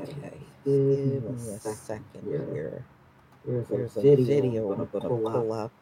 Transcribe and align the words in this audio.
Okay, 0.00 0.32
Give 0.90 1.00
me 1.28 1.50
a 1.50 1.60
second 1.60 2.04
here. 2.24 2.46
here. 2.52 2.84
There's 3.44 3.70
a 3.72 3.84
video, 4.02 4.46
I'm 4.46 4.58
gonna 4.66 4.88
gonna 5.00 5.10
pull 5.10 5.26
up 5.26 5.46
up 5.52 5.72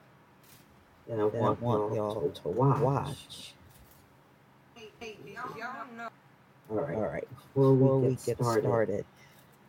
that 1.07 1.21
I 1.21 1.29
want 1.29 1.57
y'all 1.63 1.85
to 2.07 2.31
to 2.43 2.49
watch. 2.51 3.55
All 6.71 6.77
right. 6.77 6.95
All 6.95 7.03
right, 7.03 7.29
Before 7.55 7.75
we 7.75 7.91
get 8.01 8.19
started, 8.45 9.07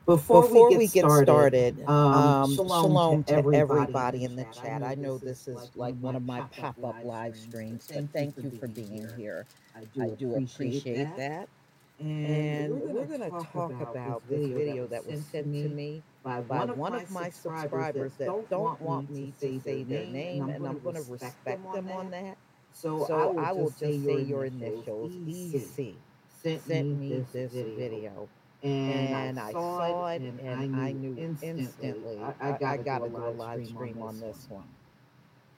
before, 0.06 0.42
before 0.42 0.72
we 0.72 0.88
get 0.88 1.12
started, 1.12 1.50
started, 1.52 1.78
um, 1.88 2.38
um, 2.44 2.44
shalom, 2.44 2.68
shalom 2.68 3.24
to 3.26 3.36
to 3.36 3.44
everybody, 3.52 4.24
in 4.26 4.36
the 4.36 4.46
chat. 4.46 4.84
I 4.84 4.96
know 4.96 5.20
this 5.20 5.48
is 5.48 5.72
like 5.76 5.96
one 6.00 6.16
of 6.16 6.24
my 6.24 6.44
pop 6.52 6.76
pop-up 6.82 6.98
live 7.04 7.38
streams, 7.38 7.90
but 7.94 8.06
thank 8.14 8.36
you 8.44 8.52
for 8.52 8.68
being 8.68 9.10
here. 9.16 9.48
I 9.76 10.10
do 10.10 10.36
appreciate 10.36 11.10
that. 11.16 11.50
And 12.00 12.26
And 12.28 12.82
we're 12.82 13.06
going 13.06 13.22
to 13.22 13.30
talk 13.30 13.72
about 13.82 14.28
this 14.28 14.48
video 14.48 14.88
that 14.88 15.06
was 15.06 15.22
sent 15.26 15.46
to 15.46 15.70
me 15.70 16.04
by 16.24 16.40
one 16.42 16.70
of 16.70 16.78
one 16.78 16.92
my 16.92 17.02
of 17.02 17.12
my 17.12 17.30
subscribers 17.30 18.14
that 18.18 18.50
don't 18.50 18.82
want 18.82 19.10
me 19.10 19.34
to 19.40 19.60
say 19.62 19.84
their 19.84 20.06
name, 20.06 20.50
and 20.50 20.68
I'm 20.68 20.80
going 20.80 20.96
to 20.96 21.02
respect 21.04 21.74
them 21.74 21.90
on 21.92 22.12
that. 22.12 22.38
So, 22.74 23.06
So 23.06 23.38
I 23.38 23.52
will 23.54 23.70
just 23.70 23.80
say 23.80 24.22
your 24.22 24.46
initials, 24.46 25.14
EC, 25.28 25.96
sent 26.44 26.68
me 26.68 27.26
this 27.32 27.54
video. 27.54 28.28
And 28.62 29.40
I 29.40 29.52
saw 29.52 30.08
it, 30.08 30.22
and 30.22 30.76
I 30.76 30.92
knew 30.92 31.16
instantly 31.42 32.20
I, 32.20 32.34
I 32.42 32.78
got 32.78 33.00
to 33.00 33.10
do 33.10 33.18
a 33.18 33.30
live 33.30 33.66
stream 33.68 34.02
on 34.02 34.20
this 34.20 34.48
one. 34.50 34.68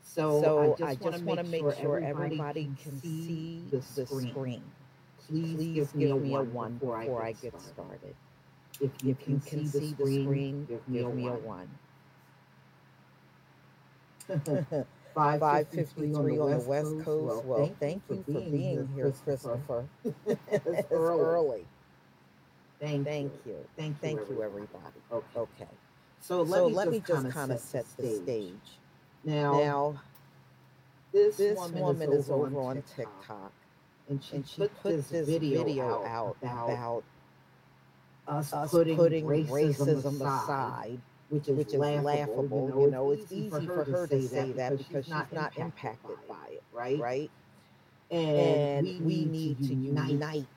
So, 0.03 0.41
So 0.41 0.77
I 0.85 0.95
just 0.95 1.23
want 1.23 1.39
to 1.39 1.43
make 1.43 1.65
sure 1.81 1.99
everybody 1.99 2.71
can 2.83 3.01
see 3.01 3.63
the 3.71 3.81
screen. 3.81 4.63
Please 5.29 5.91
give 5.93 5.95
me 5.95 6.09
a 6.09 6.15
one 6.43 6.73
before 6.75 7.23
I 7.23 7.33
get 7.33 7.59
started. 7.61 8.15
If 8.79 8.91
you 9.03 9.11
If 9.11 9.27
you 9.27 9.39
can 9.39 9.67
see 9.67 9.93
the 9.93 10.05
screen, 10.07 10.65
give 10.65 10.87
me 10.87 10.99
a 11.01 11.09
one. 11.09 11.69
553 15.15 16.13
on 16.13 16.25
the 16.51 16.59
West 16.59 16.99
Coast. 17.05 17.45
Well, 17.45 17.75
thank 17.79 18.03
you 18.09 18.23
for 18.31 18.41
being 18.41 18.87
here, 18.95 19.13
Christopher. 19.23 19.85
It's 20.51 20.91
early. 20.91 21.65
Thank, 22.79 23.05
Thank 23.05 23.33
you. 23.45 23.53
you. 23.53 23.57
Thank, 23.77 23.99
Thank 24.01 24.19
you, 24.29 24.43
everybody. 24.43 24.45
everybody. 24.45 25.01
Okay. 25.11 25.39
Okay. 25.39 25.71
So 26.19 26.45
So 26.45 26.67
let 26.67 26.89
me 26.91 26.99
just 26.99 27.29
kind 27.29 27.51
of 27.51 27.59
set 27.59 27.85
set 27.85 27.97
the 27.97 28.15
stage. 28.23 28.79
Now, 29.23 29.53
Now, 29.53 30.01
this, 31.13 31.37
this 31.37 31.57
woman, 31.57 31.81
woman 31.81 32.13
is 32.13 32.29
over 32.29 32.59
on 32.61 32.75
TikTok, 32.75 33.19
TikTok, 33.21 33.53
and 34.09 34.23
she, 34.23 34.35
and 34.35 34.47
she 34.47 34.61
put, 34.61 34.75
put 34.75 34.97
this 35.09 35.11
video 35.11 35.77
out 35.79 36.01
about, 36.01 36.37
about 36.41 37.03
us, 38.27 38.53
putting, 38.69 38.95
putting 38.95 39.25
racism, 39.25 40.03
racism 40.03 40.21
aside, 40.21 40.99
which 41.29 41.47
is, 41.49 41.55
which 41.55 41.73
is 41.73 41.87
laughable. 41.95 42.73
You 42.75 42.87
know, 42.87 43.11
it's 43.11 43.31
easy 43.31 43.67
for 43.67 43.85
her 43.85 44.07
to 44.07 44.19
say 44.21 44.53
that 44.53 44.77
because 44.77 45.05
she's 45.05 45.31
not 45.31 45.57
impacted 45.57 46.17
by 46.27 46.47
it, 46.51 46.63
right? 46.71 46.99
right? 46.99 47.31
And, 48.11 48.87
And 48.87 48.87
we 48.99 49.25
need 49.25 49.61
to 49.63 49.75
unite 49.75 50.47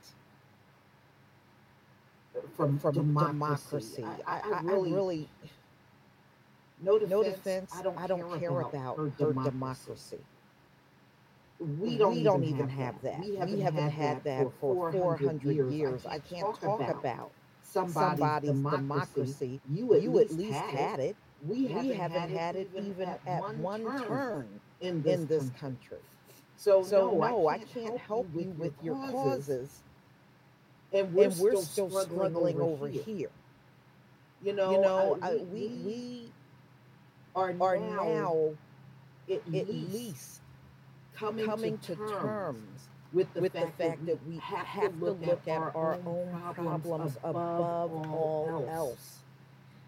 from, 2.57 2.79
from 2.79 2.93
democracy. 2.93 3.27
democracy. 3.27 4.05
I, 4.05 4.41
I, 4.41 4.63
I 4.69 4.75
really, 4.75 5.29
no 6.81 6.99
defense, 6.99 7.11
no 7.11 7.23
defense, 7.23 7.73
I 7.73 7.83
don't, 7.83 7.99
I 7.99 8.07
don't 8.07 8.27
care 8.31 8.61
about 8.61 8.99
her 8.99 9.11
her 9.21 9.33
democracy. 9.33 9.51
democracy. 9.51 10.19
We 11.61 11.99
don't, 11.99 12.15
we 12.15 12.23
don't 12.23 12.45
even 12.45 12.69
have 12.71 13.01
that. 13.03 13.21
We 13.21 13.33
We 13.37 13.61
haven't 13.61 13.91
had 13.91 14.25
that 14.25 14.49
for 14.61 14.91
400 14.93 15.71
years. 15.71 16.07
I 16.07 16.19
can't 16.19 16.59
talk 16.59 16.81
about 16.81 17.33
somebody's, 17.63 18.19
somebody's 18.19 18.51
democracy. 18.51 19.61
You 19.71 19.95
at, 19.95 20.03
You 20.03 20.11
least, 20.11 20.33
at 20.33 20.39
least 20.39 20.59
had, 20.59 21.01
it. 21.01 21.17
We 21.47 21.67
We 21.67 21.89
haven't 21.89 22.31
had 22.31 22.57
it 22.57 22.71
even 22.75 23.09
at 23.27 23.59
one 23.59 23.85
turn 24.07 24.49
in 24.81 25.03
this, 25.03 25.21
in 25.21 25.27
this 25.27 25.51
country. 25.61 25.99
So, 26.57 26.83
no, 26.91 27.49
I 27.49 27.59
can't, 27.59 27.99
help 27.99 28.29
you 28.35 28.55
with 28.59 28.75
your 28.83 28.97
causes. 29.11 29.81
And 30.93 31.13
we're, 31.15 31.31
still, 31.31 31.63
struggling 31.63 32.61
over 32.61 32.89
here. 32.89 33.31
You 34.43 34.53
know, 34.55 34.73
You 34.73 34.81
know, 34.81 35.19
we, 35.53 35.69
we 35.85 36.33
are, 37.37 37.55
are 37.61 37.77
now, 37.79 38.51
at, 39.31 39.49
least 39.49 40.40
coming, 41.21 41.47
coming 41.47 41.79
to, 41.79 41.95
to 41.95 41.97
terms 41.97 42.21
terms 42.23 42.89
with 43.13 43.33
the 43.35 43.41
with 43.41 43.53
the 43.53 43.61
fact, 43.61 43.79
fact 43.79 44.07
that 44.07 44.27
we 44.27 44.39
have 44.39 44.81
to 44.81 44.89
look 45.05 45.23
at 45.27 45.49
our 45.49 45.99
own 46.07 46.55
problems 46.55 47.17
above 47.25 47.93
all 48.13 48.67
else. 48.71 49.19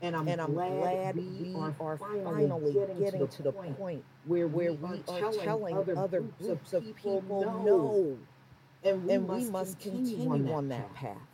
And 0.03 0.17
I'm, 0.17 0.27
And 0.29 0.41
I'm 0.41 0.53
glad, 0.55 0.81
glad 0.81 1.17
we 1.17 1.55
are 1.55 1.97
finally 1.99 2.25
finally 2.25 2.73
getting, 2.75 3.29
to 3.29 3.43
the 3.43 3.53
point 3.53 4.05
where, 4.25 4.49
where 4.49 4.73
we, 4.73 4.97
we 4.97 5.05
are 5.09 5.33
telling 5.33 5.77
other 5.77 6.21
groups 6.41 6.73
of 6.73 6.85
people, 6.85 7.23
no. 7.29 7.63
no, 7.63 8.19
And 8.85 9.05
we, 9.05 9.15
and 9.15 9.27
must, 9.29 9.45
we 9.47 9.51
must 9.51 9.81
continue, 9.81 10.17
continue 10.17 10.53
on 10.53 10.69
that 10.69 10.93
path. 10.95 11.15
path. 11.15 11.29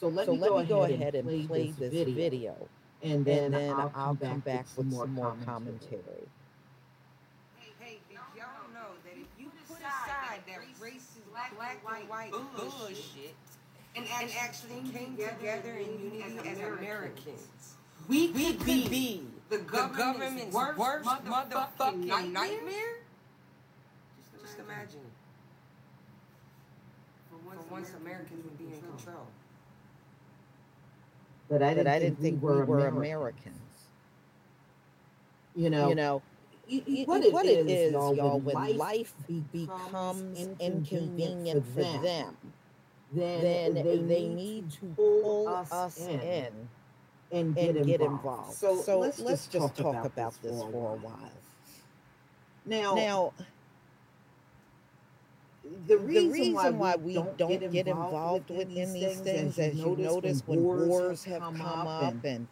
So 0.00 0.08
let 0.08 0.26
So 0.26 0.32
me 0.32 0.38
let 0.38 0.48
go 0.48 0.58
me 0.58 0.64
go 0.66 0.82
ahead 0.84 1.14
and 1.14 1.48
play, 1.48 1.72
this, 1.78 1.92
video, 2.14 2.68
and 3.02 3.24
then, 3.24 3.44
and 3.44 3.54
then 3.54 3.70
I'll, 3.70 3.92
I'll 3.94 4.16
come 4.16 4.40
back 4.40 4.66
with 4.76 4.92
some 4.92 5.14
more 5.14 5.34
commentary. 5.44 5.44
commentary. 5.46 6.28
Hey, 7.58 7.72
hey, 7.80 7.98
did 8.08 8.18
y'all 8.36 8.70
know 8.74 8.94
that 9.04 9.12
if 9.16 9.26
you 9.38 9.50
put 9.68 9.78
aside 9.78 10.42
that 10.46 10.60
racist 11.38 11.56
black, 11.56 12.00
and 12.00 12.08
white 12.08 12.32
bullshit 12.56 13.34
and 13.96 14.06
actually 14.40 14.82
came 14.92 15.16
together 15.16 15.74
in 15.74 16.04
unity 16.04 16.22
as 16.22 16.58
Americans, 16.58 17.74
we 18.08 18.28
could 18.28 18.90
be 18.90 19.26
the 19.48 19.58
government's 19.58 20.54
worst 20.54 20.78
motherfucking 21.04 22.32
nightmare? 22.32 22.96
Just 24.40 24.58
imagine. 24.58 25.00
For 27.30 27.74
once, 27.74 27.90
Americans 28.00 28.44
would 28.44 28.58
be 28.58 28.64
in 28.64 28.80
control. 28.80 29.26
But 31.48 31.62
I 31.62 31.74
didn't, 31.74 31.86
I 31.86 31.98
didn't 31.98 32.20
think 32.20 32.42
we 32.42 32.48
were 32.48 32.62
Americans. 32.62 32.96
Americans. 32.96 33.56
You 35.56 35.70
know, 35.70 35.88
You 35.88 35.94
know, 35.94 36.22
y- 36.70 37.04
what, 37.06 37.32
what, 37.32 37.46
it 37.46 37.58
it 37.58 37.70
is, 37.70 37.92
y'all, 37.92 38.14
y'all, 38.14 38.40
when 38.40 38.76
life 38.76 39.14
becomes 39.52 40.22
becomes 40.22 40.22
inconvenient 40.58 41.66
for 41.74 41.82
them, 41.82 42.02
them, 42.02 42.36
then, 43.14 43.74
then 43.74 44.08
they, 44.08 44.22
need 44.28 44.70
to 44.70 44.86
pull 44.96 45.48
us, 45.48 45.96
in, 45.98 46.20
in 46.20 46.68
and 47.32 47.54
get 47.54 47.76
and 47.76 47.86
get 47.86 48.00
involved. 48.00 48.22
involved. 48.22 48.56
So, 48.56 48.82
So, 48.82 48.98
let's, 49.00 49.20
let's 49.20 49.46
just 49.46 49.76
talk, 49.76 50.04
about, 50.04 50.34
this 50.42 50.62
for 50.70 50.92
a 50.92 50.96
while. 50.96 51.32
Now, 52.66 52.94
Now, 52.94 53.32
the 55.86 55.96
the 55.96 55.98
reason, 55.98 56.32
reason, 56.32 56.54
why, 56.54 56.70
why 56.70 56.96
we 56.96 57.14
don't 57.14 57.38
get 57.72 57.86
involved 57.86 58.50
within 58.50 58.92
these 58.92 59.20
things, 59.20 59.58
as 59.58 59.74
you 59.84 59.96
notice 59.96 60.42
when 60.46 60.62
wars 60.62 61.24
have 61.24 61.42
come 61.54 61.86
up 61.86 62.12
and 62.24 62.46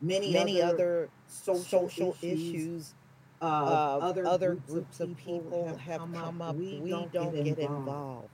many, 0.00 0.32
many 0.32 0.62
other 0.62 0.74
other 0.74 1.08
social, 1.28 1.88
social 1.88 2.16
issues 2.22 2.94
uh, 3.42 3.98
other, 4.00 4.26
other 4.26 4.54
groups 4.54 5.00
of 5.00 5.16
people 5.16 5.76
have 5.78 6.00
come 6.12 6.42
up, 6.42 6.56
we, 6.56 6.78
we 6.78 6.90
don't, 6.90 7.12
don't 7.12 7.34
get 7.34 7.58
involved. 7.58 8.28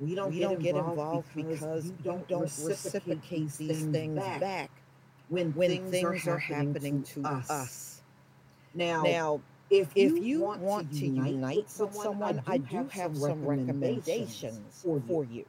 We 0.00 0.14
don't, 0.14 0.30
we 0.30 0.38
get, 0.38 0.48
don't 0.48 0.62
get 0.62 0.76
involved 0.76 1.28
because 1.34 1.86
you 1.86 1.90
you 1.92 2.04
don't, 2.04 2.26
don't 2.28 2.42
reciprocate, 2.42 3.52
these 3.52 3.84
things 3.86 4.18
back, 4.18 4.40
back 4.40 4.70
when, 5.28 5.52
when 5.52 5.90
things, 5.90 6.26
are 6.26 6.38
happening, 6.38 7.02
to, 7.04 7.24
us. 7.24 7.50
us. 7.50 8.02
Now, 8.74 9.02
Now, 9.02 9.40
if 9.70 9.88
if 9.94 10.12
you, 10.12 10.22
you 10.22 10.40
want, 10.42 10.60
want 10.60 10.92
to 10.92 11.06
unite, 11.06 11.64
with 11.78 11.94
someone, 11.94 12.42
I 12.46 12.58
do 12.58 12.86
have 12.90 13.16
some 13.16 13.44
recommendations 13.44 14.80
for 14.82 14.96
you. 14.96 15.04
for 15.06 15.24
you. 15.24 15.44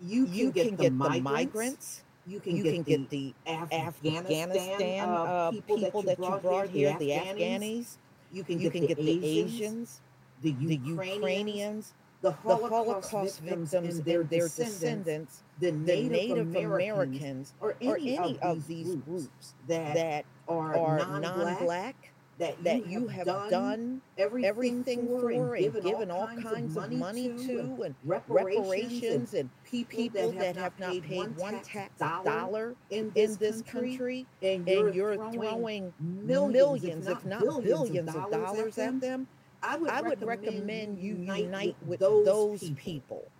You 0.00 0.26
can, 0.26 0.34
You 0.34 0.52
get, 0.52 0.66
can 0.68 0.76
the 0.76 0.82
get 0.82 0.90
the 0.90 0.96
migrants, 0.96 1.22
migrants, 1.24 2.02
you 2.26 2.40
can 2.40 2.56
you 2.56 2.62
get 2.64 2.74
can 2.74 2.84
the 2.84 2.90
get 2.98 3.10
the 3.10 3.34
Afghanistan, 3.46 4.26
Afghanistan 4.26 5.08
uh, 5.08 5.12
uh, 5.12 5.50
people, 5.50 6.02
that 6.02 6.18
you 6.18 6.38
brought, 6.42 6.68
here, 6.70 6.96
the 6.98 7.10
Afghanis. 7.10 7.98
You 8.32 8.44
can 8.44 8.58
you 8.58 8.70
get, 8.70 8.72
can 8.72 8.80
the, 8.82 8.88
get 8.88 8.96
the 8.98 9.24
Asians, 9.40 10.00
the 10.40 10.52
the 10.52 10.76
Ukrainians, 10.76 11.92
the 12.22 12.30
the 12.30 12.32
Holocaust, 12.32 13.10
Holocaust 13.10 13.40
victims, 13.40 13.70
victims 13.72 13.96
and 13.96 14.04
their, 14.04 14.22
their 14.24 14.42
descendants, 14.48 14.78
descendants, 14.78 15.42
the 15.60 15.72
Native, 15.72 16.12
Native 16.12 16.38
Americans, 16.38 16.74
Americans, 16.74 17.54
or 17.60 17.76
any, 17.80 17.90
or 17.90 17.96
any 17.96 18.38
of, 18.38 18.58
of 18.58 18.66
these 18.66 18.86
these 18.86 18.94
groups, 18.96 19.04
groups 19.06 19.54
that, 19.68 19.94
that 19.94 20.24
are, 20.48 20.76
are 20.76 20.98
non-black, 20.98 21.36
non-black 21.36 22.11
that, 22.42 22.64
that 22.64 22.86
you 22.88 23.06
have 23.08 23.26
done 23.26 24.00
everything, 24.18 24.48
everything 24.48 25.06
for 25.06 25.30
and 25.30 25.54
and 25.54 25.82
given 25.82 26.10
all 26.10 26.26
kinds 26.42 26.76
of 26.76 26.92
money 26.92 27.28
to, 27.28 27.46
to, 27.46 27.82
and 27.82 27.94
reparations, 28.04 29.34
and 29.34 29.48
people, 29.64 30.32
that 30.32 30.56
have 30.56 30.78
not 30.78 31.00
paid 31.02 31.36
one 31.36 31.60
tax 31.62 31.98
dollar 32.00 32.74
in 32.90 33.12
this, 33.14 33.32
in 33.32 33.38
this 33.38 33.62
country, 33.62 33.90
country, 33.92 34.26
and 34.42 34.68
you're, 34.68 34.86
and 34.88 34.96
you're 34.96 35.16
throwing, 35.32 35.92
millions, 36.00 36.52
millions, 36.52 37.06
if 37.06 37.24
not 37.24 37.40
billions, 37.42 38.08
of 38.08 38.16
of 38.16 38.30
dollars, 38.30 38.32
dollars 38.32 38.78
at 38.78 39.00
them. 39.00 39.28
I 39.62 39.76
would, 39.76 39.90
I 39.90 40.02
would 40.02 40.20
recommend, 40.22 40.28
recommend 40.44 40.98
you 40.98 41.14
unite, 41.14 41.76
with 41.86 42.00
those 42.00 42.60
people. 42.60 42.76
people. 42.76 43.32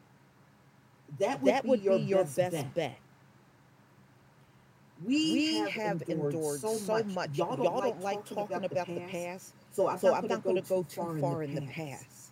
That 1.19 1.43
would, 1.43 1.53
That 1.53 1.63
be, 1.65 1.69
would 1.71 1.83
your 1.83 1.99
be 1.99 2.05
your 2.05 2.25
best, 2.25 2.37
best 2.37 2.53
bet. 2.53 2.75
bet. 2.75 2.99
We 5.05 5.59
have 5.71 6.03
endured 6.09 6.61
so 6.61 7.05
much. 7.05 7.37
Y'all 7.37 7.57
don't 7.57 8.01
like 8.01 8.25
talking 8.25 8.65
about 8.65 8.87
the 8.87 9.01
past, 9.11 9.55
so 9.71 9.89
I'm 9.89 10.27
not 10.29 10.43
going 10.43 10.57
to 10.57 10.69
go 10.69 10.83
too 10.83 11.19
far 11.21 11.43
in 11.43 11.55
the 11.55 11.63
past. 11.63 12.31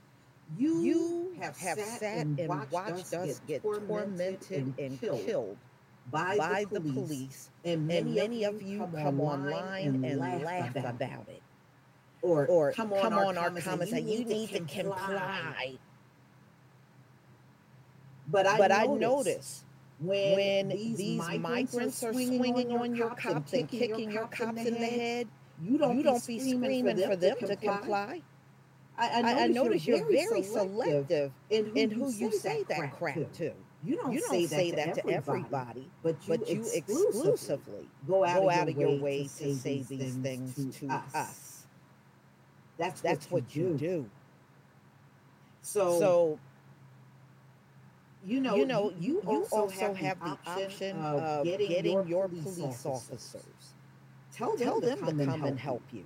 You 0.58 1.36
have 1.40 1.56
sat 1.56 2.26
and 2.26 2.48
watched 2.70 3.14
us 3.14 3.40
get 3.46 3.62
tormented 3.62 4.74
and 4.78 5.00
killed 5.00 5.56
by 6.10 6.64
the 6.70 6.80
police, 6.80 7.50
and 7.64 7.86
many 7.86 8.44
of 8.44 8.62
you 8.62 8.88
come 8.94 9.20
online 9.20 10.04
and 10.04 10.18
laugh 10.18 10.74
about 10.76 11.28
it. 11.28 11.42
Or, 12.22 12.46
or 12.46 12.72
come 12.72 12.92
on, 12.92 13.14
our 13.14 13.32
comments 13.32 13.66
and 13.66 13.88
say, 13.88 14.00
you 14.00 14.24
need 14.24 14.50
to 14.50 14.60
comply. 14.60 15.78
But 18.28 18.46
I, 18.46 18.58
but 18.58 18.70
I 18.70 18.84
notice 18.86 19.64
when, 20.00 20.36
when 20.36 20.68
these, 20.68 20.96
these 20.96 21.18
migrants, 21.18 21.74
migrants 21.74 22.02
are 22.04 22.12
swinging 22.12 22.72
on 22.72 22.94
your 22.94 23.10
cops 23.14 23.52
and 23.52 23.68
kicking 23.68 24.10
your 24.10 24.26
cops 24.26 24.64
in 24.64 24.74
the 24.74 24.86
head, 24.86 25.28
you 25.62 25.78
don't, 25.78 25.96
you 25.96 26.02
don't 26.02 26.26
be 26.26 26.38
screaming 26.38 26.86
for 26.86 26.94
them, 26.94 27.10
for 27.10 27.16
them 27.16 27.36
to 27.38 27.56
comply. 27.56 28.22
I, 28.96 29.08
I, 29.08 29.22
notice, 29.22 29.40
I 29.40 29.46
notice 29.46 29.86
you're, 29.86 29.98
very, 29.98 30.26
very 30.28 30.42
selective 30.42 31.32
in 31.48 31.66
who, 31.66 31.72
in 31.74 31.90
who 31.90 32.12
you 32.12 32.32
say 32.32 32.64
that 32.68 32.92
crap 32.98 33.14
to. 33.14 33.24
to. 33.24 33.52
You 33.82 33.96
don't, 33.96 34.12
you 34.12 34.20
don't 34.20 34.30
say, 34.30 34.46
say 34.46 34.70
that, 34.72 34.94
to, 34.96 35.08
everybody, 35.08 35.88
but 36.02 36.16
you, 36.26 36.36
but 36.36 36.48
you 36.48 36.66
exclusively 36.74 37.88
go 38.06 38.26
out, 38.26 38.42
go 38.42 38.50
out 38.50 38.68
of 38.68 38.76
your 38.76 39.00
way 39.00 39.22
to 39.22 39.54
say, 39.54 39.82
these 39.88 40.14
things, 40.16 40.76
to 40.76 40.88
us. 40.88 41.66
That's, 42.76 43.00
That's 43.00 43.30
what, 43.30 43.54
you 43.54 43.70
do. 43.70 43.78
do. 43.78 44.10
So, 45.62 45.98
so 45.98 46.38
you 48.24 48.40
know, 48.40 48.54
you 48.56 48.66
know, 48.66 48.92
you, 48.98 49.14
you 49.14 49.22
also, 49.26 49.56
also 49.56 49.94
have, 49.94 49.96
have, 49.96 50.20
the 50.20 50.50
option 50.50 50.96
of 50.98 51.44
getting, 51.44 51.68
getting 51.68 51.92
your, 51.92 52.06
your 52.06 52.28
police, 52.28 52.44
police 52.44 52.86
officers. 52.86 53.34
officers. 53.34 53.44
Tell 54.32 54.56
them, 54.56 54.66
Tell 54.66 54.80
them 54.80 54.98
to 54.98 55.04
come, 55.06 55.18
to 55.18 55.24
come 55.26 55.44
and, 55.44 55.58
help 55.58 55.82
you. 55.92 56.04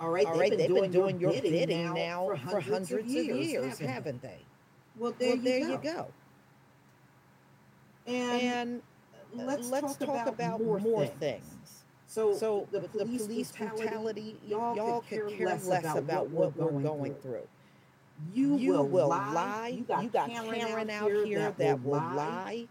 All 0.00 0.10
right, 0.10 0.26
All 0.26 0.38
right 0.38 0.50
they've, 0.50 0.58
been, 0.58 0.58
they've 0.58 0.68
doing, 0.68 0.82
been 0.90 0.92
doing 0.92 1.20
your 1.20 1.32
bidding, 1.32 1.52
bidding 1.52 1.94
now, 1.94 2.26
for 2.26 2.36
hundreds, 2.36 2.64
for 2.66 2.72
hundreds 2.72 3.04
of 3.04 3.10
years, 3.10 3.38
of 3.38 3.44
years 3.44 3.78
haven't, 3.78 4.22
they? 4.22 4.38
Well, 4.98 5.14
there, 5.18 5.36
well, 5.36 5.44
you, 5.44 5.60
go. 5.60 5.72
you 5.72 5.78
go. 5.82 6.06
And, 8.06 8.42
and 8.42 9.46
let's, 9.46 9.70
let's 9.70 9.96
talk, 9.96 10.06
talk, 10.06 10.26
about, 10.26 10.60
more, 10.60 10.78
more 10.78 11.06
things. 11.06 11.18
things. 11.20 11.84
So, 12.06 12.36
so 12.36 12.68
the, 12.70 12.80
the 12.80 12.88
police, 12.88 13.26
police 13.26 13.52
brutality, 13.52 14.36
y'all, 14.46 14.76
y'all 14.76 15.04
could 15.08 15.28
care 15.28 15.46
less 15.48 15.66
about, 15.66 15.98
about 15.98 16.30
what 16.30 16.56
we're 16.56 16.70
going 16.80 17.14
through. 17.14 17.32
through. 17.32 17.48
You, 18.32 18.56
you 18.56 18.72
will, 18.72 18.88
will 18.88 19.08
lie. 19.08 19.32
lie. 19.32 19.68
You 19.68 19.84
got, 19.84 20.02
you 20.02 20.08
got 20.08 20.30
Karen, 20.30 20.54
Karen 20.54 20.90
out 20.90 21.10
here 21.10 21.40
that, 21.40 21.58
that 21.58 21.82
will 21.82 21.92
lie 21.92 22.66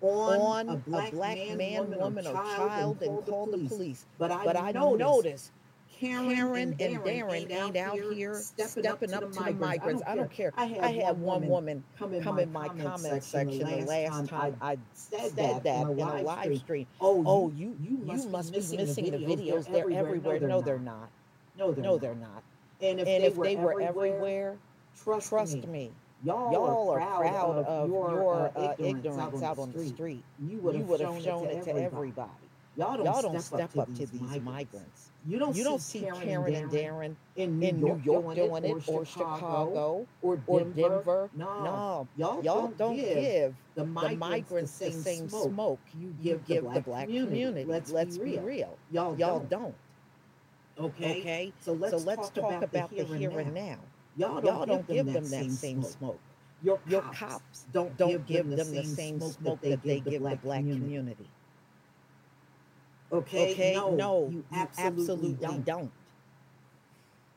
on, 0.00 0.68
a 0.68 0.76
black, 0.76 1.12
a 1.12 1.16
black 1.16 1.36
man, 1.36 1.56
man, 1.58 1.98
woman, 1.98 2.26
or 2.26 2.32
child, 2.32 3.02
and 3.02 3.26
call 3.26 3.46
the 3.46 3.58
police. 3.68 4.06
But 4.18 4.30
I, 4.30 4.44
but 4.44 4.56
I 4.56 4.72
notice 4.72 5.50
Karen, 5.98 6.34
Karen 6.34 6.76
and 6.80 6.98
Darren, 6.98 7.50
ain't 7.50 7.76
out 7.76 7.98
here 8.14 8.34
stepping, 8.34 8.84
stepping 8.84 9.12
up, 9.12 9.30
to, 9.32 9.38
the, 9.38 9.52
migrants. 9.52 10.02
I 10.06 10.14
don't 10.14 10.30
care. 10.30 10.52
I 10.56 10.64
had, 10.64 10.78
I 10.78 10.92
had 10.92 11.20
one 11.20 11.46
woman 11.46 11.84
come 11.98 12.14
in, 12.14 12.22
come 12.22 12.38
in 12.38 12.50
my 12.50 12.68
comment 12.68 13.22
section 13.22 13.58
the 13.58 13.84
last 13.86 14.28
time 14.28 14.56
I 14.62 14.78
said 14.94 15.36
that 15.36 15.66
in 15.66 15.86
a 15.86 16.22
live 16.22 16.56
stream. 16.58 16.86
Oh, 17.00 17.22
oh, 17.26 17.52
you 17.54 17.76
you 17.82 17.98
must 18.04 18.52
be 18.52 18.58
missing 18.58 19.10
the 19.10 19.18
videos. 19.18 19.70
They're 19.70 19.90
everywhere. 19.90 20.40
No, 20.40 20.62
they're 20.62 20.78
not. 20.78 21.10
No, 21.58 21.72
they're 21.72 22.14
not. 22.14 22.42
And 22.82 23.00
if, 23.00 23.06
and 23.06 23.22
they, 23.22 23.26
if 23.26 23.36
were 23.36 23.44
they, 23.44 23.56
were 23.56 23.80
everywhere, 23.80 24.56
trust, 25.02 25.28
trust 25.28 25.54
me, 25.54 25.66
me, 25.66 25.90
y'all, 26.24 26.52
y'all 26.52 26.90
are, 26.90 26.96
proud, 26.96 27.20
proud 27.20 27.58
of, 27.58 27.66
of 27.66 27.88
your, 27.88 28.10
your 28.10 28.52
uh, 28.56 28.74
ignorance, 28.78 29.42
out 29.42 29.58
on 29.58 29.72
the 29.72 29.86
street. 29.86 30.22
You 30.48 30.58
would 30.58 30.76
have 30.76 31.00
shown, 31.00 31.22
shown, 31.22 31.46
it 31.46 31.62
to 31.64 31.70
everybody. 31.70 31.84
everybody. 31.84 32.30
Y'all 32.76 32.96
don't, 32.96 33.04
y'all 33.04 33.22
don't 33.22 33.40
step, 33.40 33.76
up, 33.76 33.86
to 33.94 34.06
these 34.06 34.20
migrants. 34.20 34.44
migrants. 34.44 35.10
You 35.26 35.38
don't, 35.38 35.54
you 35.54 35.64
don't 35.64 35.82
see 35.82 36.00
Karen, 36.00 36.22
Karen 36.22 36.54
and 36.54 36.70
Darren 36.70 37.16
in 37.36 37.58
New, 37.58 37.68
in 37.68 37.80
New 37.80 38.00
York, 38.04 38.34
doing 38.34 38.64
it, 38.64 38.88
or 38.88 39.04
Chicago, 39.04 40.06
or 40.22 40.36
Denver. 40.36 40.72
Denver. 40.74 41.30
No, 41.36 41.62
no. 41.62 42.08
y'all, 42.16 42.42
y'all 42.42 42.72
don't, 42.78 42.96
give 42.96 43.54
the 43.74 43.84
migrants, 43.84 44.78
the, 44.78 44.86
the 44.86 44.92
same 44.92 45.28
smoke, 45.28 45.52
smoke 45.52 45.80
you 46.00 46.14
give, 46.22 46.46
give 46.46 46.64
the 46.72 46.80
black, 46.80 47.04
community. 47.04 47.26
community. 47.26 47.64
Let's, 47.64 47.90
Let's 47.90 48.16
be 48.16 48.38
real. 48.38 48.42
real. 48.42 48.78
Y'all, 48.92 49.18
y'all 49.18 49.40
don't. 49.40 49.74
Okay. 50.80 51.20
Okay. 51.20 51.52
So 51.60 51.72
let's, 51.72 51.92
so 51.92 51.98
let's 51.98 52.30
talk, 52.30 52.50
talk, 52.50 52.62
about, 52.62 52.90
the 52.90 53.04
here, 53.04 53.38
and 53.38 53.54
now. 53.54 53.76
Y'all 54.16 54.40
don't, 54.40 54.44
Y'all 54.44 54.66
don't 54.66 54.88
give, 54.88 55.06
them, 55.06 55.14
them 55.14 55.30
that 55.30 55.50
same 55.50 55.82
smoke. 55.82 55.92
smoke. 55.98 56.20
Your, 56.62 56.78
Your 56.86 57.02
cops 57.02 57.64
don't, 57.72 57.96
don't 57.96 58.26
give 58.26 58.48
them, 58.48 58.56
them 58.56 58.74
the 58.74 58.84
same 58.84 59.20
smoke 59.20 59.60
that 59.62 59.82
they, 59.82 60.00
give 60.00 60.22
the 60.22 60.36
black 60.36 60.60
community. 60.60 60.80
community. 60.80 61.28
Okay. 63.12 63.52
Okay. 63.52 63.74
No, 63.74 63.94
no 63.94 64.28
you 64.30 64.44
absolutely, 64.52 65.02
absolutely 65.02 65.32
don't. 65.34 65.64
don't. 65.64 65.90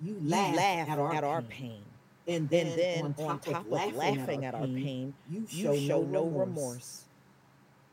You 0.01 0.17
laugh, 0.23 0.55
laugh 0.55 0.89
at, 0.89 0.99
our, 0.99 1.13
at 1.13 1.23
our 1.23 1.41
pain. 1.41 1.81
And 2.27 2.49
then, 2.49 2.67
and 2.67 2.79
then 2.79 3.05
on, 3.05 3.13
top 3.13 3.29
on 3.29 3.39
top, 3.39 3.65
of, 3.65 3.71
laughing, 3.71 3.95
laughing 3.95 4.45
at, 4.45 4.55
our 4.55 4.61
pain, 4.61 5.13
you, 5.29 5.45
show 5.49 5.73
you 5.73 5.87
show 5.87 6.03
no 6.03 6.25
remorse. 6.25 7.03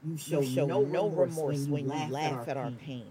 You 0.06 0.16
show, 0.16 0.40
you 0.40 0.54
show 0.54 0.66
no, 0.66 0.82
no 0.82 1.08
remorse 1.08 1.66
when 1.66 1.84
you 1.84 2.12
laugh 2.12 2.48
at 2.48 2.56
our 2.56 2.70
pain. 2.70 3.06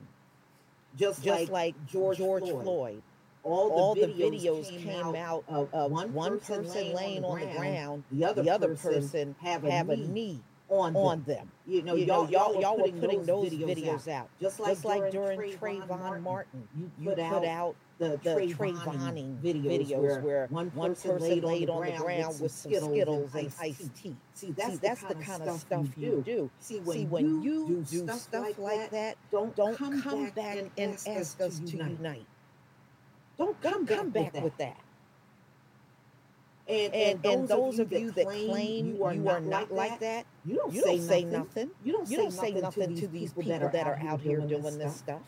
Just, 0.97 1.23
just 1.23 1.41
like, 1.41 1.49
like 1.49 1.87
George, 1.87 2.17
George 2.17 2.43
Floyd. 2.43 2.63
Floyd. 2.63 3.01
All, 3.43 3.69
the, 3.69 3.75
All 3.75 3.95
videos 3.95 4.17
the 4.17 4.23
videos, 4.23 4.69
came, 4.69 4.81
came 4.81 5.15
out, 5.15 5.43
of, 5.47 5.69
one, 5.91 6.13
one 6.13 6.39
person, 6.39 6.65
person 6.65 6.93
laying 6.93 7.23
on 7.23 7.39
the 7.39 7.45
ground, 7.45 8.03
the 8.11 8.25
other, 8.25 8.43
the 8.43 8.49
other 8.49 8.75
person, 8.75 9.33
have 9.41 9.63
a, 9.63 9.71
have 9.71 9.89
a 9.89 9.95
knee 9.95 10.41
on, 10.67 10.95
on 10.95 11.23
them. 11.23 11.37
them. 11.37 11.51
You 11.65 11.81
know, 11.81 11.95
you 11.95 12.05
y'all, 12.05 12.25
know, 12.25 12.29
y'all, 12.29 12.61
y'all, 12.61 12.77
were 12.77 12.91
putting, 12.99 13.25
those 13.25 13.49
videos, 13.49 13.77
videos 13.77 14.07
out. 14.09 14.23
out. 14.23 14.29
Just 14.41 14.59
like, 14.59 14.69
Just 14.71 14.85
like 14.85 15.11
during, 15.11 15.37
during 15.37 15.57
Trayvon, 15.57 15.87
Martin, 15.87 16.23
Martin, 16.23 16.67
you 16.77 16.91
put, 17.03 17.17
you 17.17 17.29
put 17.29 17.45
out 17.45 17.75
the, 17.99 18.19
the 18.23 18.29
Trayvoning 18.31 19.37
videos, 19.41 19.87
videos 19.87 20.01
where, 20.01 20.21
where 20.21 20.47
one 20.49 20.69
person, 20.69 20.79
one 20.79 20.95
person 20.95 21.19
laid, 21.19 21.43
laid 21.43 21.69
on 21.69 21.85
the 21.85 21.91
ground 21.91 22.39
with 22.39 22.51
some 22.51 22.71
Skittles, 22.71 22.91
Skittles 22.91 23.35
and 23.35 23.53
iced 23.59 23.95
tea. 23.95 24.15
See, 24.33 24.51
that's, 24.51 24.71
See, 24.71 24.77
that's 24.77 25.03
the, 25.03 25.15
kind 25.15 25.43
of 25.43 25.59
stuff 25.59 25.85
you 25.97 26.23
do. 26.25 26.49
See, 26.59 26.79
when, 26.79 26.97
See, 26.97 27.05
when 27.05 27.43
you 27.43 27.85
do 27.91 28.07
stuff 28.07 28.57
like 28.57 28.89
that, 28.91 29.17
don't 29.31 29.53
don't 29.55 29.75
come 29.75 30.29
back 30.29 30.57
and 30.77 30.93
ask 31.07 31.39
us 31.41 31.59
to 31.59 31.77
unite. 31.77 32.25
Don't 33.37 33.61
come 33.61 34.09
back 34.09 34.33
with 34.41 34.57
that. 34.57 34.77
And, 36.69 36.93
and, 36.93 37.25
and, 37.25 37.47
those, 37.47 37.77
those 37.77 37.79
of 37.79 37.91
you 37.91 38.11
that 38.11 38.27
claim 38.27 38.95
you 38.95 39.03
are, 39.03 39.13
you 39.13 39.27
are 39.27 39.39
not 39.39 39.71
like 39.71 39.99
that, 40.01 40.25
you 40.45 40.55
don't, 40.55 40.71
you 40.71 40.83
don't 40.83 41.01
say, 41.01 41.23
nothing. 41.23 41.71
You 41.83 41.93
don't, 41.93 42.09
you 42.09 42.17
don't 42.17 42.31
say, 42.31 42.51
nothing 42.51 42.95
to 42.95 43.07
these 43.07 43.33
people 43.33 43.59
that 43.69 43.87
are 43.87 43.99
out 44.07 44.21
here 44.21 44.39
doing 44.39 44.77
this 44.77 44.97
stuff. 44.97 45.21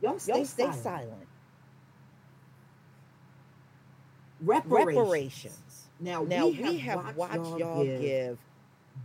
Y'all 0.00 0.18
stay, 0.18 0.36
Y'all 0.36 0.44
stay 0.46 0.62
silent. 0.62 0.82
silent. 0.82 1.28
Reparations. 4.44 4.96
Reparations. 4.96 5.88
Now, 6.00 6.22
now 6.24 6.46
we, 6.46 6.60
we 6.60 6.78
have, 6.78 7.04
have 7.04 7.16
watched, 7.16 7.38
watched 7.38 7.58
y'all 7.60 7.84
give 7.84 8.38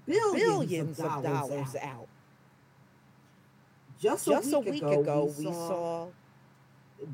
billions, 0.06 0.44
billions 0.44 1.00
of, 1.00 1.06
dollars 1.06 1.26
of 1.26 1.50
dollars, 1.50 1.76
out. 1.76 1.84
out. 1.84 2.08
Just, 4.02 4.26
Just 4.26 4.54
a 4.54 4.60
week, 4.60 4.82
ago, 4.82 5.02
ago 5.02 5.34
we 5.38 5.46
saw 5.46 6.08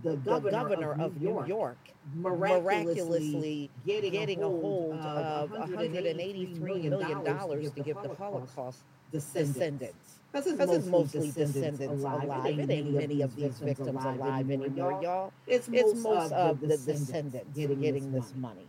the 0.03 0.15
governor, 0.17 0.39
the 0.39 0.51
governor 0.51 0.91
of, 0.94 1.00
of, 1.00 1.22
New 1.22 1.29
York, 1.29 1.48
York 1.48 1.77
miraculously, 2.13 3.70
getting, 3.86 4.12
getting, 4.12 4.44
a 4.44 4.48
hold, 4.48 4.94
of 5.00 5.50
$183 5.51 6.60
million 6.60 6.91
to 6.91 7.82
give 7.84 7.98
the 8.01 8.15
Holocaust 8.17 8.79
descendants. 9.12 9.84
Because 9.84 10.14
it's, 10.36 10.48
it's, 10.48 10.86
mostly 10.86 11.27
descendants, 11.27 11.54
descendants 11.54 12.04
alive. 12.04 12.24
alive. 12.24 12.60
It 12.60 12.70
ain't 12.70 12.94
many 12.94 13.22
of 13.22 13.36
these 13.36 13.60
victims 13.60 14.04
alive 14.04 14.50
anymore, 14.50 15.00
y'all. 15.01 15.34
It's, 15.48 15.70
it's 15.72 16.00
most 16.01 16.32
of 16.32 16.60
the 16.60 16.77
descendants 16.77 17.48
getting, 17.56 17.82
getting 17.82 18.12
this 18.12 18.34
money. 18.36 18.68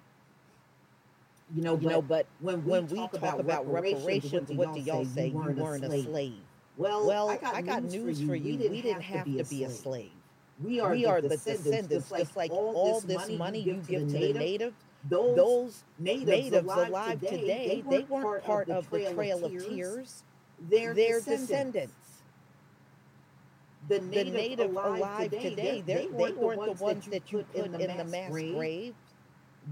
You 1.54 1.62
know, 1.62 1.78
you 1.78 1.88
know, 1.88 2.02
but 2.02 2.26
when 2.40 2.64
we, 2.64 2.72
when 2.72 2.86
we 2.88 2.96
talk, 2.98 3.12
talk, 3.20 3.38
about 3.38 3.70
reparations, 3.70 4.50
what 4.50 4.74
do 4.74 4.80
y'all 4.80 5.04
say? 5.04 5.28
You 5.28 5.38
weren't 5.38 5.84
a 5.84 6.02
slave. 6.02 6.34
Well, 6.76 7.06
well, 7.06 7.30
I 7.30 7.36
got, 7.36 7.54
I 7.54 7.62
got 7.62 7.84
news 7.84 8.20
for 8.20 8.34
you. 8.34 8.58
We 8.68 8.82
didn't 8.82 9.02
have 9.02 9.24
to 9.24 9.44
be 9.44 9.64
a 9.64 9.70
slave. 9.70 10.10
We 10.62 10.80
are, 10.80 10.90
we 10.90 11.02
the, 11.02 11.10
are 11.10 11.20
descendants, 11.20 11.64
the 11.64 11.70
descendants, 11.70 12.10
just 12.10 12.36
like, 12.36 12.50
all, 12.50 13.00
this 13.00 13.28
money, 13.30 13.60
you 13.60 13.74
give, 13.86 14.08
to 14.08 14.18
the 14.18 14.32
native, 14.32 14.74
those, 15.08 15.84
natives, 15.98 16.56
alive, 16.56 16.88
alive 16.88 17.20
today, 17.20 17.40
today, 17.40 17.84
they 17.88 18.02
weren't 18.04 18.42
part 18.42 18.70
of 18.70 18.88
the 18.90 19.12
Trail 19.12 19.44
of 19.44 19.52
Tears. 19.52 20.24
They're, 20.58 20.94
they're 20.94 21.20
descendants. 21.20 21.92
The 23.88 24.00
native, 24.00 24.32
the 24.32 24.38
native 24.38 24.70
alive, 24.70 24.98
alive 24.98 25.30
today, 25.30 25.50
today 25.50 25.82
they, 25.86 26.06
they, 26.06 26.06
weren't, 26.08 26.76
the 26.76 26.84
ones 26.84 27.06
that 27.06 27.30
you 27.30 27.44
put 27.54 27.64
in 27.64 27.72
the 27.72 27.78
mass, 27.78 28.10
mass 28.10 28.30
grave. 28.30 28.94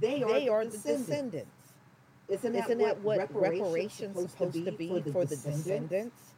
They 0.00 0.22
are, 0.22 0.32
they 0.32 0.48
are 0.48 0.64
the 0.64 0.70
descendants. 0.70 1.08
descendants. 1.08 1.50
Isn't 2.28 2.52
that, 2.52 2.64
Isn't 2.64 2.78
that 2.78 3.00
what 3.00 3.34
reparations 3.34 4.30
supposed 4.30 4.64
to 4.64 4.72
be 4.72 4.88
for 5.12 5.24
the 5.24 5.36
descendants? 5.36 6.34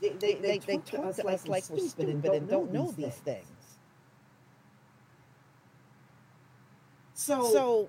They, 0.00 0.10
they, 0.10 0.34
they, 0.34 0.58
they, 0.58 0.76
talk, 0.76 0.84
to 0.86 1.26
us 1.26 1.48
like, 1.48 1.68
we're 1.70 1.78
stupid 1.78 2.08
and 2.08 2.22
don't, 2.22 2.48
don't 2.48 2.72
know, 2.72 2.84
know 2.84 2.92
these 2.92 3.14
things. 3.14 3.16
things. 3.16 3.46
So, 7.14 7.52
so, 7.52 7.88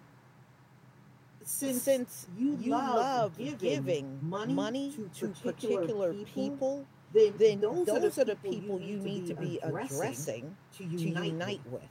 since, 1.49 1.81
since 1.81 2.27
you, 2.37 2.57
you 2.61 2.71
love, 2.71 2.95
love 2.95 3.37
giving, 3.37 3.57
giving 3.57 4.19
money, 4.21 4.53
money 4.53 4.93
to, 5.15 5.27
particular, 5.27 5.51
particular 5.53 6.13
people, 6.13 6.25
people, 6.35 6.85
then, 7.13 7.33
then 7.39 7.61
those, 7.61 8.17
are 8.17 8.25
the 8.25 8.35
people 8.35 8.79
you 8.79 8.97
need 8.97 9.25
to 9.27 9.33
be 9.33 9.59
addressing, 9.63 10.55
to 10.77 10.83
to 10.83 10.83
unite, 10.83 11.25
unite 11.25 11.61
with. 11.69 11.81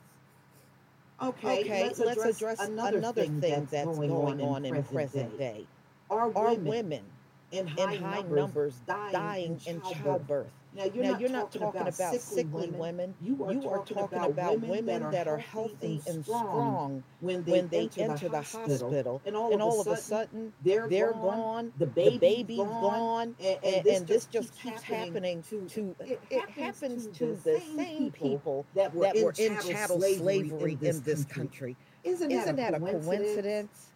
Okay, 1.21 1.61
Okay, 1.63 1.85
let's, 1.85 1.99
let's 1.99 2.21
address, 2.21 2.37
address 2.37 2.61
another, 2.61 2.99
another 2.99 3.23
thing, 3.23 3.41
thing 3.41 3.51
that's, 3.51 3.71
that's 3.73 3.99
going, 3.99 4.13
on, 4.41 4.65
in 4.65 4.71
present, 4.71 4.95
present 4.95 5.39
day. 5.39 5.53
day. 5.53 5.67
Are 6.09 6.31
Are 6.37 6.55
women, 6.55 6.65
women 6.65 7.05
in 7.51 7.67
high, 7.67 7.95
in 7.95 8.03
high 8.03 8.17
numbers, 8.23 8.37
numbers 8.37 8.75
dying, 8.87 9.13
dying 9.13 9.61
in 9.67 9.75
in 9.75 9.83
childbirth? 9.83 10.47
Now, 10.79 10.85
you're, 10.85 11.03
Now, 11.03 11.11
not, 11.11 11.21
you're 11.21 11.31
not 11.31 11.53
talking 11.53 11.81
about, 11.81 12.15
sickly 12.21 12.45
women. 12.71 12.79
women. 12.79 13.15
You 13.21 13.45
are, 13.45 13.53
You 13.53 13.69
are 13.69 13.85
talking, 13.85 14.21
about, 14.21 14.61
women 14.61 15.11
that 15.11 15.27
are 15.27 15.37
healthy 15.37 16.01
and 16.07 16.25
strong 16.25 17.03
when 17.19 17.43
they, 17.43 17.51
when 17.51 17.69
they 17.69 17.83
enter, 17.97 18.03
enter 18.03 18.29
the 18.29 18.43
hospital, 18.43 19.21
and 19.27 19.35
all, 19.37 19.53
and 19.53 19.61
all 19.61 19.81
of 19.81 19.89
a 19.89 19.97
sudden, 19.97 20.53
they're, 20.63 20.89
they're 20.89 21.13
gone, 21.15 21.73
the 21.79 21.87
the 21.87 21.91
baby's, 21.91 22.21
baby's 22.21 22.59
gone, 22.59 22.69
gone, 22.69 23.37
and, 23.41 23.59
and, 23.65 23.85
this, 23.85 23.99
and 23.99 24.07
this 24.07 24.27
just 24.27 24.33
just 24.51 24.63
keeps 24.63 24.83
happening 24.83 25.43
to, 25.51 25.63
to, 25.69 25.97
it, 26.01 26.21
it 26.31 26.49
happens, 26.51 27.09
to, 27.19 27.37
the 27.43 27.61
same 27.75 28.13
people 28.13 28.65
that 28.77 28.95
were, 28.95 29.07
that 29.07 29.17
in, 29.17 29.25
were 29.25 29.35
in 29.37 29.57
chattel, 29.61 30.01
slavery, 30.01 30.49
slavery 30.51 30.79
in 30.81 31.03
this 31.03 31.25
country. 31.25 31.77
Isn't, 32.05 32.31
Isn't 32.31 32.55
that, 32.55 32.71
that 32.71 32.81
a 32.81 32.81
coincidence? 32.81 33.91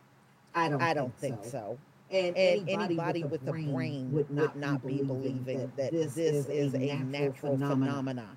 I 0.52 0.68
don't, 0.68 0.82
I 0.82 0.94
don't 0.94 1.16
think 1.16 1.40
think 1.40 1.52
so. 1.52 1.78
And, 2.12 2.36
And 2.36 2.68
anybody, 2.68 2.74
anybody 2.74 3.24
with 3.24 3.42
a 3.48 3.52
brain 3.52 4.12
would 4.12 4.30
not, 4.30 4.56
not 4.56 4.86
be 4.86 5.02
believing 5.02 5.72
that, 5.76 5.92
this 5.92 6.18
is, 6.18 6.46
a 6.74 6.96
natural 7.04 7.54
phenomenon. 7.54 7.88
phenomenon. 7.88 8.36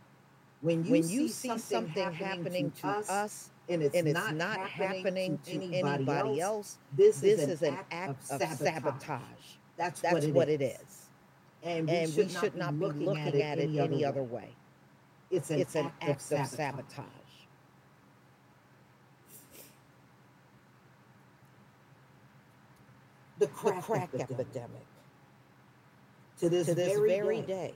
When 0.61 0.85
you, 0.85 0.91
When 0.91 1.03
see, 1.03 1.13
you 1.13 1.27
see 1.27 1.47
something, 1.49 1.93
something 1.93 2.13
happening 2.13 2.71
to 2.81 2.87
us, 2.87 3.51
and 3.69 3.83
it's, 3.83 3.95
and 3.95 4.07
it's 4.07 4.17
not, 4.17 4.35
not 4.35 4.59
happening, 4.69 5.37
to 5.45 5.51
anybody, 5.73 6.39
else, 6.39 6.39
else, 6.41 6.77
this, 6.97 7.19
this 7.19 7.41
is, 7.41 7.49
is 7.49 7.61
an 7.63 7.77
act 7.91 8.31
of 8.31 8.41
sabotage. 8.41 9.21
That's, 9.77 9.99
That's 10.01 10.25
what 10.27 10.49
it 10.49 10.61
is. 10.61 11.09
And 11.63 11.89
And 11.89 12.15
we 12.15 12.29
should 12.29 12.55
not 12.55 12.79
be 12.79 12.85
looking 12.85 13.41
at 13.41 13.59
it 13.59 13.77
any 13.77 14.05
other 14.05 14.23
way. 14.23 14.55
It's 15.31 15.49
an, 15.51 15.59
It's 15.59 15.75
an 15.75 15.87
act, 16.01 16.03
act 16.03 16.31
of 16.31 16.47
sabotage. 16.47 17.05
The 23.39 23.47
The 23.47 23.51
crack, 23.71 23.83
crack 23.83 24.09
epidemic. 24.13 24.31
epidemic. 24.31 24.87
To 26.39 26.49
this, 26.49 26.67
To 26.67 26.75
this 26.75 26.87
very, 26.93 27.09
very 27.09 27.41
day, 27.41 27.45
day, 27.47 27.73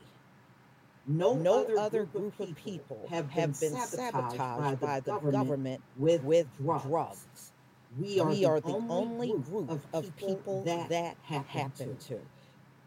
no, 1.08 1.34
no 1.36 1.63
other, 1.63 1.77
other 1.79 2.05
group, 2.05 2.38
group 2.38 2.50
of 2.50 2.55
people 2.55 3.08
have 3.10 3.29
have 3.29 3.60
been 3.60 3.72
been 3.72 3.77
sabotaged, 3.77 4.38
sabotaged 4.38 4.79
by 4.79 5.00
the 5.01 5.12
government 5.12 5.34
government 5.34 5.84
with, 5.98 6.24
with 6.24 6.48
drugs. 6.58 6.84
drugs. 6.86 7.51
We 8.00 8.19
are, 8.19 8.29
We 8.29 8.36
the, 8.36 8.46
are 8.46 8.62
the 8.62 8.84
only, 8.89 9.29
group, 9.29 9.67
group 9.67 9.69
of 9.93 10.15
people, 10.17 10.63
that, 10.65 10.89
that 10.89 11.17
happened 11.24 11.50
happened 11.50 12.00
to. 12.01 12.15
to. 12.15 12.22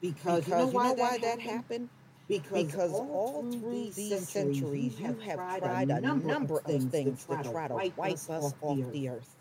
Because, 0.01 0.45
Because 0.45 0.73
you 0.73 0.79
know 0.83 0.93
why, 0.93 1.19
that, 1.19 1.41
happened? 1.41 1.43
happened? 1.43 1.89
Because, 2.29 2.67
Because 2.67 2.93
all 2.93 3.43
through 3.53 3.91
these 3.91 4.29
centuries, 4.29 4.99
you 5.01 5.07
have 5.07 5.25
tried 5.61 5.65
a 5.91 6.01
number 6.17 6.59
of 6.65 6.65
things 6.67 7.25
to 7.27 7.43
try 7.43 7.69
to 7.69 7.75
wipe 7.97 7.99
us 7.99 8.29
off 8.31 8.55
the 8.93 9.09
earth. 9.09 9.37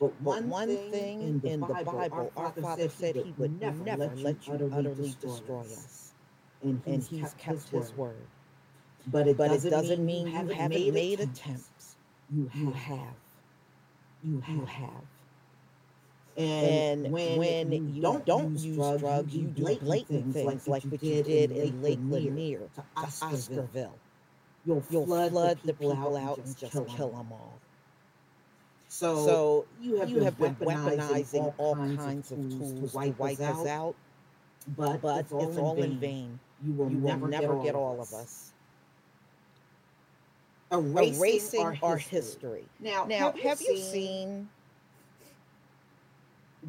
But 0.00 0.12
But 0.24 0.44
one 0.44 0.78
thing 0.90 1.40
in 1.44 1.66
the 1.66 1.74
Bible, 1.84 2.32
our 2.36 2.52
Father 2.52 2.88
said 2.90 3.16
he 3.16 3.34
would 3.38 3.60
never 3.60 3.84
let 4.16 4.48
you 4.48 4.70
utterly 4.72 5.16
destroy 5.20 5.60
us. 5.62 6.14
And 6.62 6.82
And 6.86 7.02
he's 7.04 7.08
he's 7.08 7.34
kept 7.34 7.68
his 7.70 7.92
word. 7.96 7.96
word. 7.96 8.28
But 9.06 9.28
it 9.28 9.36
But 9.36 9.48
doesn't, 9.48 9.70
doesn't 9.70 10.04
mean 10.04 10.28
you 10.28 10.34
haven't, 10.34 10.68
made, 10.68 11.20
attempts. 11.20 11.40
attempts. 11.40 11.96
You 12.30 12.46
have. 12.48 13.14
You 14.22 14.40
have. 14.40 14.56
You 14.56 14.64
have. 14.66 15.04
And, 16.36 17.06
And 17.06 17.12
when, 17.12 17.38
when 17.38 17.72
you 17.94 18.02
don't, 18.02 18.24
don't 18.26 18.58
use 18.58 18.76
drugs, 18.76 19.00
drugs, 19.00 19.34
you 19.34 19.42
you 19.42 19.48
do 19.48 19.62
blatant, 19.62 19.80
blatant 19.80 20.32
things, 20.32 20.34
things 20.44 20.68
like 20.68 20.84
what 20.84 21.02
you 21.02 21.22
did 21.22 21.52
in 21.52 21.82
Lake 21.82 22.00
Lanier 22.02 22.68
to 22.76 22.84
to 23.10 23.26
Oscarville. 23.26 23.92
You'll, 24.64 24.84
You'll 24.90 25.06
flood, 25.06 25.30
flood 25.32 25.58
the 25.64 25.74
people, 25.74 26.16
out, 26.16 26.38
and 26.38 26.56
just 26.56 26.72
kill, 26.72 27.10
them 27.10 27.32
all. 27.32 27.62
So, 28.90 29.24
So 29.24 29.66
you 29.80 30.00
have, 30.00 30.08
you 30.10 30.16
been, 30.16 30.24
have 30.24 30.36
been 30.36 30.56
weaponizing 30.56 30.98
weaponizing 30.98 31.54
all 31.58 31.76
kinds 31.76 32.32
of 32.32 32.38
tools 32.50 32.90
to 32.90 32.96
wipe 32.96 33.20
us 33.20 33.40
out, 33.40 33.94
but, 34.76 35.00
but 35.00 35.20
it's 35.20 35.32
all, 35.32 35.48
it's 35.48 35.56
in, 35.56 35.62
all 35.62 35.74
vain. 35.76 35.84
in 35.84 35.98
vain. 36.00 36.40
You 36.66 36.72
will 36.72 36.90
You 36.90 36.98
will 36.98 37.08
never, 37.08 37.28
never 37.28 37.62
get, 37.62 37.76
all 37.76 38.00
of 38.00 38.12
us. 38.12 38.52
Erasing, 40.72 41.14
Erasing 41.20 41.60
our, 41.60 41.78
our 41.84 41.96
history. 41.98 42.18
history. 42.18 42.64
Now, 42.80 43.04
Now, 43.04 43.32
have, 43.44 43.60
you 43.60 43.76
seen 43.76 44.48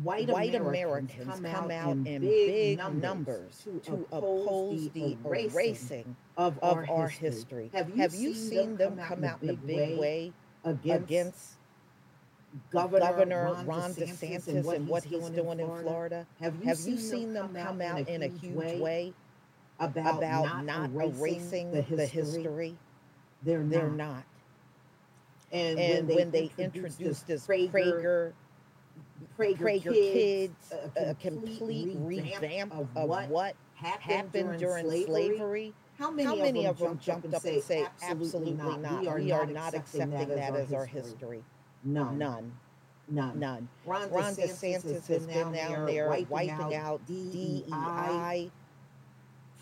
white, 0.04 0.28
white 0.28 0.54
Americans, 0.54 1.40
Americans 1.40 1.56
come, 1.56 1.72
out, 1.72 2.08
in 2.08 2.22
big, 2.22 2.78
numbers, 3.02 3.66
to, 3.84 4.08
oppose 4.12 4.92
the 4.92 5.18
erasing 5.26 6.16
of, 6.38 6.60
of 6.60 6.88
our 6.88 7.08
history? 7.08 7.72
history? 7.72 7.98
Have 7.98 8.14
you 8.14 8.36
seen 8.36 8.78
them 8.78 9.00
come 9.00 9.24
out 9.24 9.42
in 9.42 9.50
a 9.50 9.54
big 9.54 9.98
way 9.98 10.34
against, 10.64 11.04
against 11.04 11.54
Governor, 12.72 13.00
Governor 13.00 13.44
Ron, 13.46 13.66
Ron 13.66 13.94
DeSantis, 13.94 14.48
DeSantis 14.48 14.48
and 14.74 14.88
what 14.88 15.04
he's 15.04 15.30
doing, 15.30 15.60
in 15.60 15.68
Florida? 15.82 16.28
Have 16.40 16.56
you, 16.62 16.66
Have 16.66 16.78
seen, 16.78 16.94
you 16.94 17.00
seen 17.00 17.34
them 17.34 17.54
come 17.56 17.82
out 17.82 18.08
in 18.08 18.24
a 18.24 18.28
huge 18.28 18.56
way 18.56 18.80
way 18.80 19.14
about, 19.80 20.18
about 20.18 20.66
not, 20.66 20.90
erasing 20.92 21.72
the 21.72 21.82
the 21.96 22.06
history? 22.06 22.44
history? 22.44 22.78
They're, 23.44 23.64
They're 23.64 23.90
not. 23.90 23.98
not. 23.98 24.24
And, 25.52 25.80
And 25.80 26.08
when 26.10 26.32
they 26.32 26.52
introduced 26.58 27.28
this 27.28 27.48
Prager, 27.48 28.34
Prager, 29.38 29.58
Prager 29.58 29.82
kids, 29.84 30.14
kids, 30.14 30.74
a 30.98 31.10
a 31.12 31.16
complete 31.16 31.90
revamp 31.96 32.74
of 32.74 32.88
of 32.96 33.10
what 33.10 33.30
what 33.30 33.56
happened, 33.74 34.04
happened 34.04 34.60
during 34.60 34.86
slavery. 35.06 35.74
How 35.98 36.12
many, 36.12 36.28
How 36.28 36.36
many 36.36 36.66
of 36.66 36.80
them 36.80 36.98
jumped 37.00 37.34
up 37.34 37.46
and 37.46 37.62
say, 37.62 37.86
absolutely 38.02 38.54
not? 38.54 38.82
We 39.20 39.32
are, 39.32 39.46
not 39.46 39.74
accepting 39.74 40.30
that 40.30 40.56
as 40.56 40.74
our 40.74 40.86
history. 40.86 41.44
None. 41.84 42.18
None. 42.18 42.52
None. 43.10 43.40
None. 43.40 43.68
Ron, 43.86 44.10
Ron 44.10 44.36
DeSantis, 44.36 44.84
DeSantis 44.84 45.08
has 45.08 45.26
been 45.26 45.52
down 45.52 45.86
there 45.86 46.08
wiping, 46.30 46.76
out 46.76 47.06
DEI 47.08 48.52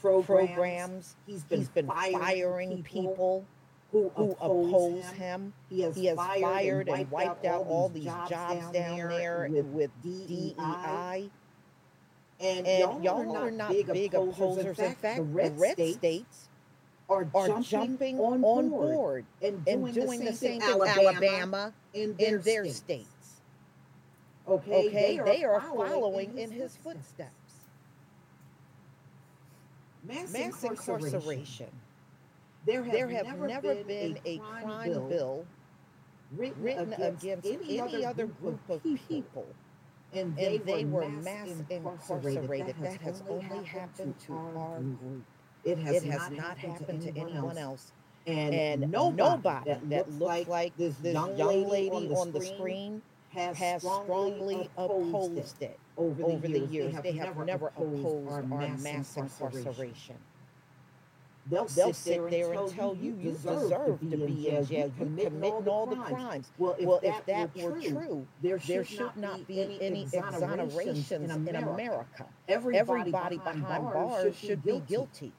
programs. 0.02 0.26
programs. 0.26 1.16
He's 1.26 1.44
been, 1.44 1.60
He's 1.60 1.70
been 1.70 1.88
firing, 1.88 2.84
people, 2.84 3.12
people 3.12 3.46
who, 3.92 4.12
who 4.16 4.32
oppose, 4.34 5.06
him. 5.12 5.16
him. 5.16 5.54
He 5.70 5.82
has, 5.82 5.96
He 5.96 6.06
has 6.06 6.18
fired, 6.18 6.90
and 6.90 7.00
and 7.00 7.12
wiped 7.12 7.46
out 7.46 7.66
all 7.66 7.90
these 7.90 8.06
jobs 8.06 8.32
down 8.72 8.72
there 8.72 9.48
with, 9.50 9.66
with 9.66 9.92
DEI. 10.04 11.30
And, 12.42 12.66
And 12.68 13.04
y'all, 13.04 13.36
are 13.36 13.52
not 13.52 13.70
big 13.72 14.14
opposers. 14.14 14.80
In 14.80 14.96
fact, 14.96 15.18
the 15.18 15.24
red, 15.24 15.60
states, 15.74 15.98
states 15.98 16.49
are 17.10 17.28
are 17.34 17.48
jumping, 17.48 17.64
jumping 17.64 18.20
on, 18.20 18.44
on 18.44 18.70
board, 18.70 18.94
board 18.94 19.26
and 19.42 19.68
and 19.68 19.94
doing, 19.94 19.94
doing 19.94 20.26
the 20.26 20.34
same 20.34 20.62
thing 20.62 20.70
Alabama, 20.70 21.02
Alabama 21.02 21.74
in 21.94 22.16
their, 22.18 22.38
in 22.38 22.42
their 22.42 22.64
states. 22.66 22.78
states. 22.78 23.10
Okay, 24.48 24.88
Okay, 24.88 25.22
they 25.26 25.44
are 25.44 25.62
following, 25.62 25.92
following 25.92 26.38
in 26.38 26.52
his 26.52 26.76
footsteps. 26.78 27.32
Mass, 30.04 30.32
Mass 30.32 30.64
incarceration. 30.64 31.06
incarceration. 31.06 31.68
There 32.66 32.84
have, 32.84 32.94
There 32.94 33.08
have 33.10 33.40
never 33.40 33.76
been 33.76 34.20
a 34.26 34.38
crime 34.38 35.08
bill 35.10 35.46
written, 36.36 36.62
written 36.62 36.94
against, 36.94 37.24
against 37.24 37.48
any, 37.70 38.06
other 38.06 38.28
group 38.28 38.60
of 38.70 38.84
people, 38.84 39.06
people, 39.08 39.48
and 40.14 40.38
and 40.38 40.66
they, 40.66 40.86
were 40.86 41.08
mass 41.10 41.50
incarcerated. 41.70 42.76
That, 42.82 43.02
has 43.02 43.24
only 43.30 43.64
happened 43.66 44.16
to 44.28 44.34
our 44.34 44.80
group. 44.80 45.24
It 45.64 45.78
has, 45.80 45.98
It 45.98 46.04
has 46.06 46.32
not 46.32 46.58
happened 46.58 47.02
to 47.04 47.10
anyone 47.18 47.58
else. 47.58 47.58
else. 47.58 47.92
And, 48.28 48.54
And 48.56 48.92
nobody, 48.92 49.18
nobody 49.18 49.66
that, 49.66 49.86
looks 50.12 50.48
like, 50.48 50.78
this, 50.78 50.96
young 51.04 51.36
lady, 51.68 51.90
on 51.90 52.32
the 52.32 52.42
screen 52.42 53.02
has 53.30 53.58
has 53.58 53.82
strongly 53.82 54.70
opposed 54.78 55.62
it 55.62 55.80
over, 55.98 56.24
over 56.24 56.48
the, 56.48 56.54
the 56.54 56.60
years. 56.60 56.72
years. 56.72 57.04
They 57.04 57.12
have, 57.14 57.38
never 57.38 57.68
opposed 57.68 58.28
our 58.28 58.44
mass, 58.44 58.86
incarceration. 58.86 59.58
incarceration. 59.58 60.16
They'll, 61.50 61.66
They'll 61.66 61.94
sit 61.94 62.30
there 62.30 62.54
and 62.54 62.70
tell 62.70 62.96
you 62.96 63.16
you 63.20 63.32
deserve 63.32 64.00
to 64.10 64.18
be 64.18 64.50
in 64.50 64.66
jail. 64.66 64.88
You 64.88 64.94
committing 64.98 65.68
all 65.68 65.88
the 65.88 65.96
crimes. 65.96 66.52
Well, 66.58 66.76
if 66.80 66.86
Well, 66.88 67.00
that, 67.04 67.20
if 67.20 67.26
that 67.26 67.56
were 67.56 67.72
were 67.72 67.82
true, 67.82 68.28
there 68.42 68.60
should, 68.60 68.68
there 68.70 68.86
should 68.86 69.18
not 69.18 69.48
be 69.48 69.62
any 69.82 70.06
exonerations 70.06 71.12
exonerations 71.12 71.12
in 71.12 71.24
in 71.24 71.56
America. 71.56 71.70
America. 71.74 72.26
Everybody, 72.48 72.80
Everybody 72.80 73.38
behind 73.38 73.68
bars 73.94 74.36
should 74.36 74.64
be 74.64 74.80
guilty. 74.88 75.34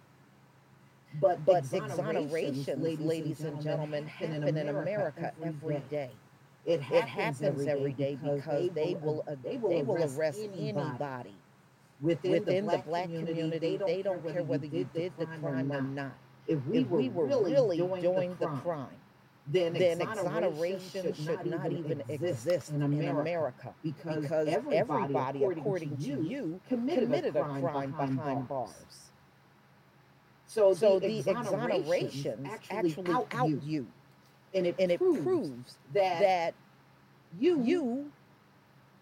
But, 1.19 1.45
But 1.45 1.65
exonerations, 1.65 2.67
exonerations, 2.67 3.01
ladies 3.01 3.41
and 3.41 3.61
gentlemen, 3.61 4.07
happen 4.07 4.45
in 4.57 4.69
America 4.69 5.33
every 5.43 5.83
day. 5.91 6.11
It 6.67 6.81
It 6.91 7.05
happens 7.05 7.67
every 7.67 7.93
day 7.93 8.17
because 8.17 8.71
they 8.75 8.97
will 9.01 9.25
uh, 9.27 9.35
they 9.43 9.57
they 9.57 9.83
will 9.83 10.03
arrest 10.05 10.41
anybody 10.55 11.35
within, 12.01 12.33
within 12.33 12.67
the 12.67 12.79
black 12.79 13.05
community. 13.05 13.77
They 13.77 14.03
don't 14.03 14.23
care 14.27 14.45
whether 14.45 14.67
you 14.67 14.89
did 14.95 15.13
the 15.19 15.27
crime 15.27 15.73
or 15.73 15.83
not. 15.83 16.13
If 16.47 16.65
we, 16.67 16.79
If 16.81 16.91
we 16.91 17.09
were 17.09 17.27
really 17.27 17.77
doing 17.79 18.37
the 18.39 18.47
crime, 18.49 18.89
then, 19.47 19.73
then 19.73 20.01
exoneration 20.01 21.13
should 21.15 21.47
not 21.47 21.73
even 21.73 22.03
exist 22.09 22.71
in 22.71 22.83
America, 22.83 23.21
America 23.21 23.75
because, 23.83 24.23
because, 24.23 24.49
everybody, 24.49 25.39
according, 25.41 25.63
according 25.63 25.97
to 25.97 26.23
you, 26.23 26.61
committed, 26.69 27.05
committed, 27.05 27.37
a 27.37 27.43
crime, 27.43 27.63
crime 27.63 27.91
behind, 27.91 28.17
behind 28.17 28.49
bars. 28.49 28.71
bars. 28.73 29.10
So, 30.51 30.75
so 30.75 30.99
the, 30.99 31.19
exoneration 31.19 32.45
actually, 32.45 32.91
actually 32.91 33.13
out, 33.15 33.29
out 33.33 33.49
you. 33.49 33.61
you. 33.65 33.87
And 34.53 34.67
it, 34.67 34.75
and 34.81 34.99
proves, 34.99 35.19
it 35.19 35.23
proves 35.23 35.79
that, 35.95 36.21
that 36.21 36.55
you, 37.39 37.63
you 37.63 38.11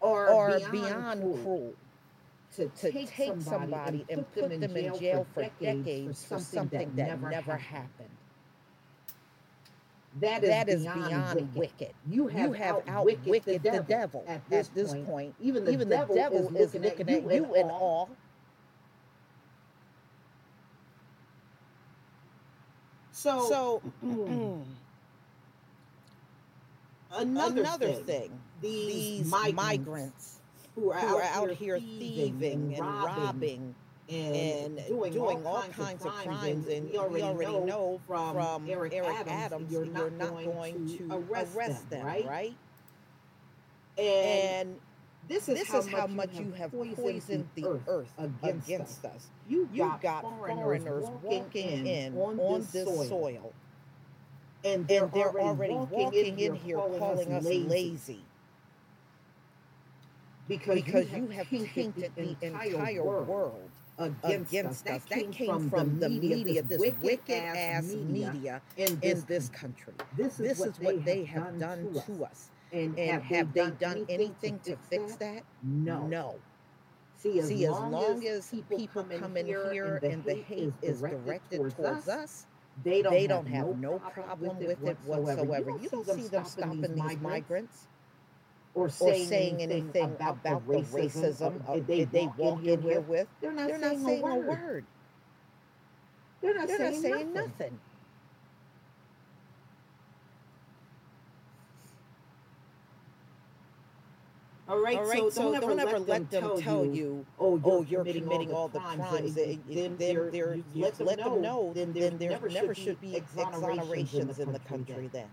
are, 0.02 0.28
are 0.28 0.58
beyond, 0.58 0.72
beyond 0.72 1.20
cruel. 1.22 1.38
cruel 1.38 1.74
to, 2.56 2.68
to 2.68 2.92
take, 2.92 3.08
take 3.08 3.28
somebody, 3.40 3.44
somebody 3.44 4.06
and 4.10 4.30
put 4.34 4.60
them 4.60 4.76
in 4.76 4.98
jail 4.98 5.26
for 5.32 5.48
decades 5.58 6.22
for 6.22 6.38
something 6.38 6.92
that 6.96 7.18
never 7.18 7.56
happened. 7.56 8.10
That 10.20 10.44
is, 10.44 10.50
that 10.50 10.68
is 10.68 10.82
beyond, 10.82 11.08
beyond 11.08 11.54
wicked. 11.54 11.80
wicked. 11.80 11.94
You 12.10 12.26
have, 12.26 12.46
you 12.48 12.52
have 12.52 12.76
outwicked, 12.86 13.26
outwicked 13.26 13.46
the, 13.46 13.58
devil, 13.58 14.22
the 14.26 14.32
at 14.32 14.50
this, 14.50 14.68
at 14.68 14.74
this 14.74 14.92
point. 14.92 15.06
point. 15.06 15.34
Even 15.40 15.64
the, 15.64 15.70
Even 15.70 15.88
devil, 15.88 16.14
the 16.14 16.20
devil 16.20 16.38
is, 16.40 16.74
looking, 16.74 16.82
looking 16.82 17.08
at, 17.08 17.34
you 17.34 17.54
in 17.54 17.70
awe. 17.70 18.06
So, 23.18 23.48
so 23.48 23.82
another, 27.12 27.62
another 27.62 27.92
thing, 27.94 28.04
thing, 28.04 28.40
these, 28.62 29.26
migrants, 29.28 29.56
migrants 29.56 30.40
who 30.76 30.92
are, 30.92 31.00
who 31.00 31.16
are 31.16 31.22
out, 31.24 31.50
here 31.50 31.80
thieving, 31.80 32.76
and 32.76 32.78
robbing 32.78 33.74
and, 34.08 34.36
and 34.36 34.86
doing, 34.86 35.12
doing, 35.12 35.44
all, 35.44 35.62
kinds, 35.62 36.06
of 36.06 36.12
crimes, 36.12 36.68
and, 36.68 36.88
we 36.92 36.96
already, 36.96 37.24
already 37.24 37.58
know, 37.66 38.00
from, 38.06 38.34
from 38.34 38.70
Eric, 38.70 38.94
Eric 38.94 39.08
Adams, 39.08 39.32
Adams, 39.32 39.72
you're, 39.72 39.86
not, 39.86 40.00
you're 40.02 40.10
not 40.12 40.28
going, 40.28 40.52
going, 40.52 40.98
to 40.98 41.16
arrest, 41.16 41.56
arrest 41.56 41.90
them, 41.90 41.98
them, 41.98 42.06
right? 42.06 42.24
right? 42.24 42.54
And, 43.98 44.76
this 45.28 45.48
is, 45.48 45.58
this 45.58 45.68
how, 45.68 45.78
is 45.78 45.86
much 45.86 45.94
how 46.00 46.06
much 46.06 46.30
you 46.38 46.52
have 46.52 46.70
poisoned, 46.72 46.96
poisoned 46.96 47.48
the 47.54 47.66
earth, 47.66 47.82
earth 47.86 48.12
against, 48.18 48.66
against 48.66 49.04
us. 49.04 49.14
us. 49.14 49.26
You, 49.48 49.68
you 49.72 49.82
got, 49.82 50.00
got 50.00 50.22
foreigners, 50.22 50.82
foreigners 50.82 51.04
walking 51.22 51.86
in 51.86 52.16
on, 52.16 52.40
on 52.40 52.66
this 52.72 52.84
soil. 52.84 53.04
soil. 53.04 53.52
And 54.64 54.88
they're, 54.88 55.04
and 55.04 55.12
they're 55.12 55.40
already, 55.40 55.74
walking, 55.74 55.98
walking 55.98 56.38
in 56.38 56.54
here 56.54 56.76
calling, 56.76 56.98
calling 56.98 57.32
us 57.32 57.44
lazy. 57.44 57.68
lazy. 57.68 58.20
Because, 60.48 60.76
because 60.76 61.12
you 61.12 61.26
have 61.28 61.48
tainted 61.50 62.12
the 62.16 62.36
entire 62.40 63.04
world 63.04 63.70
against, 63.98 64.50
against 64.50 64.86
us. 64.86 64.96
us. 64.96 65.02
That, 65.04 65.14
came, 65.14 65.30
came 65.30 65.68
from, 65.68 66.00
the 66.00 66.08
media, 66.08 66.36
media 66.36 66.62
this, 66.62 66.80
this 66.80 66.94
wicked 67.02 67.34
ass 67.34 67.84
media, 67.84 68.32
media 68.32 68.62
in, 68.78 68.98
this, 69.00 69.20
in 69.20 69.24
this 69.28 69.48
country. 69.50 69.92
This 70.16 70.40
is, 70.40 70.48
this 70.48 70.58
what, 70.58 70.68
is 70.70 70.80
what 70.80 71.04
they, 71.04 71.24
have 71.24 71.58
done, 71.58 71.92
done 71.92 72.02
to 72.06 72.24
us. 72.24 72.48
And, 72.72 72.98
and 72.98 73.22
have, 73.22 73.52
they 73.54 73.70
done, 73.70 74.04
anything, 74.08 74.58
to 74.64 74.76
fix 74.90 75.12
that? 75.16 75.36
that? 75.36 75.42
No. 75.62 76.06
No. 76.06 76.34
See, 77.16 77.40
as, 77.40 77.48
See, 77.48 77.64
as 77.64 77.72
long, 77.72 77.90
long 77.90 78.26
as 78.26 78.48
people, 78.48 78.76
people 78.78 79.04
come 79.18 79.36
in 79.36 79.46
here 79.46 80.00
and 80.02 80.22
the 80.24 80.34
hate 80.34 80.72
is 80.82 81.00
directed 81.00 81.74
towards 81.76 82.08
us, 82.08 82.46
they 82.84 83.02
don't, 83.02 83.12
they 83.12 83.26
don't 83.26 83.46
have, 83.46 83.66
have 83.66 83.78
no 83.78 83.98
problem 83.98 84.58
with 84.58 84.84
it 84.86 84.96
whatsoever. 85.04 85.72
You 85.80 85.88
don't 85.88 86.06
see 86.06 86.28
them 86.28 86.44
stopping 86.44 86.94
these 86.94 87.20
migrants 87.20 87.88
or 88.74 88.88
saying, 88.88 89.24
or 89.24 89.26
saying 89.26 89.62
anything, 89.62 90.04
about, 90.04 90.36
about 90.36 90.66
the 90.66 90.74
racism, 90.74 91.60
racism 91.60 91.86
did 91.86 92.12
they, 92.12 92.28
walk 92.36 92.62
in 92.62 92.80
here 92.82 93.00
with. 93.00 93.26
They're 93.40 93.52
not, 93.52 93.68
they're 93.68 93.80
saying, 93.80 94.00
not 94.00 94.06
saying 94.06 94.22
a 94.22 94.26
word. 94.36 94.46
word. 94.46 94.84
They're 96.40 96.54
not 96.54 96.68
they're 96.68 96.76
saying, 96.78 96.92
not 96.92 97.02
saying 97.02 97.32
nothing. 97.32 97.52
nothing. 97.58 97.80
All 104.68 104.82
right, 104.82 104.98
all 104.98 105.06
right 105.06 105.18
so, 105.18 105.30
so 105.30 105.52
don't, 105.52 105.62
don't 105.62 105.80
ever 105.80 105.98
let 105.98 106.30
them, 106.30 106.42
them 106.42 106.60
tell 106.60 106.84
you, 106.84 107.24
oh, 107.38 107.46
oh, 107.46 107.56
you're, 107.56 107.60
oh, 107.64 107.86
you're 107.88 108.00
committing, 108.00 108.24
committing 108.24 108.52
all 108.52 108.68
the 108.68 108.78
crimes. 108.78 109.08
crimes. 109.08 109.34
Then, 109.34 109.62
then, 109.66 109.96
then 109.96 110.30
they're, 110.30 110.56
you 110.56 110.64
let, 110.74 110.94
them, 110.94 111.06
let 111.06 111.18
them 111.18 111.40
know, 111.40 111.72
then 111.74 111.92
there, 111.94 112.10
then 112.10 112.18
there 112.18 112.30
never, 112.30 112.50
never 112.50 112.74
should 112.74 113.00
be 113.00 113.12
exonerations 113.12 114.38
in 114.38 114.52
the 114.52 114.58
country 114.58 115.08
then. 115.10 115.28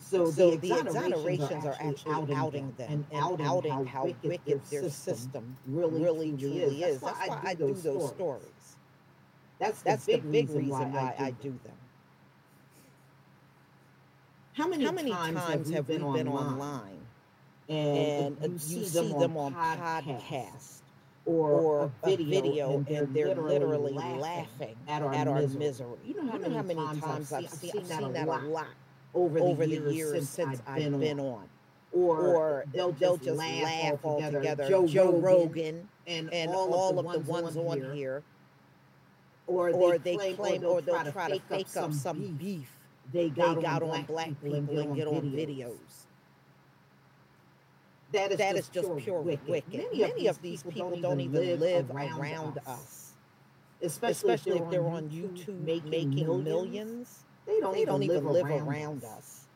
So, 0.00 0.30
so 0.30 0.56
the, 0.56 0.70
exonerations, 0.70 1.64
are 1.64 1.76
actually, 1.80 2.12
outing, 2.12 2.36
outing 2.36 2.74
them, 2.76 3.06
and, 3.12 3.22
outing, 3.22 3.46
outing 3.46 3.72
how, 3.72 3.84
how 3.84 4.04
wicked, 4.06 4.28
wicked 4.28 4.60
their 4.70 4.82
system, 4.82 5.14
system 5.14 5.56
really, 5.68 6.02
really 6.02 6.32
truly 6.32 6.82
is. 6.82 6.96
is. 6.96 7.00
That's, 7.00 7.18
That's 7.18 7.28
why, 7.28 7.40
I 7.44 7.54
do 7.54 7.66
those 7.68 7.80
stories. 7.80 8.10
stories. 8.10 8.76
That's, 9.60 9.82
That's 9.82 10.04
the, 10.04 10.14
big, 10.14 10.32
big 10.32 10.50
reason 10.50 10.92
why 10.92 11.14
I 11.16 11.30
do 11.30 11.50
them. 11.62 11.74
How 14.54 14.66
many, 14.66 14.84
how 14.84 14.92
many 14.92 15.10
times, 15.10 15.40
times 15.40 15.70
have 15.70 15.88
we 15.88 15.98
been, 15.98 16.12
been 16.12 16.28
online, 16.28 16.99
and, 17.70 18.36
and 18.42 18.52
you, 18.54 18.84
see 18.84 19.12
them 19.12 19.36
on 19.36 19.54
podcasts 19.54 20.80
or, 21.24 21.50
or 21.50 21.92
a 22.02 22.16
video, 22.16 22.42
video 22.42 22.76
and, 22.76 22.86
they're, 22.86 23.02
and 23.04 23.14
they're 23.14 23.34
literally, 23.34 23.92
laughing, 23.92 24.20
laughing 24.20 24.76
at 24.88 25.02
our, 25.02 25.14
at 25.14 25.28
our 25.28 25.42
misery. 25.42 25.58
misery. 25.58 25.88
You 26.04 26.14
know 26.14 26.32
how, 26.32 26.38
you 26.38 26.48
know 26.48 26.56
how 26.56 26.62
many 26.62 27.00
times 27.00 27.32
I've 27.32 27.48
seen, 27.48 27.70
I've 27.78 27.86
seen 27.86 28.12
that 28.12 28.26
a 28.26 28.48
lot 28.48 28.66
over 29.14 29.38
the, 29.38 29.44
over 29.44 29.64
years, 29.64 29.84
the 29.84 29.94
years 29.94 30.28
since, 30.28 30.60
I've 30.66 30.76
been, 30.76 30.98
been 30.98 31.20
on. 31.20 31.26
on. 31.26 31.48
Or, 31.92 32.18
or 32.18 32.64
they'll, 32.72 32.92
they'll 32.92 33.16
just, 33.16 33.36
laugh, 33.36 33.62
laugh 33.64 33.98
all 34.04 34.20
together. 34.20 34.68
Joe, 34.68 34.86
Joe 34.86 35.18
Rogan, 35.18 35.88
and, 36.06 36.32
and 36.32 36.50
all, 36.50 36.72
all 36.72 36.90
of 36.90 36.96
the 36.96 37.30
ones, 37.30 37.56
on, 37.56 37.78
here. 37.78 37.92
here. 37.92 38.22
Or, 39.48 39.70
or 39.70 39.98
they, 39.98 40.14
claim, 40.14 40.36
claim, 40.36 40.64
or 40.64 40.80
they'll, 40.80 41.04
try, 41.10 41.30
to 41.30 41.40
fake 41.48 41.76
up 41.76 41.92
some 41.92 42.20
beef, 42.34 42.70
they 43.12 43.28
got, 43.28 43.56
they 43.56 43.62
got 43.62 43.82
on, 43.82 44.02
black 44.04 44.30
people 44.40 44.78
and 44.78 44.94
get 44.94 45.08
on 45.08 45.22
videos. 45.32 46.06
That 48.12 48.32
is, 48.32 48.38
that 48.38 48.56
just, 48.56 48.76
is 48.76 48.82
just 48.82 48.96
pure 48.98 49.20
wicked. 49.20 49.48
wicked. 49.48 49.72
Many, 49.72 50.00
Many 50.00 50.26
of 50.26 50.40
these 50.42 50.62
people, 50.62 50.90
people 50.90 51.00
don't 51.00 51.20
even 51.20 51.60
live 51.60 51.90
around, 51.90 52.20
around 52.20 52.58
us. 52.58 52.66
us. 52.66 53.12
Especially, 53.82 54.34
Especially 54.34 54.60
if 54.60 54.70
they're 54.70 54.86
on 54.86 55.08
YouTube 55.08 55.64
making, 55.64 55.90
making 55.90 56.44
millions 56.44 57.24
they 57.46 57.60
don't, 57.60 57.74
they 57.74 57.84
don't 57.84 58.02
even, 58.02 58.24
live, 58.24 58.24
live 58.24 58.46
around, 58.46 58.68
around 58.68 59.04
us. 59.04 59.46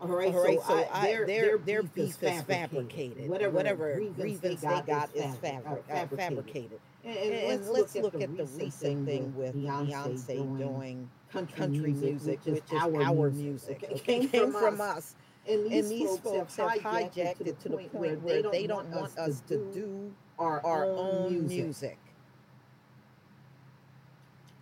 All 0.00 0.08
right, 0.08 0.34
All 0.34 0.44
right 0.44 0.60
so, 0.60 0.68
so 0.68 0.88
I, 0.92 1.06
their, 1.06 1.26
their, 1.26 1.58
their 1.58 1.82
beef, 1.82 2.20
beef 2.20 2.22
is 2.22 2.42
fabricated. 2.42 3.28
Whatever, 3.28 3.52
whatever 3.52 4.00
grievance 4.16 4.60
they 4.60 4.82
got, 4.86 5.14
is 5.14 5.36
fabric, 5.36 5.84
uh, 5.90 6.06
fabricated. 6.16 6.80
And, 7.04 7.16
and, 7.16 7.34
and 7.34 7.48
let's, 7.48 7.68
let's 7.68 7.94
look, 7.96 8.20
at 8.20 8.36
the 8.36 8.44
recent 8.44 9.06
thing 9.06 9.34
with 9.36 9.54
Beyonce, 9.54 10.58
doing 10.58 11.08
country, 11.30 11.56
country 11.56 11.92
music, 11.92 12.40
which 12.44 12.62
is 12.72 12.82
our 12.82 13.30
music. 13.30 13.84
It 14.06 14.30
came 14.30 14.52
from 14.52 14.80
us. 14.80 15.14
And 15.46 15.70
these, 15.70 15.90
and 15.90 16.00
these 16.00 16.18
folks, 16.18 16.56
have 16.56 16.70
hijacked 16.72 17.46
it 17.46 17.60
to 17.60 17.68
the 17.68 17.76
point 17.76 18.22
where 18.22 18.42
they 18.42 18.66
don't 18.66 18.88
want 18.88 19.16
us 19.18 19.42
to 19.48 19.56
do 19.72 20.12
our, 20.38 20.64
our 20.64 20.84
own 20.84 21.46
music. 21.46 21.98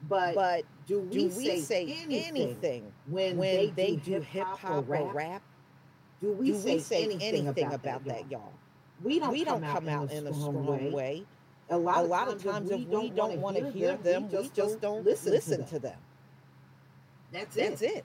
But, 0.09 0.35
but 0.35 0.65
do 0.87 1.01
we, 1.01 1.29
do 1.29 1.37
we 1.37 1.61
say, 1.61 1.83
anything, 1.85 2.13
anything, 2.13 2.93
when, 3.07 3.37
when 3.37 3.73
they, 3.77 3.97
do 3.97 4.21
hip 4.21 4.47
hop 4.47 4.71
or 4.71 4.81
rap? 4.81 5.15
rap? 5.15 5.43
Do 6.21 6.33
we, 6.33 6.49
do 6.49 6.59
say, 6.59 6.75
we 6.75 6.81
say 6.81 7.05
anything, 7.05 7.47
anything 7.47 7.67
about, 7.67 7.75
about, 7.75 8.05
that, 8.07 8.31
y'all? 8.31 8.53
We 9.03 9.21
don't, 9.21 9.33
we 9.33 9.45
don't 9.45 9.65
come, 9.65 9.89
out, 9.89 10.11
in 10.11 10.27
a 10.27 10.35
strong 10.35 10.67
way. 10.67 10.91
way. 10.91 11.25
A 11.71 11.77
lot, 11.79 11.99
a 11.99 12.03
lot 12.03 12.29
of 12.29 12.43
times, 12.43 12.71
if 12.71 12.87
we 12.87 13.11
don't 13.11 13.39
want 13.39 13.57
to 13.57 13.71
hear 13.71 13.97
them, 13.97 14.29
we 14.31 14.51
just 14.55 14.81
don't 14.81 15.05
listen, 15.05 15.33
listen 15.33 15.65
to 15.67 15.79
them. 15.79 15.99
That's 17.33 17.57
it. 17.57 17.71
That's 17.71 17.83
it. 17.83 18.05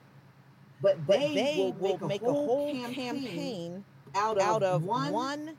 But 0.80 1.06
they, 1.06 1.34
they 1.34 1.74
will, 1.78 1.98
make, 2.06 2.22
a 2.22 2.26
whole 2.26 2.72
campaign, 2.92 3.84
out, 4.14 4.36
of 4.36 4.42
out 4.42 4.62
of 4.62 4.84
one, 4.84 5.12
one 5.12 5.56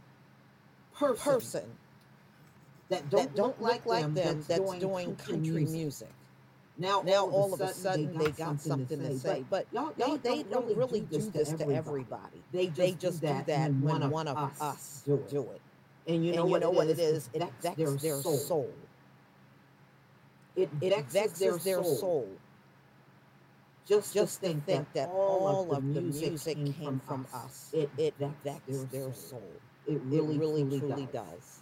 person, 0.98 1.34
person 1.34 1.64
that 2.88 3.10
don't, 3.10 3.24
that 3.24 3.36
don't 3.36 3.62
look 3.62 3.86
like 3.86 4.02
them, 4.02 4.14
them 4.14 4.44
that's, 4.48 4.60
doing, 4.60 4.80
doing 4.80 5.16
country 5.18 5.42
music. 5.42 5.70
music. 5.70 6.08
Now, 6.78 7.02
now 7.02 7.26
all, 7.26 7.32
all 7.32 7.54
of 7.54 7.60
a 7.60 7.74
sudden, 7.74 8.18
they 8.18 8.26
got, 8.26 8.36
they 8.38 8.44
got 8.44 8.62
something, 8.62 9.00
to 9.00 9.20
say. 9.20 9.44
But, 9.50 9.68
y'all, 9.74 9.94
they, 9.98 10.16
they 10.18 10.44
don't, 10.44 10.68
don't 10.68 10.78
really 10.78 11.02
do 11.02 11.20
this 11.20 11.52
to 11.52 11.70
everybody. 11.70 12.42
They 12.54 12.68
just, 12.68 12.78
they 12.78 12.92
just 12.94 13.22
do 13.22 13.28
that, 13.28 13.46
do 13.46 13.52
that 13.52 13.74
when 13.74 14.10
one 14.10 14.30
of 14.30 14.38
us 14.62 15.04
do 15.06 15.16
it. 15.16 15.30
Do 15.30 15.42
it. 15.42 15.62
And 16.08 16.26
you 16.26 16.32
know, 16.32 16.44
and 16.44 16.48
you 16.48 16.52
what, 16.54 16.62
know 16.62 16.72
it 16.72 16.76
what 16.76 16.88
it 16.88 17.00
is? 17.00 17.30
It 17.34 17.44
vexes 17.62 18.02
their 18.02 18.16
soul. 18.22 18.72
It, 20.56 20.70
it 20.82 21.06
vexes 21.08 21.40
their, 21.40 21.58
their 21.58 21.84
soul. 21.84 21.96
soul. 21.96 22.30
Just, 23.90 24.14
just 24.14 24.40
to 24.42 24.48
think, 24.48 24.66
think 24.66 24.94
that, 24.94 25.08
that 25.08 25.10
all 25.10 25.48
of 25.48 25.70
the 25.70 25.82
music, 25.82 26.30
music 26.30 26.56
came, 26.58 26.74
came 26.74 27.02
from 27.08 27.26
us. 27.34 27.72
It, 27.74 27.90
it 27.98 28.14
vexes 28.20 28.86
their 28.86 29.12
soul. 29.14 29.42
It 29.88 30.00
really, 30.06 30.36
it 30.36 30.40
really, 30.40 30.62
truly, 30.62 30.80
truly 30.80 31.10
does. 31.12 31.26
does 31.26 31.60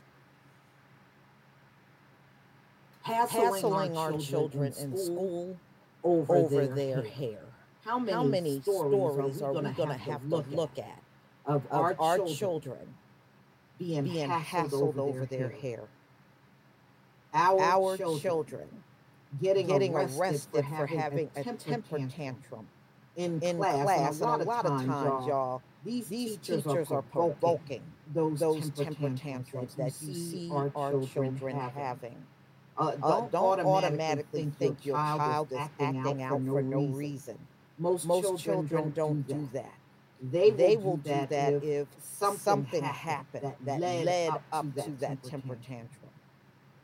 hassling, 3.08 3.98
our, 3.98 4.12
children, 4.12 4.22
children 4.22 4.74
in 4.80 4.98
school, 4.98 5.58
over, 6.04 6.36
over 6.36 6.68
their, 6.68 6.76
their 6.76 6.96
hair. 7.04 7.12
hair. 7.12 7.40
How 7.86 8.00
many, 8.00 8.12
How 8.12 8.24
many 8.24 8.62
stories, 8.62 9.42
are 9.42 9.54
we 9.54 9.70
going 9.72 9.90
to 9.90 9.94
have 9.96 10.22
to 10.22 10.28
look, 10.28 10.46
look 10.52 10.78
at, 10.78 11.02
of, 11.46 11.66
of 11.68 11.72
our, 11.72 11.96
our 12.00 12.18
children, 12.18 12.36
children 12.36 12.88
being, 13.80 14.04
being 14.04 14.30
hassled, 14.30 14.70
hassled 14.70 14.74
over, 14.74 15.02
over, 15.02 15.26
their, 15.26 15.50
hair? 15.50 15.60
hair. 15.62 15.84
Our, 17.34 17.60
our 17.62 17.98
children, 17.98 18.22
children 18.22 18.68
getting, 19.42 19.68
getting 19.68 19.94
arrested, 19.94 20.20
arrested 20.20 20.66
for 20.66 20.88
having, 20.88 21.30
a 21.36 21.44
temper 21.44 21.70
tantrum, 21.70 22.10
tantrum 22.10 22.68
in, 23.16 23.40
in 23.42 23.58
class. 23.58 23.84
class. 23.84 24.22
And 24.22 24.42
a 24.42 24.46
lot 24.46 24.66
of 24.66 24.72
times, 24.72 24.88
y'all, 24.88 25.28
y'all, 25.28 25.62
these, 25.84 26.08
these 26.08 26.38
teachers, 26.38 26.64
teachers 26.64 26.92
are 26.92 27.02
provoking 27.02 27.82
those 28.14 28.40
those 28.40 28.70
temper 28.72 29.10
tantrums 29.12 29.76
that 29.76 29.94
you 30.02 30.14
see 30.14 30.50
our 30.52 30.70
children 31.08 31.58
having. 31.58 32.16
Uh, 32.78 32.92
Uh, 33.02 33.22
don't, 33.22 33.32
don't 33.32 33.60
automatically 33.62 34.52
think 34.60 34.86
your 34.86 34.96
child 34.96 35.52
is 35.52 35.58
acting 35.58 36.22
out 36.22 36.30
for 36.30 36.62
no 36.62 36.86
reason. 36.86 37.38
Most, 37.80 38.06
Most 38.06 38.44
children, 38.44 38.92
don't 38.92 39.28
do 39.28 39.50
that. 39.54 39.74
They, 40.22 40.50
They 40.52 40.78
will, 40.78 40.92
will 40.92 40.98
do 40.98 41.28
that 41.30 41.54
if 41.64 41.88
something, 42.00 42.40
something 42.40 42.84
happened 42.84 43.46
happened 43.46 43.68
that, 43.68 43.80
led, 43.80 44.06
led 44.06 44.30
up, 44.52 44.74
to 44.76 44.92
that, 45.00 45.24
temper 45.24 45.30
temper 45.30 45.56
tantrum. 45.56 46.07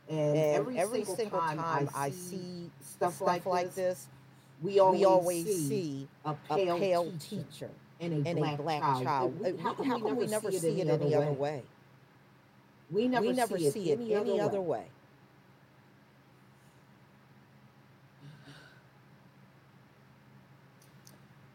And, 0.08 0.36
And 0.36 0.76
every, 0.76 1.04
single, 1.04 1.38
time, 1.40 1.88
I 1.94 2.10
see 2.10 2.70
stuff, 2.82 3.16
stuff 3.16 3.46
like, 3.46 3.74
this, 3.74 4.06
we 4.62 4.78
always, 4.78 5.00
we 5.00 5.04
always 5.06 5.68
see 5.68 6.08
a 6.24 6.30
a 6.30 6.34
pale, 6.56 6.78
pale 6.78 7.12
teacher 7.18 7.44
teacher 7.50 7.70
and 8.00 8.26
a 8.26 8.28
and 8.28 8.38
black, 8.38 8.58
a 8.58 8.62
black 8.62 8.80
child. 8.82 9.04
child. 9.04 9.40
Uh, 9.42 9.48
Uh, 9.48 9.62
How, 9.62 9.74
How 9.84 9.98
come 9.98 10.16
we 10.16 10.26
never 10.26 10.52
see 10.52 10.80
it 10.80 10.88
any 10.88 11.14
other 11.14 11.32
way? 11.32 11.62
We 12.90 13.08
never, 13.08 13.26
We 13.26 13.32
never 13.32 13.58
see, 13.58 13.70
see 13.70 13.92
it 13.92 14.00
any 14.00 14.40
other 14.40 14.60
way. 14.60 14.84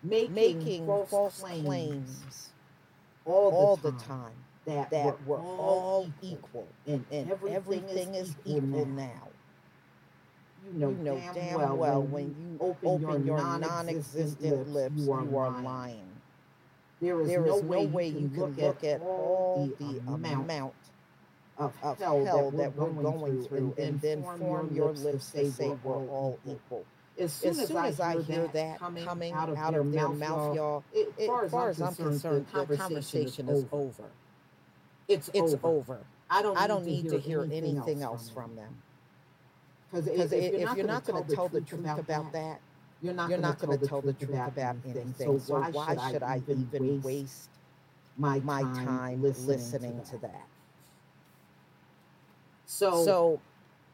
Making, 0.02 0.34
Making 0.34 0.86
false, 0.86 1.10
false 1.10 1.40
claims, 1.42 1.66
claims 1.66 2.50
all, 3.26 3.52
all 3.52 3.76
the, 3.76 3.92
the 3.92 3.98
time, 4.00 4.08
time 4.08 4.32
that, 4.70 4.90
that 4.92 5.26
we're, 5.26 5.38
we're 5.38 5.42
all 5.42 6.08
equal, 6.22 6.68
and, 6.88 7.06
and 7.12 7.32
everything, 7.32 7.56
everything 7.56 8.16
is 8.16 8.30
is 8.30 8.36
equal 8.46 8.86
now. 8.86 9.04
now. 9.04 9.28
You 10.74 10.80
know, 10.80 10.90
You 10.90 10.96
know 10.98 11.16
damn, 11.16 11.34
damn 11.34 11.56
well, 11.58 11.78
well 11.78 12.02
when 12.04 12.36
you 12.40 12.58
open, 12.60 12.88
open 12.90 13.26
your 13.26 13.38
your 13.38 13.38
non-existent 13.38 14.42
lips, 14.70 14.70
lips, 14.70 14.96
you 14.98 15.12
are, 15.14 15.24
you 15.24 15.38
are 15.38 15.62
lying. 15.62 16.06
There 17.02 17.22
is, 17.22 17.28
There 17.30 17.46
no, 17.46 17.58
is 17.58 17.64
no 17.64 17.82
way 17.84 18.08
you 18.08 18.30
can 18.30 18.30
can 18.56 18.66
look 18.68 18.84
at 18.84 19.02
all 19.02 19.72
the 19.80 20.00
amount 20.08 20.44
amount 20.44 20.74
of 21.58 21.76
hell, 21.78 22.26
hell 22.26 22.52
that 22.52 22.76
we're 22.76 22.90
going, 23.04 23.44
through, 23.44 23.76
and 23.78 24.00
then 24.02 24.24
form 24.24 24.74
your 24.74 24.92
lips 24.94 25.32
to 25.32 25.52
say 25.52 25.70
we're 25.84 25.94
all 25.96 26.40
equal. 26.46 26.86
As 27.18 27.34
soon 27.34 27.60
As 27.60 27.68
soon 27.68 27.78
as 27.84 28.00
I 28.00 28.22
hear 28.22 28.48
that 28.48 28.80
coming 28.80 29.34
out 29.34 29.50
of 29.50 29.72
their 29.72 29.84
mouth, 29.84 30.56
y'all, 30.56 30.84
it- 30.94 31.14
it- 31.18 31.30
as 31.30 31.52
far 31.52 31.70
as 31.70 31.82
I'm 31.82 31.96
concerned, 31.96 32.46
the 32.54 32.78
conversation 32.78 33.50
is 33.50 33.66
over. 33.72 34.06
It's, 35.10 35.30
It's 35.34 35.54
over. 35.56 35.68
over. 35.68 36.00
I 36.30 36.42
don't, 36.44 36.58
I 36.58 36.68
don't 36.68 36.86
need 36.86 37.10
to 37.10 37.20
hear 37.20 37.44
anything 37.44 38.04
else 38.04 38.30
from 38.30 38.56
them. 38.56 38.78
Because 39.92 40.32
if, 40.32 40.54
if 40.54 40.78
you're 40.78 40.88
not 40.88 41.06
going 41.06 41.24
to 41.26 41.36
tell 41.36 41.50
the 41.50 41.62
truth 41.62 41.98
about 41.98 42.32
that, 42.34 42.62
you're 43.02 43.14
not, 43.14 43.30
going 43.30 43.42
to 43.42 43.88
tell 43.88 44.02
the 44.02 44.14
truth 44.14 44.34
about 44.34 44.76
anything. 44.86 45.02
anything. 45.02 45.40
So 45.40 45.54
why 45.72 46.12
should 46.12 46.24
I 46.24 46.42
even 46.48 47.02
waste 47.02 47.50
my, 48.18 48.40
my 48.42 48.62
time, 48.62 49.22
listening, 49.22 49.58
listening 49.58 50.02
to 50.04 50.12
to 50.12 50.18
that? 50.20 50.48
So, 52.68 53.04
So 53.04 53.42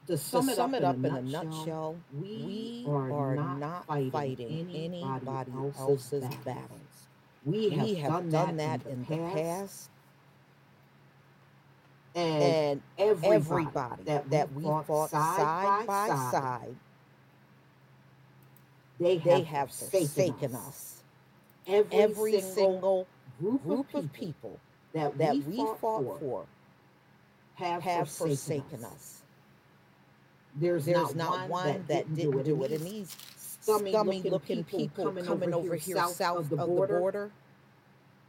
to 0.08 0.14
to 0.14 0.18
sum, 0.18 0.50
sum 0.50 0.76
it 0.76 0.84
up 0.84 0.98
in 0.98 1.06
a 1.06 1.22
nutshell, 1.22 1.52
nutshell, 1.52 1.96
we, 2.14 2.84
we 2.86 2.86
are, 2.92 3.36
not 3.36 3.86
fighting, 4.12 4.70
anybody 4.74 5.52
else's, 5.80 6.22
battles. 6.22 6.44
battles. 6.44 7.08
We 7.46 7.70
have, 7.70 7.86
We 7.88 7.96
have 7.96 8.30
done, 8.30 8.58
that, 8.58 8.86
in 8.86 9.06
the 9.08 9.18
past, 9.34 9.90
and, 12.16 12.44
and 12.44 12.82
everybody, 12.98 13.36
everybody 13.36 14.04
that, 14.06 14.30
that 14.30 14.54
we 14.54 14.64
fought 14.64 14.88
fought 14.88 15.10
side 15.12 15.86
by 15.86 16.08
side, 16.32 16.76
they 19.00 19.18
have, 19.18 19.24
they 19.24 19.42
have 19.44 19.72
forsaken, 19.72 20.56
us. 20.56 20.68
us. 20.68 21.04
Every, 21.68 21.98
Every 22.00 22.42
single 22.42 23.08
group, 23.40 23.64
group 23.64 23.94
of 23.94 24.06
of 24.06 24.14
people 24.14 24.60
that, 24.94 25.18
that 25.18 25.36
we 25.36 25.58
fought, 25.58 25.80
for, 25.80 26.18
for 26.20 26.46
have, 27.56 27.82
have 27.84 28.10
forsaken, 28.10 28.62
forsaken 28.62 28.86
us. 28.86 28.94
us. 28.94 29.22
There's, 30.56 30.86
There's 30.86 31.16
not 31.16 31.50
one 31.50 31.84
that 31.90 32.16
didn't 32.16 32.44
do 32.44 32.64
it. 32.64 32.72
And 32.72 32.86
these 32.86 33.16
scummy 33.38 34.22
looking 34.24 34.64
people 34.64 35.12
coming 35.12 35.54
over 35.54 35.76
here 35.76 35.98
south 36.08 36.38
of 36.38 36.50
the 36.50 36.58
border, 36.58 37.32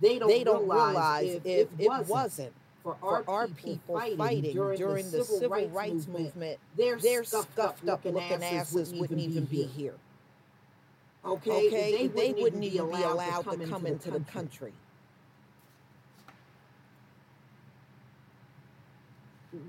they 0.01 0.18
don't, 0.18 0.29
they 0.29 0.44
don't 0.44 0.68
realize 0.68 1.22
realize 1.25 1.40
if, 1.44 1.46
if 1.46 1.81
it 1.81 2.07
wasn't 2.09 2.53
for 2.87 2.96
for 3.01 3.31
our 3.31 3.49
people 3.49 4.01
fighting 4.16 4.55
during 4.55 5.11
the 5.11 5.25
civil 5.25 5.68
rights 5.70 6.07
movement, 6.07 6.59
their 6.77 6.96
their 6.99 7.25
scuffed 7.25 7.59
up 7.59 7.79
looking 7.83 8.16
asses 8.44 8.92
wouldn't 8.92 9.20
even 9.20 9.44
be 9.46 9.64
here. 9.64 9.94
Okay, 11.25 11.66
Okay, 11.66 12.07
they, 12.07 12.33
wouldn't 12.33 12.62
even 12.62 12.90
be 12.90 13.03
allowed 13.03 13.51
to 13.51 13.59
come 13.66 13.87
into 13.87 14.12
the 14.12 14.20
country. 14.20 14.72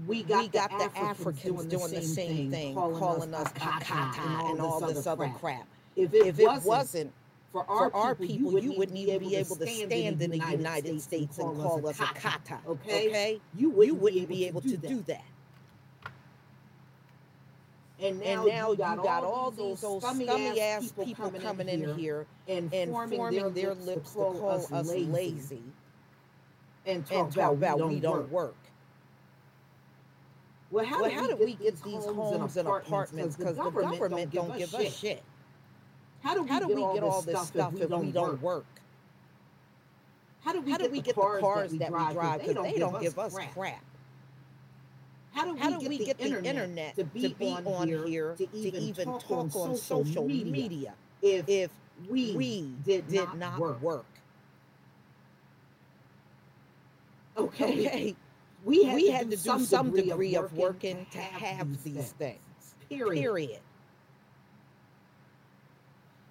We 0.06 0.22
got, 0.22 0.44
we 0.44 0.48
got 0.50 0.70
the, 0.78 1.00
Africans, 1.00 1.66
doing 1.66 1.92
the 1.92 2.02
same 2.02 2.52
thing, 2.52 2.76
calling 2.76 3.34
us 3.34 3.52
kakata 3.54 4.52
and 4.52 4.62
all 4.62 4.82
this 4.82 5.08
other 5.08 5.30
crap. 5.40 5.66
If 5.96 6.14
it, 6.14 6.28
If 6.28 6.40
it 6.40 6.46
wasn't, 6.46 6.66
wasn't 6.68 7.14
for 7.52 7.70
our, 7.70 7.90
for 7.90 7.96
our 7.96 8.16
people, 8.16 8.52
people, 8.52 8.60
you 8.60 8.74
wouldn't 8.78 8.98
even 8.98 9.20
be 9.20 9.36
able 9.36 9.56
to 9.56 9.68
stand 9.68 9.92
in 9.94 10.18
the 10.32 10.38
United 10.38 11.02
States 11.02 11.38
and 11.38 11.58
call 11.62 11.88
us 11.88 11.98
akata. 11.98 12.60
Okay, 12.68 13.08
Okay, 13.08 13.42
you 13.56 13.70
you 13.70 13.70
wouldn't, 13.70 14.02
wouldn't 14.02 14.28
be 14.30 14.46
able 14.46 14.62
to 14.62 14.78
that. 14.78 14.88
do 14.88 15.02
that. 15.04 15.24
And 18.00 18.20
now, 18.20 18.26
And 18.26 18.48
now 18.48 18.72
you 18.72 18.78
got, 18.78 19.24
all 19.24 19.52
these 19.52 19.84
old 19.84 20.04
scummy, 20.04 20.26
scummy 20.26 20.62
ass 20.62 20.92
people, 20.92 21.06
people 21.06 21.32
coming, 21.32 21.68
in, 21.68 21.98
here 21.98 22.28
and 22.48 22.72
and 22.74 22.92
forming 22.92 23.54
their 23.54 23.74
lips 23.74 24.12
to 24.12 24.16
call 24.18 24.50
us 24.50 24.70
lazy, 24.72 25.06
lazy 25.06 25.64
and 26.86 27.06
talk, 27.06 27.18
and 27.18 27.34
talk 27.34 27.54
about, 27.54 27.76
about 27.80 27.90
we 27.90 28.00
don't 28.00 28.30
work. 28.32 28.32
work. 28.32 28.56
Well, 30.70 30.86
how, 30.86 31.02
Well, 31.02 31.10
do, 31.10 31.16
how 31.16 31.22
we 31.24 31.28
do 31.30 31.46
we 31.46 31.54
get 31.56 31.82
these 31.84 32.06
homes 32.06 32.56
and 32.58 32.68
apartments? 32.68 32.88
apartments? 32.88 33.36
Because 33.38 33.56
the 33.58 33.64
government 33.72 34.32
don't 34.32 34.58
give 34.58 34.74
us 34.76 35.00
shit. 35.00 35.24
How 36.24 36.34
do 36.34 36.44
we, 36.44 36.50
How 36.50 36.60
do 36.60 36.68
we 36.68 36.94
get 36.94 37.04
all 37.04 37.22
this 37.22 37.48
stuff 37.48 37.74
if 37.80 37.90
we 37.90 38.12
don't 38.12 38.42
work? 38.42 38.42
work? 38.42 38.66
How 40.42 40.54
do 40.54 40.62
we, 40.62 40.72
How 40.72 40.78
get, 40.78 40.86
do 40.86 40.92
we 40.92 41.00
the 41.00 41.04
get 41.04 41.16
the 41.16 41.22
cars, 41.22 41.72
that 41.74 41.92
we 41.92 42.14
drive? 42.14 42.40
Because 42.42 42.56
Because 42.56 42.74
they 42.74 42.80
don't 42.80 43.02
give 43.02 43.20
us 43.20 43.36
crap. 43.54 43.84
How 45.32 45.46
do 45.46 45.54
we, 45.54 45.60
How 45.60 45.70
do 45.70 45.80
get, 45.80 45.90
we 45.90 45.98
the 45.98 46.06
get 46.06 46.18
the 46.18 46.26
internet, 46.26 46.56
internet 46.56 46.96
to 46.96 47.04
be, 47.04 47.36
on, 47.66 47.88
here, 47.88 48.36
to 48.36 48.48
even, 48.56 49.06
talk, 49.20 49.56
on 49.56 49.76
social 49.76 50.28
media, 50.28 50.94
if, 51.22 51.48
if 51.48 51.72
we, 52.10 52.34
we 52.36 52.62
did, 52.86 53.08
did 53.08 53.16
not, 53.18 53.38
not 53.38 53.60
work? 53.60 53.82
work? 53.82 54.06
Okay, 57.38 57.66
Okay, 57.88 58.16
we 58.64 58.84
had, 58.84 58.96
we 58.96 59.06
to, 59.06 59.12
had 59.12 59.30
do 59.30 59.36
to 59.38 59.44
do 59.44 59.60
some 59.66 59.92
degree 59.92 60.36
of 60.36 60.54
working 60.54 61.06
to 61.12 61.18
to 61.18 61.20
have 61.20 61.84
these 61.84 62.12
things. 62.14 62.40
Period. 62.90 63.22
Period. 63.22 63.60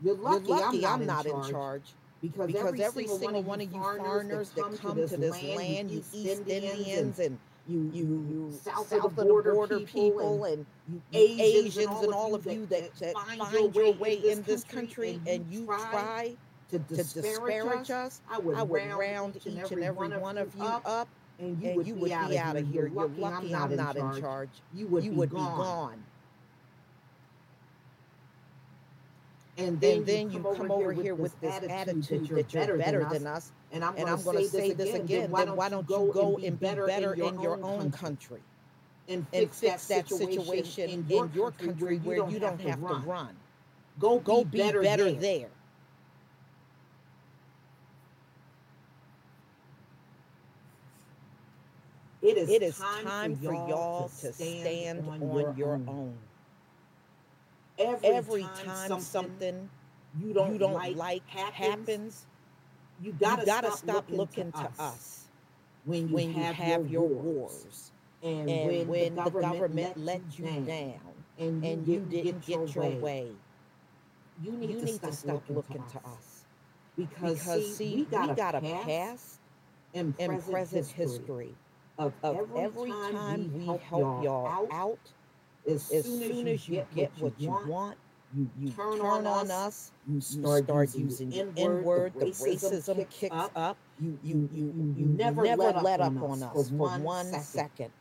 You're 0.03 0.15
You're 0.15 0.23
lucky, 0.23 0.49
lucky 0.49 0.87
I'm, 0.87 1.07
not, 1.07 1.27
in, 1.27 1.43
charge, 1.51 1.83
because, 2.21 2.47
because, 2.47 2.81
every 2.81 3.07
single 3.07 3.43
one 3.43 3.61
of 3.61 3.73
you 3.73 3.81
foreigners 3.81 4.51
that 4.51 4.79
come 4.81 4.97
to 4.97 5.17
this 5.17 5.43
land, 5.43 5.91
you 5.91 6.05
East 6.13 6.49
Indians 6.49 7.19
and 7.19 7.39
you, 7.69 7.91
you, 7.93 8.05
you 8.31 8.59
south, 8.63 8.89
south 8.89 9.05
of 9.05 9.17
the 9.17 9.25
border, 9.25 9.81
people 9.81 10.45
and, 10.45 10.65
and 10.65 10.67
you 10.89 11.03
Asians, 11.13 11.79
Asians 11.79 12.03
and 12.03 12.13
all 12.13 12.35
of 12.35 12.47
you 12.47 12.67
that, 12.67 12.95
that 12.97 13.15
find 13.15 13.75
your 13.75 13.93
way 13.93 14.15
in 14.15 14.43
this 14.43 14.65
country 14.65 15.21
and 15.27 15.47
you 15.51 15.67
try 15.67 16.37
to 16.71 16.79
disparage 16.79 17.91
us, 17.91 18.21
I 18.31 18.39
would, 18.39 18.57
I 18.57 18.63
would 18.63 18.83
round, 18.93 19.37
each 19.37 19.73
and 19.73 19.83
every 19.83 20.09
one 20.19 20.39
of 20.39 20.55
you 20.55 20.65
up, 20.65 21.09
and 21.39 21.61
you 21.61 21.69
and 21.69 21.77
would 21.77 21.87
you 21.87 21.95
be 21.95 22.01
would 22.03 22.13
out 22.13 22.31
be 22.31 22.39
out 22.39 22.57
of 22.57 22.69
here. 22.71 22.87
You're 22.87 23.09
lucky 23.09 23.55
I'm 23.55 23.77
not 23.77 23.97
in 23.97 24.21
charge. 24.21 24.51
You 24.75 24.87
would 24.89 25.05
You 25.05 25.11
be 25.11 25.17
would 25.17 25.31
be 25.31 25.37
gone. 25.37 26.03
And 29.59 29.81
then, 29.81 29.99
And 29.99 30.07
then 30.07 30.31
you 30.31 30.41
come 30.55 30.71
over 30.71 30.93
here 30.93 31.15
with 31.15 31.39
this 31.41 31.55
attitude 31.69 32.29
that 32.29 32.53
you're 32.53 32.77
better 32.77 33.05
than 33.05 33.27
us. 33.27 33.53
And 33.73 33.85
I'm 33.85 33.97
And 33.97 34.09
I'm 34.09 34.23
going 34.23 34.39
to 34.39 34.49
say 34.49 34.73
this 34.73 34.95
again. 34.95 35.33
Then 35.33 35.57
why 35.57 35.69
don't 35.71 35.89
you 35.89 36.11
go 36.13 36.37
and 36.37 36.61
be 36.61 36.67
better 36.67 37.15
in 37.15 37.41
your 37.41 37.63
own 37.65 37.91
country 37.91 38.43
and 39.09 39.27
and 39.33 39.51
fix 39.51 39.87
that 39.89 40.09
situation 40.11 40.91
in 40.91 41.07
your 41.09 41.53
country 41.53 41.99
where 41.99 42.29
you 42.29 42.39
don't 42.39 42.61
have 42.61 42.81
to 42.81 42.95
run? 43.07 43.37
Go, 43.99 44.21
Go 44.21 44.45
be 44.45 44.51
be 44.51 44.59
better, 44.59 44.83
better 44.83 45.05
there. 45.13 45.21
there. 45.21 45.49
It 52.23 52.37
is, 52.39 52.49
It 52.51 52.63
is 52.63 52.77
time, 52.79 53.37
for 53.37 53.55
y'all 53.55 54.09
to 54.21 54.33
stand 54.33 55.09
on 55.09 55.57
your 55.57 55.75
own. 55.87 56.17
Every, 57.79 58.09
Every 58.09 58.43
time, 58.43 58.89
time 58.89 59.01
something 59.01 59.69
you 60.21 60.33
don't, 60.33 60.53
you 60.53 60.59
don't 60.59 60.73
like, 60.75 60.97
like 60.97 61.29
happens, 61.29 61.57
happens, 61.57 62.27
you 63.03 63.13
you 63.13 63.13
gotta, 63.21 63.43
stop, 63.47 63.79
stop 63.79 64.05
looking, 64.11 64.53
to, 64.53 64.59
to 64.59 64.65
us 64.65 64.81
us 64.81 65.25
when 65.85 66.09
you 66.09 66.15
when 66.15 66.29
you 66.35 66.43
have, 66.43 66.55
have 66.55 66.91
your 66.91 67.07
wars. 67.09 67.63
wars 67.63 67.93
And, 68.23 68.49
And 68.49 68.89
when, 68.89 69.15
the 69.15 69.31
government, 69.31 69.97
let 69.99 70.23
you 70.39 70.45
down, 70.47 70.65
down 70.65 71.01
and 71.39 71.65
you, 71.65 71.71
and 71.71 71.87
you 71.87 72.01
didn't, 72.01 72.11
didn't 72.11 72.47
get 72.47 72.75
your 72.75 72.91
way, 73.01 73.29
you 74.43 74.53
need, 74.53 74.71
you 74.71 74.77
to, 74.81 74.85
need 74.87 74.95
stop 74.95 75.11
to 75.11 75.17
stop 75.17 75.43
looking, 75.49 75.83
to 75.85 75.99
us. 75.99 76.05
us. 76.05 76.45
Because, 76.97 77.39
Because, 77.45 77.77
see, 77.77 77.97
we 77.97 78.05
got, 78.05 78.37
got 78.37 78.55
a 78.55 78.61
past, 78.61 79.39
and 79.95 80.15
and 80.19 80.29
present, 80.31 80.51
present 80.53 80.87
history, 80.87 81.19
history 81.19 81.55
of, 81.99 82.13
of 82.23 82.37
every, 82.57 82.91
time, 82.91 83.53
we 83.53 83.67
help 83.67 83.83
y'all, 83.93 84.25
y'all 84.25 84.47
out, 84.47 84.69
out. 84.71 84.99
As, 85.69 85.91
As 85.93 86.05
soon 86.05 86.49
as 86.49 86.69
you 86.69 86.87
get, 86.95 87.11
what 87.19 87.41
you 87.41 87.49
want, 87.51 87.67
want, 87.69 87.99
you, 88.37 88.51
you 88.59 88.71
turn, 88.71 88.99
turn 88.99 89.27
on 89.27 89.51
us, 89.51 89.51
us, 89.51 89.93
you 90.09 90.15
you 90.15 90.21
start, 90.21 90.65
start 90.65 90.95
using, 90.95 91.31
the 91.31 91.45
the 91.55 91.63
N-word, 91.63 92.15
the 92.19 92.27
racism, 92.27 92.97
kicks, 92.99 93.17
kicks 93.21 93.35
up, 93.35 93.53
up. 93.57 93.77
you, 94.01 94.19
You, 94.23 94.49
you, 94.53 94.75
you, 94.77 94.95
you, 94.99 95.07
never, 95.07 95.43
let, 95.43 96.01
up 96.01 96.23
on 96.23 96.43
us 96.43 96.71
for 96.71 96.89
one, 96.99 97.25
second. 97.25 97.43
second. 97.45 97.93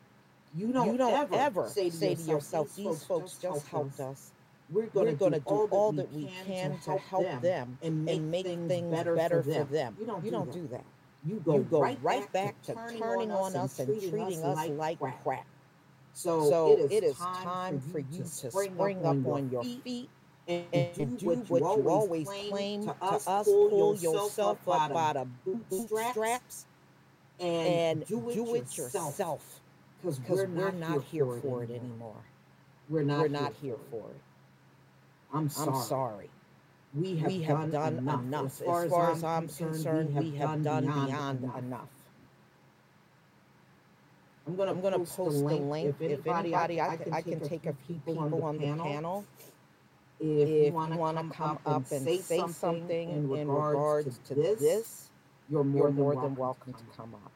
You 0.58 0.71
don't, 0.73 0.91
You 0.91 0.97
don't 0.97 1.13
ever, 1.13 1.36
ever 1.36 1.67
say 1.69 1.89
to 1.89 1.95
yourself, 2.32 2.75
these 2.75 3.04
folks 3.04 3.38
just 3.41 3.67
helped 3.67 3.99
us. 3.99 3.99
us. 3.99 4.32
We're 4.69 4.88
We're 4.93 5.13
going 5.13 5.34
to 5.34 5.39
do 5.39 5.67
all 5.71 5.91
that 5.93 6.12
we 6.12 6.25
can 6.45 6.78
to 6.80 6.97
help 6.97 7.41
them 7.41 7.78
and 7.82 8.06
make, 8.06 8.21
things, 8.45 8.91
better, 8.91 9.43
for 9.43 9.63
them. 9.65 9.95
You 9.99 10.06
don't, 10.06 10.25
You 10.25 10.32
do, 10.51 10.67
that. 10.71 10.86
You 11.28 11.41
go, 11.45 11.56
You 11.56 11.63
go 11.63 11.82
right, 11.82 12.32
back, 12.34 12.62
to 12.63 12.73
turning, 12.73 13.32
on 13.32 13.56
us 13.56 13.80
and 13.80 13.88
treating 14.10 14.43
us 14.43 14.58
us 14.60 14.67
like 14.69 14.99
crap. 14.99 15.45
So, 16.15 16.49
So 16.49 16.88
it 16.91 17.04
is 17.04 17.17
time 17.17 17.82
for 17.82 17.99
you 17.99 18.32
to 18.41 18.51
spring 18.51 19.06
up 19.06 19.25
on 19.28 19.51
your 19.51 19.63
feet 19.63 20.10
and 20.47 20.65
and 20.73 21.19
do 21.19 21.28
what 21.47 21.67
you 21.78 21.89
always 21.89 22.28
claim 22.28 22.86
to 22.86 22.95
us, 23.01 23.25
pull 23.45 23.95
yourself 23.97 24.39
up 24.39 24.65
by 24.65 25.13
the 25.13 25.28
bootstraps 25.69 26.67
and 27.39 28.06
do 28.08 28.30
it 28.30 28.78
yourself. 28.78 29.62
Because 30.01 30.19
Because 30.19 30.47
we're 30.47 30.71
not 30.71 31.04
here 31.12 31.28
for 31.41 31.63
it 31.63 31.71
anymore. 31.71 32.25
We're 32.89 33.04
We're 33.17 33.30
not, 33.30 33.32
not 33.32 33.54
here 33.62 33.78
here 33.78 33.78
for 33.91 34.12
it. 34.12 34.15
it. 34.15 34.21
I'm 35.34 35.49
sorry. 35.49 35.69
I'm 35.69 35.75
sorry. 35.75 36.32
We 36.93 37.17
have, 37.17 37.28
We 37.32 37.43
have 37.43 37.71
done, 37.71 37.71
done 37.71 37.97
enough. 37.99 38.23
enough. 38.23 38.62
As 38.62 38.86
far 38.89 39.12
as 39.12 39.23
I'm 39.23 39.49
concerned, 39.49 40.15
we 40.15 40.32
have 40.38 40.63
done 40.63 40.91
beyond 40.91 41.43
enough. 41.58 41.95
I'm 44.48 44.56
gonna 44.56 44.72
I'm 44.72 44.82
going 44.82 44.94
to 44.94 45.00
post 45.00 45.40
the 45.48 45.56
link. 45.56 45.96
If 46.02 46.02
anybody, 46.02 46.54
I, 46.56 46.90
I, 46.94 46.98
can, 46.98 47.14
I 47.14 47.22
can 47.22 47.40
take 47.42 47.66
a 47.66 47.74
few 47.88 47.96
people 48.06 48.44
on 48.44 48.58
the 48.58 48.68
panel. 48.84 49.26
If, 50.20 50.50
If 50.50 50.50
you 50.68 50.74
want 50.74 50.94
to 50.94 51.36
come 51.36 51.60
up 51.66 51.92
and 51.92 52.06
say 52.08 52.20
something 52.48 53.10
in 53.12 53.30
regards 53.30 54.20
to 54.28 54.36
this, 54.36 54.60
this, 54.60 55.10
you're 55.50 55.64
more, 55.64 55.84
you're 55.88 55.92
more 55.92 56.14
than, 56.16 56.24
than 56.24 56.36
welcome 56.36 56.74
to 56.74 56.80
to 56.80 56.86
come. 56.98 57.16
up. 57.16 57.32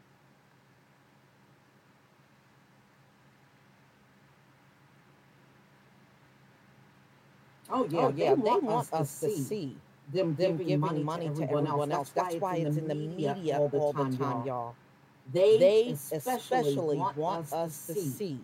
Oh 7.72 7.88
yeah, 7.90 8.00
Oh, 8.00 8.14
yeah, 8.16 8.36
they, 8.36 8.42
want, 8.42 8.94
us 8.94 9.20
to 9.22 9.30
see 9.30 9.78
them, 10.14 10.36
them 10.36 10.58
giving, 10.58 10.68
giving 10.68 11.04
money, 11.04 11.30
to 11.30 11.44
everyone, 11.44 11.92
else. 11.92 12.10
That's, 12.12 12.36
why 12.36 12.56
it's 12.58 12.78
in 12.78 12.88
the 12.88 12.96
media, 12.96 13.36
all 13.58 13.94
the 13.94 14.18
time, 14.18 14.46
y'all. 14.46 14.76
They, 15.34 15.58
They 15.58 15.90
especially, 15.92 16.36
especially 16.60 16.98
want, 16.98 17.54
us 17.54 17.88
to 17.88 17.94
see 17.96 18.40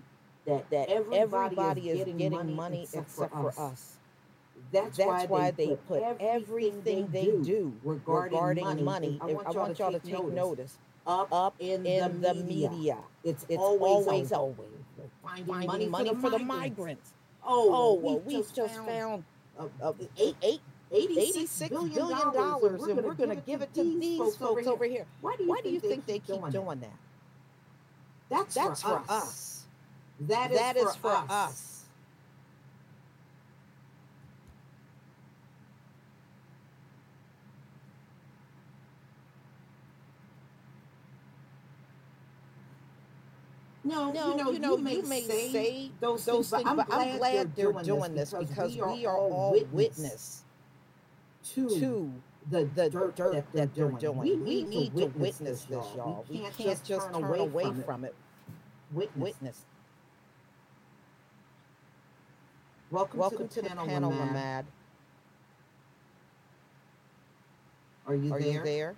that, 0.45 0.69
that 0.69 0.89
everybody 0.89 1.89
is 1.89 2.05
getting, 2.17 2.55
money 2.55 2.83
except, 2.83 3.07
except 3.09 3.31
for 3.33 3.41
for 3.41 3.49
us. 3.49 3.59
us. 3.59 3.97
That's, 4.71 4.97
That's 4.97 5.29
why 5.29 5.51
they 5.51 5.75
put 5.87 6.03
everything 6.19 7.07
they 7.11 7.25
do 7.25 7.73
regarding, 7.83 8.33
regarding 8.37 8.63
money. 8.63 8.83
money. 8.83 9.19
I 9.21 9.25
want, 9.25 9.53
y'all, 9.53 9.91
to 9.91 9.99
take 9.99 10.13
notice. 10.13 10.35
notice 10.35 10.77
Up, 11.07 11.27
up 11.31 11.55
in, 11.59 11.85
in 11.85 12.21
the, 12.21 12.33
media. 12.33 12.69
media. 12.69 12.97
It's, 13.23 13.45
It's 13.49 13.57
always, 13.57 14.07
always, 14.07 14.31
always 14.31 14.69
finding, 15.23 15.45
finding 15.67 15.91
money, 15.91 16.09
for 16.15 16.29
the, 16.29 16.39
migrants. 16.39 16.77
migrants. 16.77 17.13
Oh, 17.43 17.69
Oh, 17.73 17.93
well, 17.93 18.15
well, 18.15 18.23
we, 18.25 18.35
just 18.55 18.75
found, 18.85 19.23
uh, 19.59 19.67
uh, 19.81 19.93
eight, 20.17 20.35
eight, 20.41 20.61
$86 20.91 21.69
$86 21.69 21.69
billion, 21.69 21.95
dollars, 22.33 22.83
and 22.83 23.03
we're 23.03 23.13
going 23.13 23.29
to 23.29 23.35
give 23.37 23.61
it 23.61 23.73
to 23.73 23.83
these 23.83 24.19
folks 24.19 24.41
over 24.41 24.59
over 24.69 24.85
here. 24.85 24.93
here. 24.93 25.05
Why 25.21 25.35
do 25.37 25.43
you, 25.43 25.49
Why 25.49 25.61
do 25.63 25.69
you 25.69 25.79
think, 25.79 26.05
think 26.05 26.25
they 26.27 26.33
keep 26.33 26.41
doing 26.51 26.79
that? 26.81 26.89
That's, 28.29 28.55
That's 28.55 28.81
for, 28.81 28.99
us. 29.09 29.09
us. 29.09 29.63
That 30.21 30.51
is, 30.51 30.57
That 30.59 30.77
for, 30.77 30.89
is 30.89 30.95
for 30.95 31.11
us. 31.11 31.29
us. 31.29 31.71
No, 43.83 44.11
No, 44.11 44.31
you 44.31 44.37
know, 44.37 44.51
you, 44.51 44.59
know, 44.59 44.77
you 44.77 45.03
may 45.03 45.21
say, 45.21 45.91
those, 45.99 46.25
those 46.25 46.49
things, 46.49 46.63
but 46.63 46.87
I'm 46.91 47.17
glad, 47.17 47.55
they're 47.55 47.73
doing 47.73 48.15
this 48.15 48.33
because 48.33 48.75
we 48.75 49.05
are 49.05 49.17
all 49.17 49.51
witness 49.51 49.71
witness 49.73 50.44
to, 51.53 51.69
to 51.79 52.13
the, 52.49 52.65
the 52.75 52.89
dirt, 52.89 53.15
dirt 53.15 53.33
that 53.33 53.53
they're, 53.53 53.89
they're 53.89 53.99
doing. 53.99 54.17
We, 54.17 54.35
We 54.35 54.63
need, 54.63 54.95
to 54.95 55.05
witness 55.07 55.63
this, 55.63 55.95
y'all. 55.95 56.25
We 56.29 56.39
can't 56.39 56.83
just 56.83 56.85
turn 56.85 57.13
away 57.13 57.71
from 57.85 58.03
it. 58.05 58.15
Witness. 58.91 59.17
Witness. 59.17 59.65
Welcome, 62.91 63.19
Welcome 63.19 63.47
to 63.49 63.61
the 63.61 63.69
panel, 63.69 64.11
Mamad. 64.11 64.31
Mamad. 64.31 64.65
Are 68.07 68.15
you 68.15 68.33
Are 68.33 68.39
there? 68.39 68.51
you 68.51 68.63
there? 68.63 68.95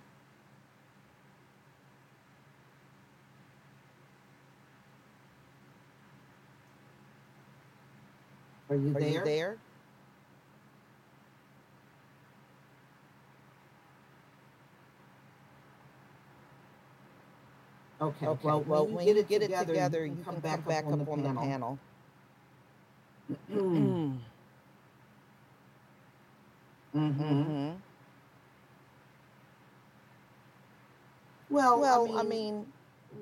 Are 8.70 8.76
you 8.76 8.90
Are 8.90 9.00
there? 9.00 9.10
you 9.10 9.24
there? 9.24 9.58
Okay. 18.02 18.28
Okay. 18.28 18.40
Well, 18.44 18.62
Well, 18.62 18.86
when, 18.86 18.96
when 18.96 19.08
you 19.08 19.24
get 19.24 19.42
it 19.42 19.52
it 19.52 19.58
together, 19.68 20.06
you 20.06 20.12
you 20.12 20.16
can 20.16 20.26
come 20.26 20.40
back, 20.42 20.66
back 20.68 20.86
up 20.86 21.08
on 21.10 21.24
the 21.24 21.34
panel. 21.34 21.80
Mm. 23.52 24.18
Mm-hmm. 26.96 27.00
Mm-hmm. 27.00 27.72
Well, 31.50 31.80
Well, 31.80 32.18
I 32.18 32.24
mean, 32.24 32.66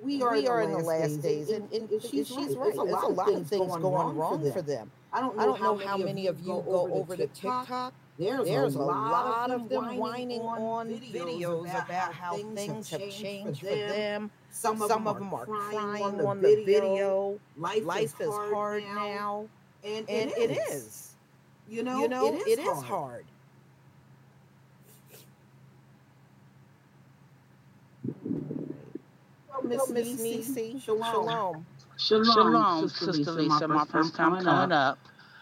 we 0.04 0.18
we 0.18 0.48
are, 0.48 0.58
are 0.58 0.62
in 0.62 0.72
the 0.72 0.80
last 0.80 1.22
days, 1.22 1.50
and, 1.50 1.72
and, 1.72 1.90
and 1.90 2.02
she's, 2.02 2.32
right. 2.32 2.48
There's 2.50 2.76
a 2.76 2.84
lot 2.84 3.34
of 3.34 3.48
things 3.48 3.52
going 3.52 3.84
wrong 3.84 4.52
for 4.54 4.62
them. 4.62 4.92
I 5.14 5.22
don't 5.22 5.36
know, 5.38 5.44
I 5.44 5.46
don't 5.46 5.62
know 5.62 5.78
how 5.78 5.98
many 5.98 6.28
of 6.28 6.40
you 6.40 6.64
go 6.66 6.92
over 6.94 7.16
to 7.16 7.28
TikTok. 7.28 7.94
There's, 8.18 8.46
There's 8.48 8.76
a, 8.76 8.80
a 8.80 8.82
lot, 8.82 9.12
lot 9.12 9.52
of 9.52 9.68
them 9.68 9.98
whining 9.98 10.40
on 10.40 10.88
videos 10.90 11.70
about 11.70 12.14
how 12.14 12.38
things 12.38 12.90
have 12.90 13.10
changed 13.10 13.60
for 13.60 13.66
them. 13.66 14.32
Some 14.52 14.82
of, 14.82 14.88
Some 14.88 15.04
them, 15.04 15.08
of 15.08 15.20
them 15.20 15.34
are 15.34 15.42
are 15.42 15.46
crying 15.46 15.78
crying 15.80 16.22
on 16.22 16.42
the 16.42 16.64
video. 16.66 17.40
Life, 17.58 17.84
Life 17.86 18.22
is 18.22 18.30
hard, 18.30 18.84
now, 18.84 18.96
now, 18.96 19.50
and, 19.84 20.10
and 20.10 20.32
it 20.32 20.52
is. 20.70 21.16
You 21.68 21.84
know, 21.84 22.00
You 22.00 22.08
know, 22.08 22.34
it 22.46 22.60
is 22.60 22.84
hard. 22.84 22.86
hard. 22.86 23.26
Well, 29.50 29.62
Miss 29.64 29.90
Miss 29.90 30.08
Miss 30.12 30.20
Nisi, 30.22 30.62
Nisi, 30.64 30.80
shalom. 30.80 31.04
shalom. 31.12 31.66
Shalom, 31.98 32.26
Shalom, 32.26 32.90
Sister 32.90 33.32
Lisa. 33.32 33.68
My 33.68 33.86
first 33.86 34.16
time 34.16 34.42
coming 34.42 34.72
up. 34.72 35.00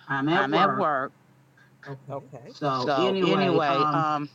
I'm 0.07 0.29
at 0.29 0.43
I'm 0.43 0.51
work. 0.79 1.11
At. 1.87 1.99
Okay. 2.09 2.53
So, 2.53 2.93
So 2.93 3.15
anyway, 3.23 3.23
anyway, 3.23 3.67
um, 3.67 3.93
um, 3.93 4.29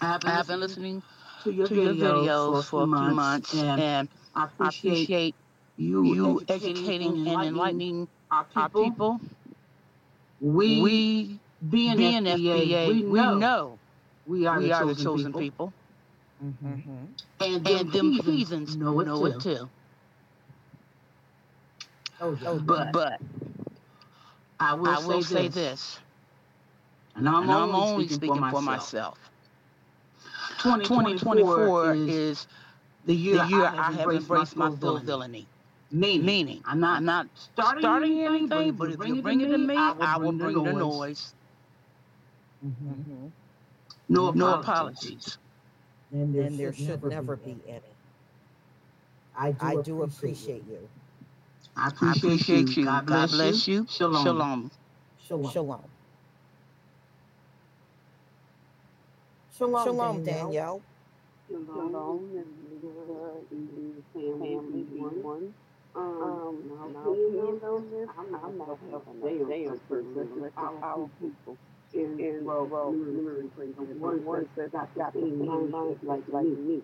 I 0.00 0.06
have 0.08 0.22
been 0.22 0.32
I 0.32 0.36
have 0.36 0.46
been 0.48 0.60
listening 0.60 0.86
listening 0.86 1.02
to 1.40 1.52
your 1.52 1.68
to 1.68 1.76
your 1.76 1.94
videos 1.94 2.44
for 2.44 2.60
a 2.60 2.64
few 2.64 2.86
months, 2.86 3.46
and, 3.52 3.84
and 3.86 4.08
I 4.34 4.44
I 4.60 4.68
appreciate 4.70 5.10
appreciate 5.10 5.36
you, 5.76 6.14
you 6.14 6.42
educating, 6.48 6.48
educating 6.48 7.02
and 7.04 7.16
and 7.26 7.44
enlightening 7.44 7.44
enlightening 7.44 8.08
our 8.30 8.44
people. 8.44 8.56
our 8.56 8.70
people. 8.74 9.20
We, 10.40 11.00
We, 11.00 11.40
being, 11.68 11.96
being 11.96 12.24
FBA, 12.26 12.26
FBA, 12.26 12.84
we 12.84 13.02
we 13.04 13.26
know, 13.26 13.32
know 13.32 13.80
we 14.26 14.46
are, 14.46 14.60
we 14.60 14.70
the, 14.70 14.72
are 14.72 14.86
the 14.86 14.94
chosen 14.94 14.96
chosen 14.96 15.34
people, 15.34 15.34
people, 15.34 15.74
Mm-hmm. 16.42 17.06
and 17.40 17.66
them, 17.66 17.90
and 17.90 17.92
them 17.92 18.10
heathens 18.12 18.12
heathens 18.12 18.78
know 18.80 19.00
it 19.00 19.14
know 19.14 19.14
too. 19.14 19.38
it 19.38 19.38
too. 19.40 19.70
Oh, 22.20 22.34
yeah. 22.34 22.58
But, 22.66 22.90
But 22.92 23.20
I 24.60 24.74
will, 24.74 24.96
I 24.96 24.98
will 25.00 25.22
say 25.22 25.22
say 25.22 25.48
this, 25.48 25.48
this, 25.48 26.00
and 27.18 27.28
I'm, 27.28 27.50
and 27.50 27.52
I'm 27.52 27.74
only 27.74 27.74
only 27.74 28.08
speaking, 28.08 28.08
speaking 28.08 28.26
for 28.26 28.36
for 28.44 28.62
myself. 28.62 28.62
myself. 28.62 29.18
2024 30.58 31.98
is 32.06 32.48
the 33.06 33.14
year, 33.14 33.38
the 33.38 33.40
year 33.40 33.72
I 33.76 33.92
have 33.92 34.14
embraced 34.14 34.56
my 34.56 34.70
full 34.70 35.00
villainy. 35.00 35.48
Meaning, 35.90 36.26
Meaning, 36.26 36.62
I'm 36.64 36.80
not 36.80 36.98
I'm 36.98 37.06
not 37.06 37.28
starting, 37.36 37.80
starting 37.80 38.20
anything, 38.20 38.48
anything, 38.52 38.72
but 38.76 38.90
if 38.90 39.04
you 39.04 39.16
bring 39.16 39.40
it 39.42 39.50
to 39.50 39.58
me, 39.58 39.94
I 40.00 40.18
will 40.18 40.32
bring, 40.32 40.62
the, 40.64 40.72
noise. 40.72 40.74
noise. 40.74 41.34
Mm-hmm. 42.64 42.90
Mm-hmm. 42.90 43.26
No, 44.08 44.28
No 44.34 44.54
apologies. 44.54 44.54
apologies. 44.54 45.38
And 46.12 46.34
there, 46.34 46.46
And 46.46 46.58
there 46.58 46.72
should, 46.72 47.02
never, 47.08 47.10
be, 47.10 47.16
be 47.36 47.44
any. 47.44 47.62
any. 47.68 47.94
I 49.36 49.52
do, 49.52 49.58
I 49.60 49.76
do 49.76 50.02
appreciate, 50.02 50.02
appreciate 50.02 50.64
you. 50.68 50.88
I 51.76 51.88
I 52.00 52.12
appreciate, 52.12 52.12
appreciate 52.12 52.76
you. 52.76 52.76
you. 52.76 52.84
God 52.84 53.06
bless, 53.06 53.44
you. 53.44 53.88
Shalom. 53.88 54.24
Shalom. 54.24 54.70
Shalom. 55.18 55.52
Shalom. 55.52 55.84
Shalom, 59.58 59.84
Shalom, 59.84 60.22
Danielle. 60.22 60.52
Danielle. 60.52 60.82
Shalom, 61.50 62.30
and 62.36 62.46
the 63.74 64.02
family, 64.14 64.84
one. 65.20 65.54
Um, 65.96 66.62
my 66.70 66.86
opinion 67.10 67.60
on 67.66 67.90
this, 67.90 68.08
I'm 68.16 68.58
not 68.58 68.78
helping 68.88 69.18
a 69.18 69.50
damn 69.50 69.78
person, 69.88 70.52
our 70.56 71.10
people. 71.20 71.58
And, 71.92 72.20
and, 72.20 72.46
well, 72.46 72.92
memory 72.92 73.50
one, 73.98 74.24
one 74.24 74.48
says, 74.54 74.70
got, 74.70 74.94
got 74.94 75.12
to 75.14 75.26
mind 75.26 75.72
like, 75.72 76.28
like 76.28 76.28
me, 76.58 76.82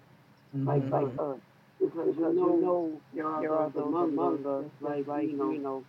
like, 0.55 0.83
Mhm. 0.83 0.91
like 0.91 1.19
us. 1.21 1.39
Because 1.79 2.17
you 2.17 2.35
know, 2.35 3.01
there 3.15 3.29
are 3.55 3.71
those 3.71 3.95
among 3.95 4.47
us, 4.47 4.65
like, 4.81 5.07
like, 5.07 5.29
you 5.31 5.59
know, 5.59 5.85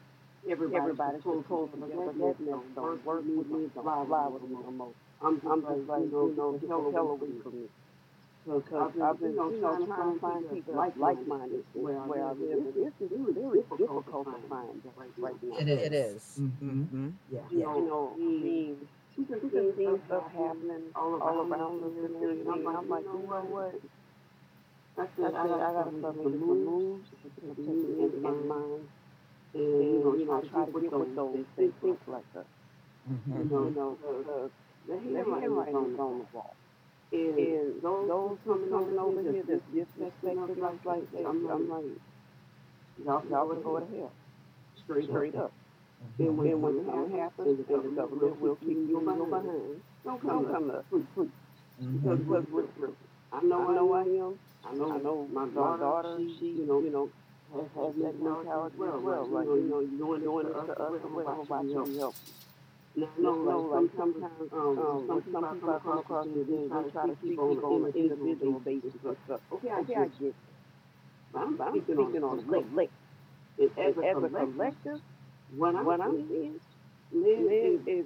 everybody's 0.47 0.97
supposed 1.23 1.47
to 1.47 1.69
but 1.73 1.89
that, 1.89 2.05
that 2.05 2.15
mess 2.19 2.35
don't 2.75 3.05
work 3.05 3.23
with 3.25 3.47
me, 3.47 3.71
don't 3.73 4.07
fly 4.07 4.27
with 4.27 4.43
me 4.43 4.57
no 4.63 4.71
more. 4.71 4.93
I'm, 5.21 5.41
I'm 5.49 5.61
just 5.61 5.87
like, 5.89 6.01
you 6.11 6.33
know, 6.37 6.57
the 6.59 6.67
hell, 6.67 6.91
hell 6.91 7.07
away 7.15 7.31
from 7.43 7.53
me. 7.53 7.67
Because 8.45 8.91
I've 9.01 9.19
been, 9.19 9.33
you 9.33 9.61
know, 9.61 9.85
trying 9.87 10.13
to 10.13 10.19
find 10.21 10.49
people 10.49 10.75
like 10.75 10.95
like-minded 10.97 11.63
where 11.73 11.97
I 11.99 12.05
live. 12.05 12.37
It's, 12.77 12.77
it's 13.01 13.11
really, 13.11 13.33
really 13.33 13.61
difficult 13.77 14.05
to 14.05 14.23
find 14.23 14.83
right, 14.85 15.11
right 15.17 15.43
now. 15.43 15.57
It 15.57 15.67
is. 15.69 15.79
It 15.87 15.93
is. 15.93 16.39
Mhm. 16.39 16.87
Mhm. 16.93 17.13
Yeah. 17.31 17.41
You 17.49 17.59
know, 17.59 18.11
I 18.15 18.19
mean, 18.19 18.77
we 19.17 19.25
can 19.25 19.41
see 19.75 19.97
stuff 20.05 20.31
happening 20.33 20.83
all 20.95 21.15
around 21.15 21.83
us 21.83 21.93
and 21.97 22.15
everything. 22.15 22.67
And 22.67 22.77
I'm 22.77 22.89
like, 22.89 23.05
you 23.05 23.23
know 23.25 23.45
what? 23.49 23.73
I 24.97 25.07
said, 25.17 25.33
I 25.35 25.47
gotta 25.47 25.91
start 25.99 26.15
making 26.17 26.39
some 26.39 26.65
moves 26.65 27.09
to 27.11 27.55
keep 27.55 27.67
me 27.67 28.03
in 28.05 28.47
mind. 28.47 28.89
And, 29.53 29.63
you 29.63 30.25
know, 30.25 30.41
try 30.51 30.65
to 30.65 30.71
get 30.71 30.91
with 30.93 31.15
those 31.15 31.45
things 31.55 31.73
think 31.81 31.99
like 32.07 32.27
that. 32.33 32.45
Mhm. 33.09 33.39
You 33.39 33.45
know, 33.49 33.65
you 33.67 33.75
know, 33.75 34.51
the, 34.87 34.93
handwriting 34.97 35.93
is 35.93 35.99
on 35.99 36.19
the 36.19 36.25
wall. 36.33 36.55
And 37.11 37.81
those, 37.81 38.07
those 38.07 38.37
coming 38.45 38.73
over, 38.73 38.99
over 38.99 39.21
here 39.21 39.43
that's 39.47 39.61
disrespected 39.73 40.57
like, 40.59 40.85
like 40.85 41.11
that, 41.11 41.25
I'm, 41.25 41.47
I'm 41.49 41.69
like, 41.69 41.85
y'all, 43.05 43.23
y'all 43.29 43.47
would 43.47 43.63
go 43.63 43.79
to 43.79 43.85
hell. 43.97 44.11
Straight, 44.83 45.05
straight 45.05 45.35
up. 45.35 45.51
And 46.19 46.37
when, 46.37 46.47
and 46.47 46.61
when 46.61 46.85
that 46.85 47.19
happens, 47.19 47.47
and 47.47 47.83
the 47.83 47.89
government 47.95 48.39
will 48.41 48.55
keep 48.57 48.69
you 48.69 48.83
in 48.83 48.89
your 48.89 49.25
behind, 49.25 49.81
don't 50.03 50.21
come, 50.21 50.45
come 50.51 50.67
to 50.67 50.73
us, 50.79 50.85
please, 50.89 51.05
please. 51.15 51.29
Because, 51.79 52.19
because 52.19 52.45
we're, 52.51 52.65
we're- 52.79 52.93
I 53.33 53.41
know, 53.41 53.67
I 53.69 53.73
know 53.75 53.93
I 53.93 54.01
am, 54.01 54.39
I 54.65 54.73
know, 54.75 54.91
I 54.93 54.97
know 54.99 55.27
my 55.31 55.47
daughter, 55.47 56.17
she, 56.39 56.45
you 56.45 56.65
know, 56.65 56.79
you 56.79 56.89
know, 56.91 57.09
has, 57.53 57.65
has 57.75 57.95
that 58.01 58.19
mentality 58.21 58.75
as 58.75 59.01
well, 59.01 59.27
like, 59.27 59.45
you 59.47 59.67
know, 59.69 59.79
you're 59.79 59.97
doing, 59.97 60.21
doing 60.21 60.47
this 60.47 60.55
to 60.67 60.81
us, 60.81 61.01
we're 61.03 61.23
watching 61.23 61.69
you 61.69 61.99
help. 61.99 62.15
No, 62.95 63.07
no, 63.43 63.59
like 63.75 63.91
sometimes, 63.97 64.51
um, 64.53 65.07
with 65.07 65.25
some 65.31 65.45
people 65.53 65.69
I 65.69 65.79
come 65.79 65.97
across 65.99 66.25
in 66.27 66.33
the 66.39 66.43
day, 66.45 66.67
they 66.67 66.91
try 66.91 67.07
to 67.07 67.15
speak 67.21 67.39
on 67.39 67.57
an 67.85 67.93
individual 67.95 68.59
basis 68.59 68.93
and 69.03 69.17
stuff. 69.25 69.41
Okay, 69.51 69.69
I 69.69 69.83
get 69.83 70.11
it. 70.21 70.35
But 71.33 71.39
I'm, 71.41 71.61
I'm 71.61 71.81
speaking 71.83 72.23
on 72.23 72.37
the 72.37 72.43
collective. 72.43 72.91
And 73.59 73.71
as 73.79 73.95
a 73.97 74.01
collective, 74.55 75.01
what 75.55 75.75
I'm 75.75 75.85
seeing, 76.29 76.59
man, 77.13 77.79
is, 77.87 78.05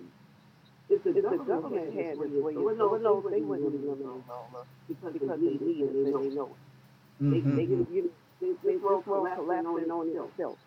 if 0.90 1.04
the 1.04 1.12
government 1.38 1.94
had 1.94 2.18
this 2.18 2.44
way, 2.44 2.54
so 2.56 2.98
no, 2.98 3.22
they 3.30 3.42
wouldn't 3.42 3.86
of 3.86 4.56
us 4.56 4.66
because, 4.88 5.14
because 5.14 5.40
they 5.40 5.58
need 5.66 5.82
it 5.86 5.90
and 5.94 6.06
they 6.08 6.30
know 6.36 6.50
it. 6.50 6.58
They, 7.22 7.40
they, 7.42 7.66
Mhm. 7.68 7.94
you 7.94 8.02
know, 8.04 8.10
they, 8.42 8.54
they 8.72 8.78
were 8.78 9.02
collapsing 9.04 9.92
on 9.92 10.08
itself. 10.10 10.58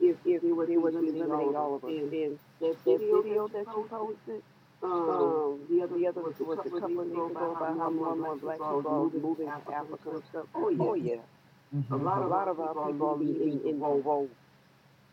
If, 0.00 0.16
if 0.24 0.42
they 0.42 0.52
would 0.52 0.70
eliminate 0.70 1.30
all 1.30 1.76
of 1.76 1.84
us. 1.84 1.90
And 1.90 2.10
then 2.10 2.38
that 2.60 2.76
video 2.86 3.48
that 3.48 3.66
you 3.66 3.86
posted, 3.90 4.42
um, 4.82 5.60
the 5.68 5.82
other, 5.82 5.98
the 5.98 6.06
other 6.06 6.22
was 6.22 6.38
was 6.40 6.58
a 6.58 6.70
couple 6.70 7.00
of 7.00 7.08
days 7.08 7.16
ago 7.30 7.52
about 7.52 7.78
how 7.78 7.90
more 7.90 8.12
and 8.12 8.20
more 8.20 8.36
black 8.36 8.58
people 8.58 8.90
are 8.90 9.20
moving 9.20 9.48
out 9.48 9.66
to 9.66 9.74
Africa 9.74 10.10
and 10.10 10.24
stuff. 10.30 10.46
Oh 10.54 10.70
yeah, 10.70 10.84
oh 10.88 10.94
yeah. 10.94 11.16
A 11.72 11.96
Mhm. 11.96 12.02
lot, 12.04 12.22
a 12.22 12.26
lot 12.26 12.48
of 12.48 12.60
our 12.60 12.74
people 12.92 13.08
are 13.08 13.16
leaving 13.16 13.60
in 13.68 13.78
the 13.78 13.86
role. 13.86 14.28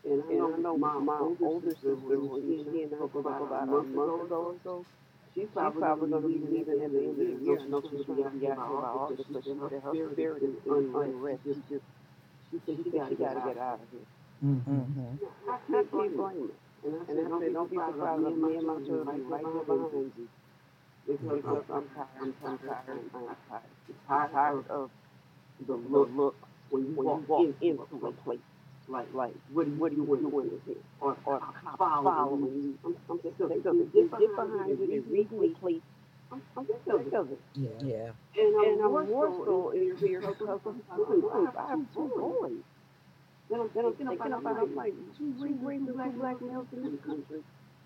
And, 0.04 0.22
and 0.30 0.54
I 0.54 0.56
know 0.58 0.78
my, 0.78 0.98
my 0.98 1.18
older 1.20 1.74
sister, 1.74 1.94
when 1.94 2.30
she 2.66 2.82
and 2.82 2.94
I 2.94 3.04
about 3.04 3.42
about 3.42 3.68
a 3.68 3.82
month 3.82 3.94
ago 3.94 4.40
or 4.40 4.54
so, 4.64 4.86
she's 5.34 5.48
probably, 5.52 5.82
probably 5.82 6.10
gonna 6.10 6.28
be 6.28 6.38
leaving 6.38 6.82
at 6.82 6.92
the 6.92 6.98
end 6.98 7.10
of 7.10 7.16
the 7.16 7.44
year. 7.44 7.60
No, 7.68 7.82
she's 7.82 8.04
trying 8.06 8.24
to 8.32 8.38
get 8.40 8.52
out 8.52 8.58
of 8.58 8.80
my 8.80 8.88
office, 8.88 9.26
but 9.30 9.44
she 9.44 9.50
her 9.52 10.12
spirit 10.12 10.42
is 10.42 10.56
unrest. 10.66 11.40
She 11.44 11.54
just, 11.68 11.84
she 12.50 12.58
said 12.66 12.78
she 12.84 12.90
gotta 12.90 13.14
get 13.14 13.58
out 13.58 13.80
of 13.82 13.88
here. 13.92 14.17
Mhm. 14.44 15.18
I 15.48 15.58
can't 15.70 15.90
blame 15.90 16.18
her. 16.18 16.50
And 16.84 16.96
I 17.34 17.40
said, 17.40 17.52
don't 17.54 17.70
be 17.70 17.76
surprised 17.76 18.22
if 18.22 18.36
me 18.36 18.56
and 18.56 18.66
my 18.66 18.74
children 18.86 19.16
be 19.16 19.22
right 19.22 19.44
there 19.44 19.64
behind 19.64 20.12
you. 20.18 20.28
Because 21.06 21.64
I'm 21.72 21.84
tired, 21.94 22.34
I'm 22.44 22.58
tired, 22.58 23.00
I'm 23.14 23.36
tired. 23.48 23.62
I'm 24.08 24.30
tired 24.30 24.64
of 24.70 24.90
the 25.66 25.74
look, 25.74 26.10
look 26.14 26.36
when 26.70 26.82
you 26.86 26.94
walk 26.96 27.40
into 27.60 27.82
a 28.06 28.12
place. 28.24 28.38
Like, 28.88 29.12
like, 29.14 29.34
what, 29.52 29.68
what 29.78 29.92
are 29.92 29.96
you 29.96 30.06
doing 30.06 30.50
here? 30.66 30.76
Or, 31.00 31.16
or 31.26 31.40
following 31.78 32.42
you. 32.42 32.78
I'm, 32.84 32.96
I'm 33.10 33.20
sick 33.22 33.34
of 33.40 33.50
it. 33.50 33.92
Get 33.94 34.10
behind 34.10 34.78
you 34.80 34.88
and 34.92 35.12
read 35.12 35.32
me. 35.32 35.82
I'm, 36.32 36.42
I'm 36.56 36.66
sick 36.66 37.12
of 37.14 37.30
it. 37.32 37.40
Yeah. 37.54 37.68
Yeah. 37.82 38.10
And 38.38 38.80
I'm 38.82 38.92
more 38.92 39.32
so 39.44 39.72
is 39.72 39.98
here 40.00 40.20
because 40.20 40.60
of 40.64 40.76
my 40.88 41.50
I 41.58 41.68
have 41.70 41.80
two 41.94 42.10
boys. 42.16 42.52
Then 43.50 43.60
I'm, 43.60 43.70
then 43.74 43.86
I'm 43.86 43.94
thinking 43.94 44.32
about, 44.32 44.74
like, 44.76 44.94
two 45.18 45.34
raising 45.38 45.86
two 45.86 45.92
black 46.18 46.40
males 46.42 46.66
in 46.72 46.82
this 46.84 47.00
country. 47.06 47.42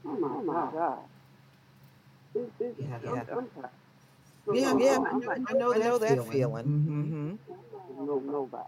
Oh 0.07 0.12
my, 0.18 0.29
oh 0.29 0.42
my 0.42 0.70
God. 0.72 0.98
This, 2.35 2.44
this, 2.59 2.75
Yeah, 2.79 2.98
yeah. 3.05 3.25
I'm. 3.33 3.48
So, 4.46 4.55
Yeah, 4.55 4.75
yeah, 4.79 4.96
I'm, 4.96 5.07
I 5.07 5.12
know, 5.12 5.31
I 5.31 5.53
know, 5.55 5.72
I 5.72 5.79
know 5.79 5.98
that 5.98 6.01
that 6.01 6.18
feeling. 6.25 6.33
feeling. 6.33 6.66
Mhm. 6.66 7.38
no, 8.07 8.18
nobody. 8.20 8.64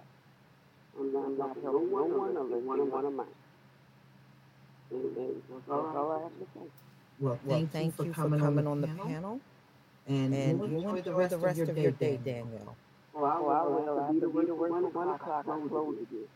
I'm 0.98 1.12
not, 1.12 1.24
I'm 1.26 1.38
not 1.38 1.56
helping 1.62 1.90
no 1.90 2.04
one 2.04 2.36
unless 2.36 2.50
they 2.50 2.66
one 2.66 2.80
of 3.06 3.14
mine. 3.14 3.26
And, 4.92 5.16
and 5.16 5.42
that's 5.50 5.68
all 5.70 6.12
I 6.12 6.22
have 6.22 6.38
to 6.38 6.46
say. 6.54 6.70
Well, 7.20 7.38
Well, 7.44 7.58
thank, 7.58 7.72
thank 7.72 7.98
you 7.98 8.12
for 8.14 8.30
coming, 8.30 8.40
on 8.66 8.80
the 8.80 8.86
panel. 8.88 9.06
panel, 9.08 9.40
And, 10.06 10.34
and 10.34 10.58
you 10.60 10.64
you 10.66 10.76
enjoy, 10.78 10.96
enjoy 10.98 11.28
the 11.28 11.38
rest 11.38 11.68
of 11.68 11.78
your 11.78 11.92
day, 11.92 12.18
Danielle. 12.18 12.18
Danielle. 12.18 12.76
Oh, 13.16 13.24
I 13.24 13.40
will. 13.40 14.00
I 14.00 14.06
have 14.06 14.20
to 14.20 14.28
be 14.28 14.46
to 14.46 14.54
work 14.54 14.70
for 14.70 14.88
one 14.90 15.08
o'clock. 15.14 15.46
I 15.48 15.68
close 15.68 15.96
again. 16.02 16.28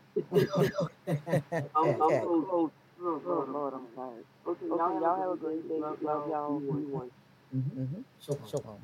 I'm, 1.75 1.85
I'm 1.87 2.01
Okay. 2.01 2.19
close. 2.21 2.45
Oh, 2.51 2.71
oh, 3.01 3.47
Lord, 3.51 3.73
I'm 3.73 3.87
tired. 3.95 4.25
Okay, 4.47 4.67
y'all 4.67 5.21
have 5.21 5.31
a 5.31 5.37
great 5.37 5.67
day. 5.69 5.79
Love 5.79 6.29
y'all. 6.29 6.59
Be 6.59 6.65
one. 6.91 7.11
Mhm. 7.55 7.71
Mhm. 7.77 8.03
Shalom. 8.19 8.47
Shalom. 8.47 8.79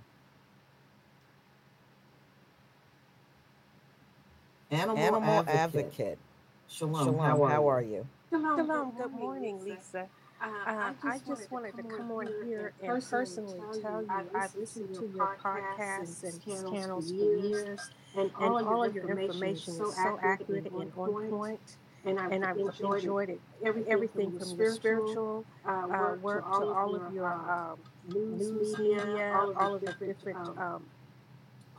Animal, 4.71 4.97
Animal 4.97 5.39
advocate. 5.39 5.55
advocate. 5.85 6.19
Shalom. 6.67 7.05
Shalom. 7.05 7.19
How 7.19 7.67
are, 7.67 7.81
you? 7.81 7.91
you? 7.93 8.07
Shalom, 8.31 8.91
good 8.97 9.11
morning, 9.13 9.63
Lisa. 9.63 10.09
Uh, 10.41 10.93
I 11.03 11.19
just 11.25 11.51
wanted 11.51 11.75
to 11.77 11.83
come 11.83 12.11
on 12.11 12.27
here 12.45 12.73
and 12.81 13.03
personally 13.09 13.59
tell 13.81 14.01
you 14.01 14.09
I've 14.35 14.55
listened 14.55 14.93
to 14.95 15.07
your 15.15 15.37
podcasts 15.43 16.23
and 16.23 16.43
channels 16.71 17.09
for 17.09 17.15
years, 17.15 17.79
and 18.15 18.31
all 18.37 18.83
of 18.83 18.93
your 18.93 19.09
information 19.19 19.73
is 19.73 19.95
so 19.95 20.19
accurate 20.21 20.65
and 20.65 20.91
on 20.97 21.29
point. 21.29 21.77
And 22.05 22.19
I've 22.45 22.57
enjoyed 22.57 23.29
it. 23.29 23.41
Everything 23.87 24.37
from 24.37 24.57
your 24.57 24.71
spiritual 24.73 25.45
uh, 25.65 26.15
work 26.21 26.43
to 26.51 26.65
all 26.67 26.95
of 26.95 27.13
your 27.13 27.25
um, 27.33 27.79
news 28.13 28.77
media, 28.77 29.33
all 29.57 29.75
of 29.75 29.81
the 29.81 29.93
different 30.05 30.37
um, 30.59 30.83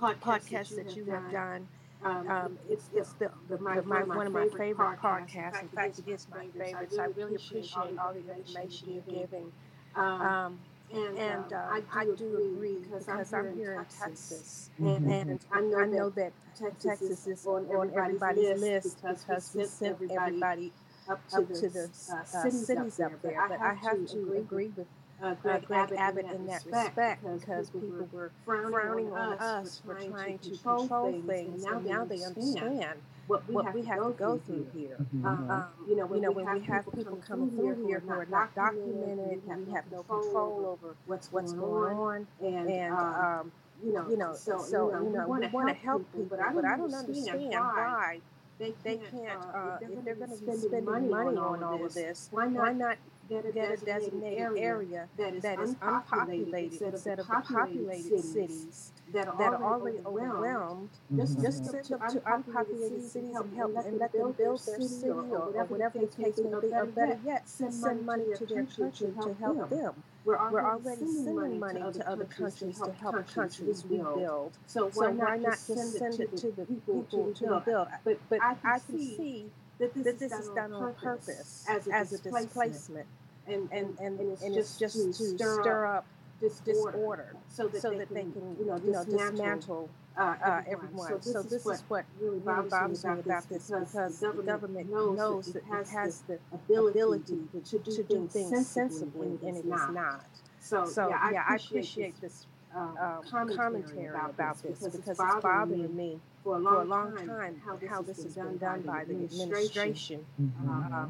podcasts 0.00 0.74
that 0.76 0.96
you 0.96 1.04
have 1.06 1.30
done. 1.30 1.68
Um, 2.04 2.58
it's 2.68 2.88
it's 2.94 3.12
the, 3.14 3.30
the 3.48 3.58
my, 3.58 3.80
my 3.80 4.02
one 4.04 4.26
of 4.26 4.32
my 4.32 4.48
favorite 4.48 4.98
podcasts. 4.98 5.62
In 5.62 5.68
fact, 5.68 5.98
it 5.98 6.08
is 6.08 6.26
my 6.30 6.46
favorite. 6.58 6.92
So 6.92 7.02
I 7.02 7.06
really 7.06 7.34
appreciate 7.36 7.98
all 7.98 8.12
the 8.12 8.20
information 8.36 8.92
you're 8.92 9.20
giving. 9.20 9.52
Um, 9.94 10.60
and 10.94 11.52
uh, 11.52 11.80
I 11.92 12.04
do 12.16 12.36
agree 12.54 12.76
because 12.82 13.32
I'm 13.32 13.56
here 13.56 13.74
in 13.74 13.84
Texas, 13.86 14.70
Mhm. 14.80 15.20
and 15.20 15.46
I 15.76 15.86
know 15.86 16.10
that 16.10 16.32
Texas 16.80 17.26
is 17.26 17.46
on, 17.46 17.66
on 17.74 17.92
everybody's 17.94 18.60
list 18.62 19.02
because 19.06 19.54
we 19.54 19.64
sent 19.64 19.96
everybody 20.12 20.72
up 21.08 21.26
to 21.28 21.42
the 21.42 21.88
uh, 22.12 22.24
cities 22.24 23.00
up 23.00 23.22
there. 23.22 23.44
But 23.48 23.60
I 23.60 23.74
have 23.74 24.06
to 24.06 24.36
agree 24.36 24.72
with 24.76 24.86
uh, 25.22 25.34
Greg 25.42 25.64
Abbott 25.96 26.26
in 26.26 26.46
that 26.46 26.64
respect 26.66 27.22
because 27.24 27.70
people 27.70 28.08
were 28.12 28.30
frowning 28.44 29.12
on 29.12 29.38
us 29.38 29.80
for 29.84 29.94
trying 29.94 30.38
to 30.40 30.50
control 30.50 31.12
things, 31.26 31.64
and 31.64 31.84
now 31.84 32.04
they 32.04 32.22
understand 32.22 32.98
what 33.26 33.46
we 33.48 33.54
have 33.64 33.74
to 33.74 34.14
go 34.16 34.38
through 34.38 34.66
here. 34.74 34.96
Mhm. 35.16 35.24
Um, 35.50 35.64
you 35.88 35.96
know, 35.96 36.06
when, 36.06 36.20
you 36.22 36.28
know, 36.28 36.32
when 36.32 36.52
we 36.52 36.60
have 36.60 36.84
people 36.94 37.16
coming 37.16 37.50
through 37.50 37.86
here 37.86 38.00
who 38.00 38.10
are 38.10 38.26
not 38.26 38.54
documented, 38.54 39.42
we 39.46 39.72
have 39.72 39.90
no 39.90 40.02
control 40.04 40.66
over 40.66 40.94
what's 41.06 41.32
what's 41.32 41.52
going 41.52 41.96
on, 41.96 42.26
and 42.40 42.68
um, 42.92 43.52
you 43.82 43.92
know, 43.92 44.08
you 44.08 44.16
know, 44.16 44.34
so, 44.34 44.58
you 45.02 45.10
know, 45.10 45.26
we 45.28 45.46
want 45.48 45.68
to 45.68 45.74
help 45.74 46.04
people, 46.12 46.26
but 46.30 46.40
I 46.40 46.52
don't 46.52 46.94
understand 46.94 47.50
why 47.52 48.20
they 48.58 48.72
can't, 48.96 49.42
uh, 49.54 49.78
if 49.82 50.04
they're 50.04 50.14
going 50.14 50.30
to 50.30 50.36
be 50.36 50.52
spending 50.56 50.84
money 51.10 51.36
on 51.36 51.62
all 51.62 51.84
of 51.84 51.92
this, 51.94 52.28
why 52.32 52.72
not 52.72 52.96
get 53.28 53.44
a 53.44 53.76
designated 53.84 54.56
area 54.56 55.08
that 55.16 55.34
is 55.60 55.76
unpopulated 55.82 56.82
instead 56.82 57.18
of 57.18 57.26
the 57.26 57.42
populated 57.42 58.22
cities 58.22 58.92
that 59.12 59.28
are 59.28 59.62
already 59.62 59.98
overwhelmed, 60.04 60.90
mm-hmm. 61.12 61.20
just, 61.20 61.40
just 61.40 61.64
send 61.70 61.84
them 61.84 62.00
to 62.10 62.34
unpopulated 62.34 63.02
cities 63.02 63.34
and 63.34 63.56
help 63.56 63.76
and 63.76 63.98
let 63.98 64.12
them 64.12 64.32
build 64.32 64.66
their 64.66 64.80
city 64.80 65.08
or, 65.08 65.20
or 65.20 65.64
whatever 65.64 65.98
the 65.98 66.06
case 66.06 66.38
may 66.38 66.60
be, 66.60 66.74
or 66.74 66.86
better 66.86 67.18
yet, 67.24 67.48
send 67.48 68.04
money 68.04 68.24
to 68.36 68.46
their 68.46 68.64
country 68.64 69.12
to 69.22 69.34
help 69.40 69.70
them. 69.70 69.94
We're 70.24 70.38
already 70.38 71.06
sending 71.06 71.60
money 71.60 71.80
to 71.80 72.10
other 72.10 72.24
countries 72.24 72.80
to 72.80 72.92
help 72.92 73.32
countries 73.32 73.84
rebuild. 73.88 74.58
So 74.66 74.90
why 74.94 75.12
not 75.12 75.40
just 75.40 75.66
send 75.66 76.20
it 76.20 76.36
to 76.38 76.50
the 76.50 76.64
people 76.64 77.06
to 77.10 77.44
rebuild? 77.54 77.88
But, 78.04 78.18
but 78.28 78.40
I 78.42 78.54
can 78.54 78.98
see 78.98 79.50
that 79.78 79.94
this 79.94 80.32
is 80.32 80.48
done 80.54 80.72
on 80.72 80.94
purpose 80.94 81.64
as 81.68 82.12
a 82.12 82.18
displacement. 82.18 83.06
And, 83.48 83.68
and, 83.70 83.96
and, 84.00 84.18
and 84.18 84.56
it's 84.56 84.76
just 84.76 84.96
to 84.96 85.12
stir 85.12 85.86
up 85.86 86.04
disorder 86.40 87.34
so 87.48 87.68
that, 87.68 87.80
so 87.80 87.90
that 87.96 88.08
they, 88.10 88.22
can, 88.22 88.56
you 88.58 88.66
know, 88.66 88.76
you 88.84 88.92
know 88.92 89.04
dismantle 89.04 89.88
uh, 90.18 90.34
uh, 90.44 90.62
everyone. 90.68 91.08
So 91.08 91.16
this, 91.16 91.32
so 91.32 91.42
this 91.42 91.66
is 91.66 91.84
what 91.88 92.04
really 92.20 92.38
bothers 92.40 93.04
me 93.04 93.20
about 93.20 93.48
this 93.48 93.70
because 93.70 94.20
the 94.20 94.42
government 94.44 94.90
knows 94.90 95.52
that 95.52 95.62
it 95.62 95.88
has 95.88 96.22
the 96.22 96.38
ability 96.52 97.38
to 97.52 97.78
do, 97.78 97.90
to 97.90 98.02
do 98.02 98.28
things 98.28 98.68
sensibly 98.68 99.38
and 99.46 99.56
it 99.56 99.64
is 99.64 99.88
not. 99.92 100.24
So, 100.60 100.84
so 100.84 101.08
yeah, 101.08 101.44
I 101.48 101.56
appreciate 101.56 102.20
this 102.20 102.46
uh, 102.74 103.20
commentary 103.30 104.06
about 104.06 104.62
this 104.62 104.80
because 104.80 104.94
it's 104.94 105.18
bothering 105.18 105.96
me 105.96 106.20
for 106.46 106.82
a 106.82 106.84
long 106.84 107.16
time 107.16 107.60
how 107.88 108.02
this 108.02 108.22
has 108.22 108.34
been 108.34 108.56
done 108.58 108.82
by 108.82 109.04
the 109.04 109.14
administration. 109.14 110.24
Mm-hmm. 110.40 111.06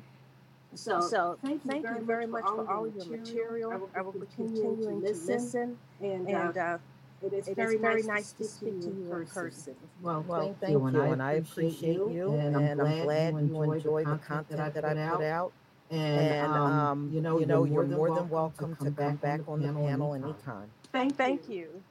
So, 0.75 1.01
so 1.01 1.39
thank, 1.43 1.65
you, 1.65 1.71
thank 1.71 1.83
very 1.85 2.01
you 2.01 2.05
very 2.05 2.27
much 2.27 2.45
for 2.45 2.71
all 2.71 2.87
your 2.87 3.07
material. 3.07 3.73
I 3.73 3.77
will, 3.77 3.91
I 3.97 4.01
will 4.03 4.13
be 4.13 4.27
continuing 4.35 5.03
to 5.03 5.09
listen, 5.09 5.79
and, 6.03 6.29
and 6.29 6.57
uh, 6.57 6.79
it 7.23 7.33
is 7.33 7.49
it 7.49 7.57
very, 7.57 7.77
is 7.77 7.81
very 7.81 8.03
nice 8.03 8.33
to 8.33 8.45
speak 8.45 8.81
to 8.81 8.89
you 8.89 9.15
in 9.15 9.27
person. 9.27 9.75
Well, 10.03 10.25
well 10.29 10.55
thank, 10.61 10.73
you, 10.73 10.85
and, 10.87 10.97
and 10.97 11.23
I 11.23 11.33
appreciate 11.33 11.97
you, 11.97 12.35
and, 12.35 12.57
and 12.57 12.81
I'm 12.83 13.03
glad 13.05 13.35
you 13.35 13.63
enjoy 13.63 14.05
the 14.05 14.19
content 14.19 14.75
that 14.75 14.85
I 14.85 15.09
put 15.17 15.25
out. 15.25 15.53
And, 15.89 16.53
um, 16.53 16.73
um, 16.73 17.11
you 17.15 17.21
know, 17.21 17.39
you 17.39 17.47
know, 17.47 17.65
you're 17.65 17.85
more 17.85 18.15
than 18.15 18.29
welcome 18.29 18.75
to 18.77 18.91
come 18.91 19.17
back 19.17 19.41
on 19.47 19.63
the 19.63 19.73
panel 19.73 20.15
anytime. 20.15 20.69
Thank, 20.93 21.17
thank 21.17 21.49
you. 21.49 21.83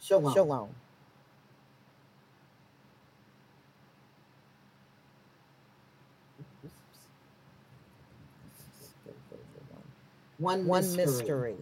Shalom. 0.00 0.34
Shalom. 0.34 0.68
One, 10.38 10.66
one 10.66 10.82
mystery. 10.82 11.04
mystery. 11.04 11.56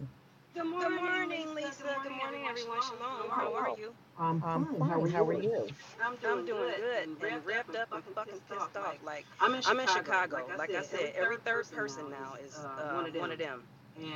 Good 0.53 0.65
morning, 0.65 0.89
Good 0.89 1.01
morning 1.01 1.55
Lisa. 1.55 1.95
Good 2.03 2.11
morning, 2.11 2.45
everyone. 2.47 2.79
Shalom. 2.81 3.29
How 3.31 3.53
are 3.55 3.77
you? 3.77 3.93
Um, 4.19 4.39
fine. 4.39 4.87
How, 4.87 5.05
how 5.05 5.23
are 5.25 5.33
you? 5.33 5.67
I'm 6.03 6.15
doing, 6.17 6.31
I'm 6.31 6.45
doing 6.45 6.73
good 6.77 7.31
and 7.31 7.45
wrapped 7.45 7.75
up 7.75 7.91
and 7.91 8.03
fucking 8.13 8.39
pissed 8.47 8.77
off. 8.77 8.97
Like 9.03 9.25
I'm 9.41 9.55
in 9.55 9.61
Chicago. 9.63 9.79
I'm 9.79 9.79
in 9.79 9.87
Chicago. 9.87 10.47
Like 10.59 10.75
I 10.75 10.83
said, 10.83 11.13
every 11.15 11.37
third 11.37 11.71
person 11.71 12.11
now 12.11 12.35
is 12.35 12.55
uh, 12.55 13.03
one 13.15 13.31
of 13.31 13.39
them. 13.39 13.63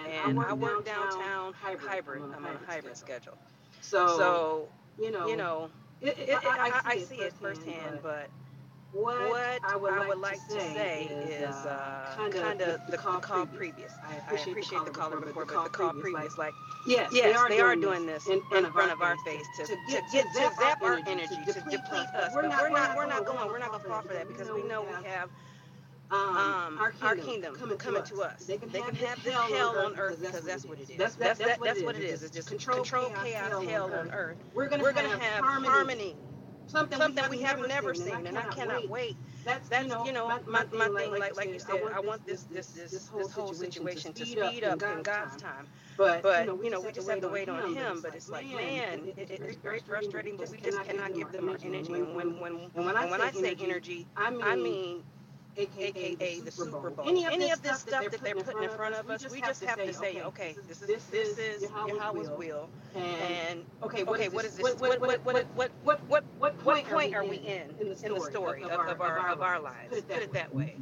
And 0.07 0.39
I 0.39 0.53
work 0.53 0.85
downtown 0.85 1.53
hybrid. 1.53 2.21
I'm 2.21 2.45
on 2.45 2.55
a 2.55 2.71
hybrid 2.71 2.97
schedule. 2.97 3.37
So 3.81 4.67
you 4.99 5.09
know, 5.09 5.27
you 5.27 5.37
know, 5.37 5.71
it, 6.01 6.19
it, 6.19 6.39
I, 6.45 6.81
I 6.85 6.97
see 6.99 7.15
it 7.15 7.33
firsthand, 7.33 7.99
but 8.03 8.29
what, 8.93 9.29
what 9.29 9.59
I, 9.63 9.75
would 9.75 9.93
I 9.93 10.07
would 10.07 10.19
like, 10.19 10.45
to, 10.47 10.59
say 10.59 11.05
is 11.05 11.55
uh, 11.55 12.15
kind 12.17 12.61
of 12.61 12.85
the, 12.85 12.91
the 12.91 12.97
call 12.97 13.19
previous. 13.45 13.93
I 14.03 14.15
appreciate, 14.15 14.47
I 14.47 14.51
appreciate 14.51 14.85
the 14.85 14.91
caller 14.91 15.19
before, 15.19 15.45
but 15.45 15.63
the 15.63 15.69
call 15.69 15.93
previous, 15.93 16.37
like, 16.37 16.53
yes, 16.85 17.09
yes, 17.13 17.41
they 17.47 17.61
are, 17.61 17.75
doing 17.75 18.05
this 18.05 18.27
in 18.27 18.41
front, 18.41 18.65
of 18.65 19.01
our 19.01 19.17
face 19.17 19.45
to, 19.57 19.65
to 19.65 19.77
get 19.87 20.07
to, 20.09 20.21
to 20.23 20.51
zap 20.59 20.81
our 20.81 20.99
energy, 21.07 21.37
to 21.45 21.53
deplete 21.53 22.09
us. 22.15 22.33
But 22.33 22.33
we're 22.33 22.41
not 22.69 22.95
we're 22.97 23.07
not 23.07 23.25
going 23.25 23.47
we're 23.47 23.59
not 23.59 23.69
going 23.69 23.81
to 23.81 23.87
fall 23.87 24.01
for 24.01 24.13
that 24.13 24.27
because 24.27 24.51
we 24.51 24.63
know 24.63 24.81
we 24.81 25.07
have 25.07 25.29
um, 26.11 26.35
um, 26.35 26.77
our, 26.77 26.91
kingdom, 26.91 27.07
our 27.07 27.15
kingdom 27.15 27.55
coming, 27.55 27.77
coming 27.77 28.03
to, 28.03 28.21
us. 28.21 28.45
They 28.45 28.57
can, 28.57 28.69
they 28.69 28.81
can 28.81 28.95
have, 28.95 29.23
this 29.23 29.33
hell 29.33 29.77
on 29.77 29.97
earth 29.97 30.19
because 30.19 30.43
that's 30.43 30.65
what 30.65 30.79
it 30.79 30.89
is. 30.89 30.97
That's, 30.97 31.15
that's, 31.15 31.39
that's, 31.39 31.61
that's 31.63 31.81
what 31.81 31.95
it 31.95 32.03
is. 32.03 32.23
It's 32.23 32.35
just 32.35 32.49
control, 32.49 32.77
control 32.77 33.11
chaos, 33.23 33.63
hell 33.65 33.93
on 33.93 34.11
earth. 34.11 34.37
We're 34.53 34.67
going 34.67 34.81
to 34.81 35.17
have 35.19 35.43
harmony 35.43 36.17
something, 36.67 36.97
something 36.97 37.29
we, 37.29 37.41
have, 37.41 37.59
never 37.67 37.93
seen, 37.93 38.05
seen 38.07 38.27
and 38.27 38.37
I 38.37 38.43
cannot 38.43 38.87
wait. 38.89 39.15
That's, 39.43 39.67
that's 39.69 39.87
you 40.05 40.11
know, 40.11 40.27
my, 40.47 40.65
my, 40.71 40.87
thing, 40.89 41.11
like, 41.11 41.35
like 41.35 41.49
you 41.49 41.59
said, 41.59 41.81
I 41.93 41.99
want 41.99 42.25
this 42.25 42.43
this 42.43 42.67
this 42.67 42.91
this 42.91 43.07
whole 43.33 43.53
situation 43.53 44.13
to 44.13 44.25
speed 44.25 44.63
up 44.63 44.81
in 44.81 45.01
God's 45.01 45.41
time. 45.41 45.67
But, 45.97 46.23
but 46.23 46.45
you 46.63 46.69
know, 46.69 46.79
we 46.79 46.91
just 46.91 47.09
have 47.09 47.21
to 47.21 47.27
wait 47.27 47.49
on 47.49 47.75
Him. 47.75 48.01
But 48.01 48.15
it's 48.15 48.29
like, 48.29 48.45
man, 48.47 49.11
it, 49.17 49.29
it, 49.29 49.41
it's 49.41 49.57
very 49.57 49.79
frustrating. 49.79 50.37
But 50.37 50.49
we 50.49 50.57
just 50.57 50.81
cannot 50.83 51.13
give 51.13 51.31
them 51.31 51.49
our 51.49 51.57
energy. 51.63 51.93
And 51.93 52.15
when 52.15 52.39
when 52.39 52.59
when 52.73 52.95
when 53.07 53.21
I 53.21 53.31
say 53.31 53.55
energy, 53.59 54.07
I 54.15 54.55
mean 54.55 55.03
aka, 55.57 55.91
AKA 55.95 56.39
the 56.41 56.51
Super 56.51 56.89
Bowl. 56.89 57.07
Any 57.07 57.25
of, 57.25 57.33
Any 57.33 57.45
this, 57.45 57.57
of 57.57 57.63
this 57.63 57.79
stuff 57.79 58.09
that 58.09 58.21
they're 58.21 58.35
putting 58.35 58.63
in 58.63 58.69
front 58.69 58.95
of 58.95 59.09
us, 59.09 59.29
we 59.31 59.41
just 59.41 59.63
have 59.63 59.77
to 59.77 59.93
say, 59.93 60.21
okay, 60.21 60.55
this 60.67 60.81
is 60.81 61.05
this 61.07 61.37
is 61.37 61.63
Yahweh's 61.87 62.29
will, 62.29 62.69
and 62.95 63.65
okay, 63.83 64.03
okay, 64.03 64.29
what 64.29 64.45
is 64.45 64.55
this? 64.55 64.79
What 64.79 64.99
what 64.99 65.25
what 65.25 65.45
what 65.55 65.71
what 65.83 66.01
what 66.07 66.23
what 66.63 66.85
point 66.85 67.15
are 67.15 67.25
we 67.25 67.37
in 67.37 67.75
in 67.79 67.89
the 67.89 67.95
story 67.95 68.63
of 68.63 68.71
our 68.71 69.29
of 69.29 69.41
our 69.41 69.59
lives? 69.59 70.01
Put 70.01 70.21
it 70.21 70.33
that 70.33 70.53
way. 70.53 70.75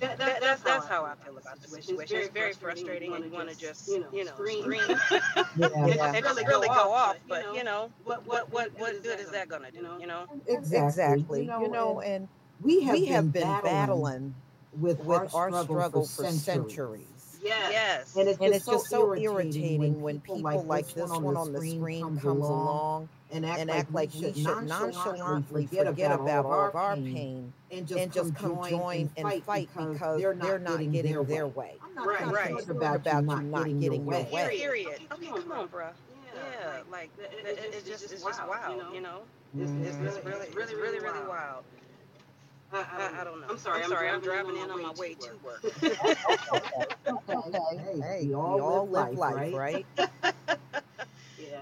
That, 0.00 0.18
that, 0.18 0.40
that's 0.40 0.62
that's 0.62 0.86
how 0.86 1.04
I 1.04 1.14
feel 1.24 1.38
about 1.38 1.60
the 1.60 1.68
situation. 1.68 2.16
It's 2.16 2.28
very 2.28 2.52
frustrating, 2.52 3.14
and 3.14 3.24
you 3.24 3.30
want 3.30 3.48
to 3.48 3.56
just 3.56 3.88
you 3.88 4.24
know 4.24 4.32
scream 4.34 4.72
and 4.72 6.24
really 6.24 6.44
really 6.44 6.68
go 6.68 6.92
off. 6.92 7.16
But 7.28 7.54
you 7.54 7.64
know 7.64 7.90
what 8.04 8.26
what 8.26 8.52
what 8.52 8.78
what 8.78 9.02
good 9.02 9.20
is 9.20 9.30
that 9.30 9.48
gonna 9.48 9.70
do? 9.70 9.86
You 10.00 10.06
know 10.06 10.26
exactly. 10.48 11.44
You 11.44 11.68
know 11.68 12.00
and 12.00 12.28
we 12.62 12.82
have, 12.82 12.94
we 12.94 13.00
been, 13.04 13.12
have 13.12 13.32
been 13.32 13.42
battling, 13.42 13.72
battling 13.72 14.34
with, 14.78 15.00
with 15.00 15.34
our, 15.34 15.48
struggle, 15.48 15.64
struggle 15.64 16.02
for, 16.02 16.30
centuries. 16.30 16.42
centuries. 16.42 17.06
Yes. 17.42 17.70
yes. 17.72 18.16
And 18.16 18.28
it's, 18.28 18.40
and 18.40 18.54
it's 18.54 18.66
just, 18.66 18.86
so, 18.88 19.14
irritating, 19.14 20.00
when 20.00 20.20
people, 20.20 20.40
like, 20.40 20.64
like 20.64 20.88
this 20.94 21.10
one 21.10 21.36
on 21.36 21.52
the 21.52 21.60
screen 21.60 22.02
comes, 22.02 22.22
comes 22.22 22.44
along 22.44 23.08
and 23.30 23.44
act, 23.44 23.60
and 23.60 23.70
act 23.70 23.92
like, 23.92 24.14
like 24.14 24.34
we 24.34 24.42
should 24.42 24.66
nonchalantly 24.66 25.66
forget, 25.66 25.86
forget 25.86 26.12
about 26.12 26.46
all 26.46 26.68
of 26.68 26.74
our 26.74 26.96
pain 26.96 27.52
and 27.70 27.86
just, 27.86 28.00
and 28.00 28.12
just 28.12 28.34
come 28.36 28.58
join 28.68 29.10
and 29.16 29.26
fight, 29.26 29.44
fight 29.44 29.68
because 29.76 30.20
they're 30.20 30.34
not, 30.34 30.46
they're 30.46 30.58
not 30.58 30.78
getting, 30.78 30.92
getting 30.92 31.24
their 31.24 31.46
way. 31.48 31.74
right, 31.96 32.26
right. 32.26 32.68
About, 32.70 32.96
about 32.96 33.24
you 33.24 33.42
not 33.42 33.64
getting, 33.64 33.80
getting 33.80 34.06
your 34.06 34.24
way. 34.24 34.48
Period. 34.50 35.00
Okay, 35.12 35.26
come 35.26 35.52
on, 35.52 35.66
bro. 35.66 35.88
Yeah, 36.34 36.78
like 36.90 37.10
it's 37.18 37.86
just 37.86 38.10
it's 38.10 38.22
just 38.22 38.46
wild, 38.46 38.94
you 38.94 39.00
know. 39.00 39.22
It's, 39.56 39.70
it's, 39.70 39.96
mm-hmm. 39.96 40.06
it's 40.06 40.24
really 40.24 40.48
really 40.54 40.74
really 40.74 40.98
really 41.00 41.28
wild. 41.28 41.64
I, 42.74 42.78
I, 42.78 43.20
I, 43.20 43.24
don't 43.24 43.40
know. 43.40 43.46
I'm 43.48 43.58
sorry. 43.58 43.82
I'm, 43.84 43.88
sorry. 43.88 44.08
I'm 44.08 44.20
driving 44.20 44.56
in 44.56 44.68
on 44.68 44.82
my 44.82 44.92
way 44.92 45.14
to 45.14 45.30
work. 45.44 45.64
okay. 47.30 47.78
Hey, 48.02 48.24
we 48.26 48.34
all, 48.34 48.88
live 48.88 49.16
life, 49.16 49.54
right? 49.54 49.86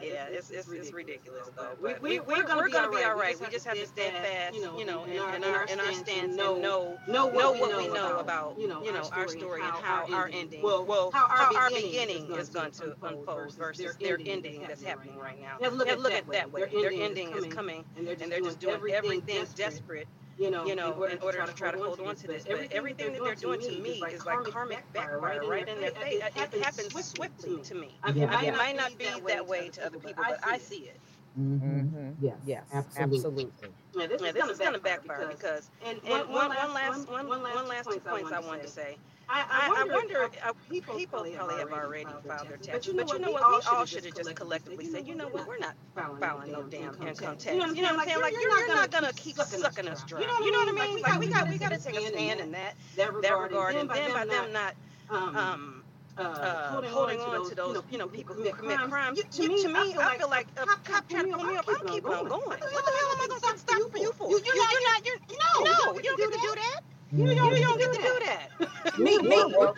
yeah, 0.03 0.27
it's, 0.31 0.51
it's, 0.51 0.71
it's 0.71 0.91
ridiculous 0.91 1.51
though. 1.55 1.77
But 1.83 2.01
we, 2.01 2.21
we, 2.21 2.35
are 2.35 2.43
gonna, 2.45 2.65
be, 2.65 2.73
gonna 2.73 2.91
be 2.91 3.05
all 3.05 3.15
right. 3.15 3.39
We 3.39 3.47
just 3.49 3.67
have 3.67 3.77
to 3.77 3.87
stand 3.87 4.17
fast, 4.17 4.55
you 4.55 4.65
know, 4.65 4.79
you 4.79 4.87
know, 4.87 5.05
in, 5.05 5.13
in, 5.13 5.45
our 5.45 5.65
in 5.65 5.81
our 5.81 5.93
stance 5.93 6.35
know 6.35 6.57
know 6.59 6.99
know 7.07 7.27
what 7.27 7.55
we 7.55 7.89
know 7.89 8.19
about 8.19 8.59
you 8.59 8.67
know 8.67 8.83
our 9.13 9.29
story 9.29 9.61
and 9.61 9.71
how 9.71 10.07
our 10.13 10.31
ending 10.33 10.63
well 10.63 11.11
how 11.13 11.55
our 11.55 11.69
beginning 11.69 12.33
is 12.33 12.49
going 12.49 12.71
to 12.73 12.97
unfold 13.03 13.55
versus 13.55 13.97
their 13.97 14.19
ending 14.25 14.65
that's 14.67 14.83
happening 14.83 15.19
right 15.19 15.39
now. 15.41 15.69
Look 15.69 15.89
at 15.89 16.27
that 16.29 16.51
way. 16.51 16.65
Their 16.73 16.91
ending 16.91 17.33
is 17.33 17.53
coming, 17.53 17.85
and 17.99 18.07
they're 18.07 18.41
just 18.41 18.61
doing 18.61 18.81
everything 18.91 19.45
desperate 19.55 20.09
you 20.39 20.51
know, 20.51 20.67
you 20.67 20.75
know, 20.75 20.93
in 21.05 21.19
order, 21.21 21.45
to 21.47 21.53
try 21.55 21.71
to 21.71 21.79
hold 21.79 22.01
on 22.01 22.17
to 22.17 22.27
this. 22.27 22.45
But 22.45 22.73
everything 22.73 23.13
that 23.13 23.23
they're 23.23 23.35
doing 23.35 23.61
to 23.61 23.79
me 23.81 24.03
is 24.13 24.27
like 24.27 24.45
karmic 24.45 24.93
backfire 24.93 25.19
right 25.47 25.69
in 25.69 25.81
their 25.81 25.91
face. 25.93 26.23
It 26.37 26.63
happens 26.63 27.07
swiftly 27.07 27.59
to 27.63 27.75
me. 27.75 27.91
I 28.03 28.13
mean, 28.13 28.25
It 28.25 28.57
might 28.57 28.77
not 28.77 28.99
be 28.99 29.07
that 29.27 29.47
way 29.47 29.69
to 29.71 29.87
other 29.87 29.99
people, 29.99 30.25
but 30.29 30.41
I 30.45 30.59
see 30.59 30.85
it. 30.85 31.01
Mm-hmm. 31.39 32.11
Yes, 32.21 32.37
yes, 32.47 32.65
absolutely. 32.75 33.49
Yeah, 33.97 34.07
this, 34.07 34.21
yeah, 34.23 34.33
this 34.33 34.49
is 34.49 34.59
going 34.59 34.75
to 34.75 34.79
backfire 34.79 35.29
because, 35.29 35.71
and, 35.85 35.99
and 36.07 36.29
one, 36.29 36.49
one, 36.49 36.75
last 36.75 37.09
one, 37.11 37.27
one 37.29 37.43
last 37.69 37.91
two 37.91 38.01
points 38.01 38.33
I 38.33 38.41
wanted 38.41 38.63
to 38.63 38.69
say. 38.69 38.99
I, 39.29 39.45
I, 39.49 39.83
I 39.83 39.85
wonder, 39.85 40.25
uh, 40.25 40.53
people, 40.71 40.95
people 40.97 41.19
probably 41.19 41.33
have 41.33 41.73
already 41.73 42.05
filed 42.27 42.49
their 42.49 42.57
taxes, 42.59 42.95
but 42.95 43.13
you 43.13 43.19
know 43.19 43.31
what? 43.31 43.49
We 43.49 43.61
all 43.71 43.85
should 43.87 44.05
have 44.05 44.15
just 44.15 44.35
collectively 44.35 44.87
said, 44.87 45.07
you 45.07 45.15
know 45.15 45.29
what? 45.29 45.47
We're 45.49 45.59
not 45.59 45.75
filing 46.21 46.53
no 46.53 46.63
damn 46.63 46.95
income 47.03 47.37
tax. 47.37 47.47
You 47.47 47.53
know 47.55 47.59
what 47.61 48.01
I'm 48.01 48.07
saying? 48.07 48.21
Like 48.21 48.33
you're 48.33 48.49
not 48.69 48.91
gonna 48.91 49.13
keep 49.15 49.37
sucking 49.37 49.89
us 49.89 50.03
dry. 50.05 50.21
You 50.21 50.27
know 50.53 50.59
what 50.59 50.69
I 50.69 50.87
mean? 50.87 51.03
Like 51.03 51.21
we 51.21 51.27
got 51.29 51.49
we 51.49 51.59
got 51.59 51.71
to 51.73 51.79
take 51.79 51.97
a 51.97 52.07
stand 52.09 52.41
in 52.41 52.53
that 52.53 52.75
that 52.97 53.09
regard, 53.13 53.75
and 53.77 53.89
then 53.91 54.13
by 54.13 54.25
them 54.25 54.53
not 54.53 54.75
um 55.11 55.85
uh, 56.19 56.83
holding 56.83 57.21
on 57.21 57.49
to 57.49 57.55
those, 57.55 57.83
you 57.91 57.99
know, 57.99 58.07
people 58.07 58.35
who 58.35 58.45
commit 58.51 58.79
crimes. 58.79 59.19
You, 59.19 59.25
to, 59.25 59.49
me, 59.49 59.63
to 59.63 59.69
me, 59.69 59.95
I 59.99 60.19
feel 60.19 60.29
like 60.29 60.47
a 60.59 60.67
cop 60.67 61.09
trying 61.09 61.31
to 61.31 61.37
pull 61.39 61.45
me 61.47 61.57
up, 61.57 61.65
I'm 61.69 61.87
keeping 61.87 62.13
on 62.13 62.29
going. 62.29 62.43
What 62.45 62.59
the 62.61 62.93
hell 62.93 63.13
am 63.13 63.21
I 63.23 63.27
going 63.29 63.41
to 63.41 63.59
stop 63.59 63.79
you 63.79 64.13
for? 64.13 64.29
You, 64.31 64.41
you're 64.45 64.57
not, 64.57 65.07
you're, 65.07 65.19
no, 65.31 65.65
no, 65.65 65.95
you 65.95 66.03
don't 66.03 66.19
get 66.19 66.33
to 66.33 66.39
do 66.39 66.55
that. 66.55 66.81
You 67.15 67.35
don't, 67.35 67.55
you 67.55 67.63
don't 67.63 67.79
get 67.79 67.93
to 67.93 68.01
do 68.01 68.19
that. 68.25 68.99
Me, 68.99 69.19
me. 69.19 69.29
Well, 69.29 69.75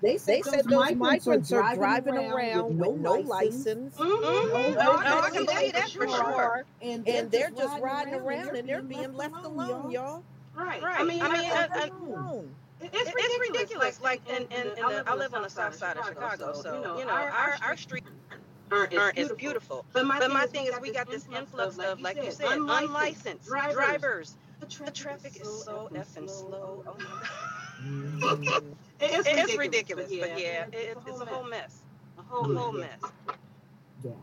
They 0.00 0.16
said, 0.16 0.28
they 0.30 0.42
said 0.42 0.64
those 0.64 0.94
migrants 0.94 1.52
are 1.52 1.74
driving 1.74 2.16
around 2.16 2.78
with 2.78 2.96
no 2.96 3.14
license. 3.14 3.96
Mm-hmm. 3.96 4.10
Oh, 4.10 4.50
mm-hmm. 4.52 4.74
No, 4.74 4.96
no, 4.96 5.02
oh, 5.04 5.20
I 5.20 5.30
can 5.30 5.46
tell 5.46 5.64
you 5.64 5.72
that 5.72 5.90
for 5.90 6.08
sure. 6.08 6.64
And 6.80 7.04
they're 7.30 7.50
just 7.50 7.80
riding 7.80 8.14
around 8.14 8.56
and 8.56 8.68
they're 8.68 8.82
being 8.82 9.14
left 9.14 9.44
alone, 9.44 9.90
y'all. 9.90 10.22
Right. 10.54 10.82
Right. 10.82 11.00
I 11.00 11.04
mean, 11.04 11.22
I 11.22 11.28
mean, 11.32 11.50
I, 11.50 11.68
I, 11.72 11.86
Alone. 11.86 12.52
it's, 12.80 13.12
it's 13.14 13.38
ridiculous. 13.48 14.00
Like, 14.00 14.20
and, 14.28 14.46
and, 14.50 14.70
and 14.70 14.90
the, 14.90 15.04
I 15.06 15.14
live 15.14 15.34
on 15.34 15.42
the 15.42 15.50
south 15.50 15.76
side 15.76 15.96
of 15.96 16.06
Chicago, 16.06 16.52
so 16.52 16.98
you 16.98 17.04
know, 17.04 17.12
our 17.12 17.56
our 17.62 17.76
streets 17.76 18.08
aren't, 18.72 18.96
aren't 18.96 19.18
as 19.18 19.30
beautiful. 19.32 19.84
But 19.92 20.06
my 20.06 20.46
thing 20.46 20.66
is, 20.66 20.74
we 20.80 20.92
got 20.92 21.08
this 21.08 21.28
influx 21.34 21.78
of, 21.78 22.00
like 22.00 22.16
you 22.22 22.32
said, 22.32 22.58
unlicensed 22.58 23.48
drivers. 23.48 24.36
The 24.60 24.66
traffic 24.92 25.36
is 25.40 25.48
so 25.48 25.90
effing 25.94 26.28
slow. 26.28 26.84
Oh 26.86 26.96
my 26.98 27.16
God. 27.20 28.62
It's 29.00 29.56
ridiculous, 29.56 30.10
but 30.18 30.38
yeah, 30.38 30.64
it, 30.72 30.98
it's 31.08 31.20
a 31.20 31.26
whole 31.26 31.44
mess. 31.44 31.82
A 32.18 32.22
whole 32.22 32.72
mess. 32.72 33.00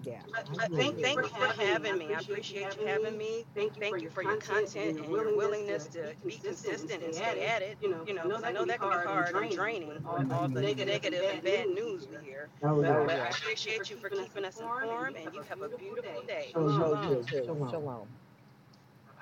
Yeah. 0.03 0.21
But 0.33 0.71
thank, 0.75 1.01
thank 1.01 1.23
you 1.23 1.29
for 1.31 1.47
having 1.61 1.97
me. 1.97 2.13
I 2.13 2.19
appreciate 2.19 2.75
you 2.77 2.87
having 2.87 3.17
me. 3.17 3.45
Thank 3.55 3.75
you 3.77 3.83
for 3.83 3.97
your 3.97 4.11
content 4.11 4.75
and 4.77 4.99
your 5.05 5.35
willingness 5.37 5.87
to 5.87 6.13
be 6.27 6.37
consistent 6.37 7.03
and 7.03 7.13
stay 7.15 7.45
at 7.45 7.61
it. 7.61 7.77
You 7.81 8.13
know, 8.13 8.29
'cause 8.29 8.43
I 8.43 8.51
know 8.51 8.65
that 8.65 8.79
can 8.79 8.89
be 8.89 8.97
hard 8.97 9.35
and 9.35 9.51
draining, 9.51 9.91
all, 10.05 10.23
all 10.31 10.49
the 10.49 10.61
negative 10.61 11.03
and 11.03 11.43
bad 11.43 11.69
news 11.69 12.07
we 12.07 12.17
hear. 12.17 12.49
But, 12.81 13.19
I 13.21 13.29
appreciate 13.29 13.89
you 13.89 13.97
for 13.97 14.09
keeping 14.09 14.45
us 14.45 14.59
informed, 14.59 15.15
and 15.17 15.33
you 15.33 15.41
have 15.43 15.61
a 15.61 15.69
beautiful 15.69 16.21
day. 16.23 16.49
Shalom. 16.51 17.23
Shalom. 17.45 17.69
Shalom. 17.69 18.07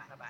Bye-bye. 0.09 0.25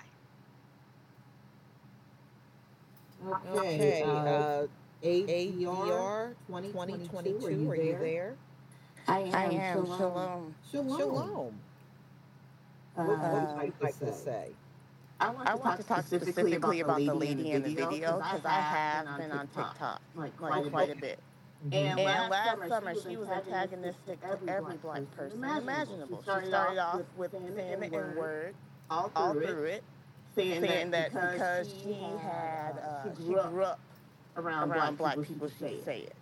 Okay, 3.26 4.04
uh, 4.04 4.68
ADR 5.04 6.36
2022, 6.48 7.70
are 7.70 7.76
you 7.76 7.98
there? 8.00 8.36
I 9.08 9.20
am. 9.20 9.86
Shalom. 9.86 10.54
Shalom. 10.72 10.98
Shalom. 11.00 11.54
What 12.96 13.08
would 13.08 13.20
Uh, 13.20 13.48
you 13.52 13.58
like 13.58 13.74
Like 13.82 14.00
to 14.00 14.06
to 14.06 14.14
say? 14.14 14.24
say? 14.24 14.52
I 15.20 15.56
want 15.56 15.78
to 15.80 15.84
talk 15.88 16.06
specifically 16.06 16.82
about 16.82 16.98
the 16.98 17.14
lady 17.14 17.52
in 17.52 17.64
the 17.64 17.76
video 17.76 18.18
because 18.18 18.46
I 18.46 18.60
have 18.60 19.18
been 19.18 19.32
on 19.32 19.48
TikTok 19.48 20.02
like 20.16 20.38
quite 20.38 20.90
a 20.90 20.96
bit. 20.96 21.20
Mhm. 21.66 21.74
And 21.74 22.30
last 22.30 22.68
summer, 22.68 22.94
she 22.96 23.16
was 23.16 23.30
antagonistic 23.30 24.20
to 24.22 24.50
every 24.50 24.78
black 24.78 25.16
person 25.16 25.44
imaginable. 25.44 26.22
She 26.24 26.46
started 26.48 26.78
off 26.80 27.02
with 27.16 27.32
saying 27.32 27.56
the 27.56 27.64
N 27.64 28.16
word 28.18 28.56
all 28.90 29.10
through 29.10 29.64
it, 29.66 29.84
saying 30.36 30.92
that 30.92 31.12
because 31.12 31.74
she 31.84 31.94
had, 32.22 32.74
uh, 32.80 33.04
she 33.04 33.24
grew 33.24 33.38
up 33.38 33.80
around 34.38 34.98
black 34.98 35.22
people, 35.22 35.50
she 35.60 35.80
say 35.84 36.00
it. 36.00 36.16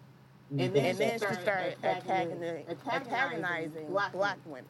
And 0.57 0.73
then 0.75 0.95
she 0.97 1.17
started 1.17 1.75
antagoni- 1.81 2.65
antagonizing 2.91 3.87
black 3.87 4.37
women. 4.45 4.65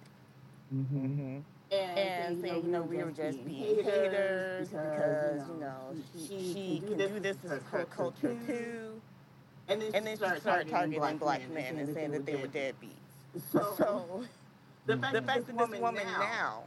Mm-hmm. 0.74 1.40
and 1.72 2.42
saying, 2.42 2.64
you 2.66 2.72
know, 2.72 2.82
we 2.84 2.98
were 2.98 3.12
just 3.12 3.46
being 3.46 3.84
haters 3.84 4.70
because, 4.70 5.42
you 5.50 5.60
know, 5.60 5.96
she, 6.28 6.54
she 6.54 6.84
can 6.86 6.98
do 6.98 7.20
this 7.20 7.38
as 7.44 7.62
her 7.72 7.86
culture 7.86 8.38
too. 8.46 9.02
And 9.68 9.82
then 9.82 10.06
she 10.06 10.16
started 10.16 10.70
targeting 10.70 11.18
black 11.18 11.50
men 11.50 11.78
and 11.78 11.94
saying 11.94 12.12
that 12.12 12.26
they 12.26 12.36
were 12.36 12.48
deadbeats. 12.48 13.42
So 13.52 14.24
the 14.86 14.98
fact 14.98 15.14
that 15.14 15.28
this 15.28 15.80
woman 15.80 16.06
now 16.06 16.64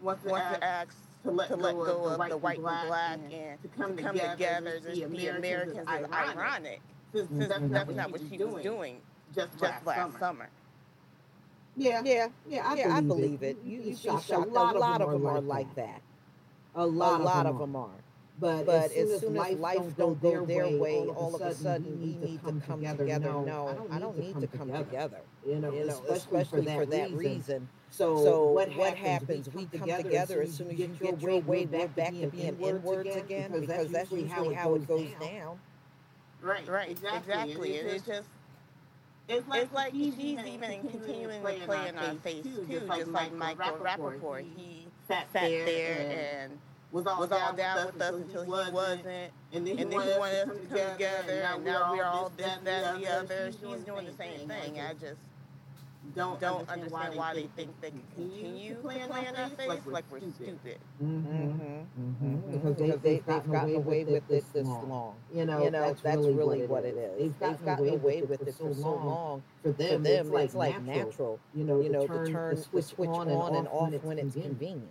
wants 0.00 0.24
to 0.24 0.64
ask 0.64 0.96
to 1.24 1.30
let 1.32 1.84
go 1.84 2.06
of 2.06 2.28
the 2.28 2.36
white 2.36 2.58
and 2.58 2.62
black 2.62 3.20
and 3.30 3.60
to 3.62 3.68
come 3.68 3.96
together, 3.96 4.80
just 4.80 5.10
be 5.10 5.28
Americans 5.28 5.90
is 5.90 6.06
ironic. 6.12 6.82
Since 7.12 7.30
that's 7.48 7.68
not 7.70 8.10
what 8.10 8.22
she 8.28 8.38
was 8.38 8.54
doing 8.62 9.02
just 9.34 9.60
last 9.84 10.18
summer. 10.18 10.50
Yeah, 11.76 12.02
Yeah, 12.02 12.28
yeah, 12.46 12.68
I, 12.68 12.74
yeah, 12.74 12.96
I 12.96 13.00
believe 13.00 13.40
believe 13.40 13.42
it. 13.42 13.58
You, 13.64 13.80
You'd 13.80 13.98
you'd 13.98 13.98
shocked. 13.98 14.26
shocked. 14.26 14.50
A 14.50 14.76
lot 14.78 15.00
of 15.02 15.10
them 15.10 15.26
are 15.26 15.40
like 15.40 15.74
that. 15.76 16.02
A 16.74 16.84
A 16.86 16.86
lot, 16.86 17.20
lot 17.22 17.46
of 17.46 17.46
of 17.46 17.58
them 17.58 17.58
them 17.58 17.76
are. 17.76 18.03
But, 18.40 18.66
But 18.66 18.90
as 18.92 19.20
soon 19.20 19.36
as 19.36 19.58
life 19.58 19.96
don't 19.96 20.20
go 20.20 20.44
their 20.44 20.68
way, 20.68 21.06
all 21.06 21.34
of 21.34 21.40
a 21.40 21.54
sudden 21.54 22.00
we 22.00 22.06
we 22.14 22.30
need 22.32 22.42
to 22.44 22.66
come 22.66 22.80
together. 22.80 23.04
No, 23.20 23.86
I 23.90 23.98
don't 23.98 24.18
need 24.18 24.40
to 24.40 24.46
come 24.58 24.72
together. 24.72 25.20
You 25.46 25.56
know, 25.60 25.72
You 25.72 25.86
know, 25.86 26.02
especially, 26.10 26.64
for 26.64 26.86
that, 26.86 27.12
reason. 27.12 27.16
reason. 27.16 27.68
So, 27.90 28.24
So 28.24 28.48
what, 28.48 28.74
what 28.76 28.96
happens? 28.96 29.46
happens? 29.46 29.54
We 29.54 29.78
come 29.78 29.88
together 30.02 30.42
as 30.42 30.52
soon 30.52 30.70
as 30.70 30.78
you 30.78 30.88
get 30.88 31.20
your 31.20 31.38
way, 31.40 31.66
we're 31.66 31.86
back 31.86 32.10
to 32.10 32.26
being 32.26 32.56
N-words 32.60 33.14
again, 33.14 33.52
because 33.52 33.90
that's 33.90 34.10
usually 34.10 34.54
how 34.54 34.74
it 34.74 34.88
goes 34.88 35.10
down. 35.20 35.58
Right, 36.42 36.66
right, 36.68 36.90
exactly. 36.90 37.78
And 37.78 37.88
it's 37.88 38.04
just, 38.04 38.28
it's 39.28 39.46
like, 39.48 39.62
it's 39.62 39.72
like 39.72 39.92
she's 39.92 40.18
even 40.18 40.44
continuing 40.80 41.42
to 41.42 41.64
play 41.66 41.88
in 41.88 41.96
our 41.96 42.14
face 42.16 42.42
too, 42.42 42.66
just 42.68 42.86
like 43.08 43.32
Michael 43.32 43.78
Rapaport. 43.78 44.44
He 44.56 44.86
sat 45.06 45.32
there 45.32 46.40
and 46.42 46.58
was 46.94 47.06
all, 47.08 47.26
down 47.26 47.86
with 47.86 48.00
us 48.00 48.14
until 48.14 48.44
he 48.44 48.50
wasn't, 48.50 49.04
and 49.52 49.66
then 49.66 49.76
he 49.78 49.84
wanted 49.84 50.48
us 50.48 50.56
to 50.56 50.66
come 50.68 50.92
together, 50.92 51.48
and 51.54 51.64
now 51.64 51.92
we're 51.92 52.04
all 52.04 52.30
this, 52.36 52.46
that, 52.62 52.84
and 52.84 53.02
the 53.02 53.08
other. 53.08 53.50
She's 53.50 53.84
doing 53.84 54.06
the 54.06 54.12
same 54.12 54.48
thing. 54.48 54.80
I 54.80 54.92
just 54.94 55.18
don't 56.14 56.40
don't 56.40 56.68
understand 56.68 57.16
why 57.16 57.34
they 57.34 57.48
think 57.56 57.70
they 57.80 57.90
can 57.90 58.02
continue 58.14 58.74
to 58.74 58.80
play 58.80 59.00
in 59.00 59.10
our 59.10 59.48
face 59.50 59.86
like 59.86 60.04
we're 60.10 60.20
stupid. 60.20 60.78
Mm-hmm. 61.02 61.40
Mm-hmm. 62.00 62.52
Because 62.52 62.76
they, 62.76 62.90
they've 62.90 63.26
gotten 63.26 63.74
away 63.74 64.04
with 64.04 64.14
it 64.14 64.28
this 64.28 64.44
long. 64.54 65.14
You 65.34 65.46
know, 65.46 65.64
You 65.64 65.70
know, 65.70 65.96
that's, 66.02 66.26
really 66.26 66.66
what 66.66 66.84
it 66.84 66.96
is. 66.96 67.32
They've 67.40 67.64
gotten 67.64 67.88
away 67.88 68.22
with 68.22 68.42
it 68.46 68.54
for 68.54 68.74
so 68.74 68.94
long. 68.94 69.42
For 69.62 69.72
For 69.72 69.78
them, 69.78 70.02
them, 70.02 70.34
it's 70.36 70.54
like 70.54 70.80
natural. 70.82 71.06
natural. 71.06 71.40
You 71.54 71.64
know, 71.64 71.80
You 71.80 71.88
know, 71.88 72.06
to 72.06 72.24
to 72.24 72.30
turn, 72.30 72.56
the 72.56 72.82
switch, 72.82 73.08
on, 73.08 73.28
and 73.56 73.66
off 73.68 73.92
when 74.04 74.18
it's 74.18 74.34
convenient. 74.34 74.90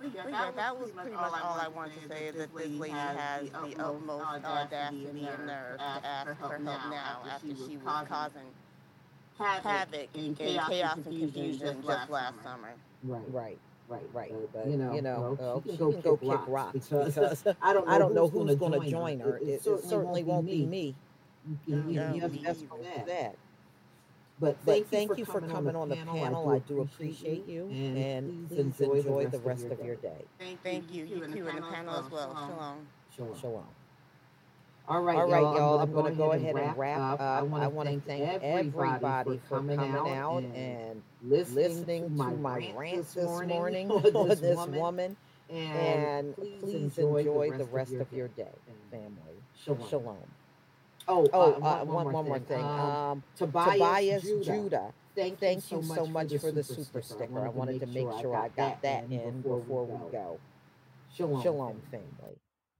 Convenient. 0.00 0.24
But 0.24 0.32
yeah, 0.32 0.50
that 0.56 0.78
was 0.78 0.90
pretty 0.90 1.10
much 1.16 1.32
all 1.42 1.58
I 1.60 1.68
wanted 1.68 2.02
to 2.02 2.08
say. 2.08 2.26
Is 2.28 2.34
that 2.36 2.54
this 2.54 2.68
lady 2.68 2.90
has 2.90 3.50
the 3.50 3.76
utmost 3.82 4.44
audacity 4.44 5.26
and 5.26 5.46
nerve 5.46 5.78
to 5.78 5.82
ask 6.06 6.26
for 6.26 6.34
help 6.34 6.60
now 6.62 7.22
after 7.30 7.48
she 7.48 7.76
was 7.78 8.08
causing 8.08 8.42
havoc 9.38 10.08
and 10.14 10.36
chaos 10.36 10.70
and 10.70 11.04
confusion 11.04 11.82
just 11.86 12.10
last 12.10 12.42
summer. 12.42 12.74
Right. 13.04 13.22
Right. 13.30 13.58
Right, 13.88 14.02
Right, 14.12 14.30
but, 14.30 14.52
but 14.52 14.66
you 14.70 14.76
know, 14.76 14.94
you 14.94 15.00
know, 15.00 15.34
well, 15.40 15.62
she 15.64 15.76
can 15.78 16.00
go 16.02 16.16
kick 16.18 16.40
rocks 16.46 16.88
because, 16.90 17.42
I 17.62 17.72
don't 17.72 17.86
know, 17.86 17.94
I 17.94 17.98
don't 17.98 18.14
know 18.14 18.28
who's 18.28 18.50
who's 18.50 18.56
going 18.56 18.72
going 18.72 18.80
to 18.82 18.86
to 18.86 18.90
join 18.90 19.20
her. 19.20 19.38
It, 19.38 19.48
it 19.48 19.62
certainly 19.84 20.22
won't 20.24 20.46
be 20.46 20.66
me. 20.66 20.94
You 21.48 21.58
can, 21.66 21.90
you 21.90 21.96
No, 21.96 22.12
can 22.18 22.32
me 22.32 22.38
just 22.42 22.60
either. 22.60 22.68
for 22.68 22.76
for 22.76 22.82
that. 22.84 23.06
that. 23.06 23.36
But 24.40 24.56
But 24.64 24.72
thank, 24.72 24.88
thank 24.88 25.18
you 25.18 25.24
for 25.24 25.40
coming 25.40 25.74
on 25.74 25.88
the 25.88 25.96
panel. 25.96 26.48
I 26.48 26.58
do 26.60 26.80
appreciate 26.82 27.48
you, 27.48 27.68
and 27.70 28.48
please 28.50 28.58
enjoy 28.58 29.26
the 29.26 29.38
rest 29.40 29.64
of 29.64 29.84
your 29.84 29.96
day. 29.96 30.24
Thank 30.62 30.92
you. 30.92 31.04
You 31.04 31.18
too 31.18 31.22
in 31.48 31.56
the 31.56 31.62
panel 31.62 31.96
as 31.96 32.10
well. 32.10 32.36
Shalom. 32.36 32.86
Shalom. 33.16 33.40
Shalom. 33.40 33.64
All 34.88 35.02
right, 35.02 35.16
All 35.18 35.26
right, 35.26 35.42
y'all. 35.42 35.56
y'all. 35.56 35.80
I'm 35.80 35.92
going 35.92 36.12
to 36.12 36.16
go 36.16 36.32
ahead 36.32 36.56
and 36.56 36.76
wrap 36.78 36.98
up. 36.98 37.20
I 37.20 37.38
I 37.38 37.42
want 37.42 37.74
want 37.74 37.88
to 37.90 38.00
thank 38.00 38.42
everybody 38.42 39.38
for 39.48 39.58
coming 39.58 39.78
out 39.78 40.42
and 40.54 41.02
listening 41.22 42.08
to 42.08 42.14
my 42.36 42.72
rant 42.74 42.96
this 42.96 43.16
morning 43.16 43.90
on 43.90 44.02
this 44.28 44.40
woman. 44.66 45.16
And 45.50 46.34
please 46.36 46.98
enjoy 46.98 47.50
the 47.50 47.64
rest 47.64 47.92
of 47.94 48.12
your 48.12 48.28
day, 48.28 48.54
family. 48.90 49.42
Shalom. 49.64 49.88
Shalom. 49.88 50.16
Oh, 51.08 51.28
Oh, 51.32 51.54
uh, 51.62 51.84
one, 51.84 52.04
one 52.04 52.26
more 52.26 52.38
thing. 52.38 52.64
Um, 52.64 52.80
Um, 52.80 53.22
Tobias, 53.36 53.72
Tobias 53.72 54.22
Judah. 54.22 54.44
Judah, 54.44 54.94
Thank, 55.16 55.40
thank 55.40 55.72
you 55.72 55.82
so 55.82 56.06
much 56.06 56.30
for 56.40 56.52
the 56.52 56.62
super 56.62 57.02
sticker. 57.02 57.44
I 57.44 57.48
wanted 57.48 57.80
to 57.80 57.86
make 57.86 58.08
sure 58.20 58.36
I 58.36 58.48
got 58.48 58.82
that 58.82 59.06
in 59.10 59.42
before 59.42 59.58
we 59.58 60.12
go. 60.12 60.38
Shalom. 61.16 61.42
Shalom, 61.42 61.82
family. 61.90 62.36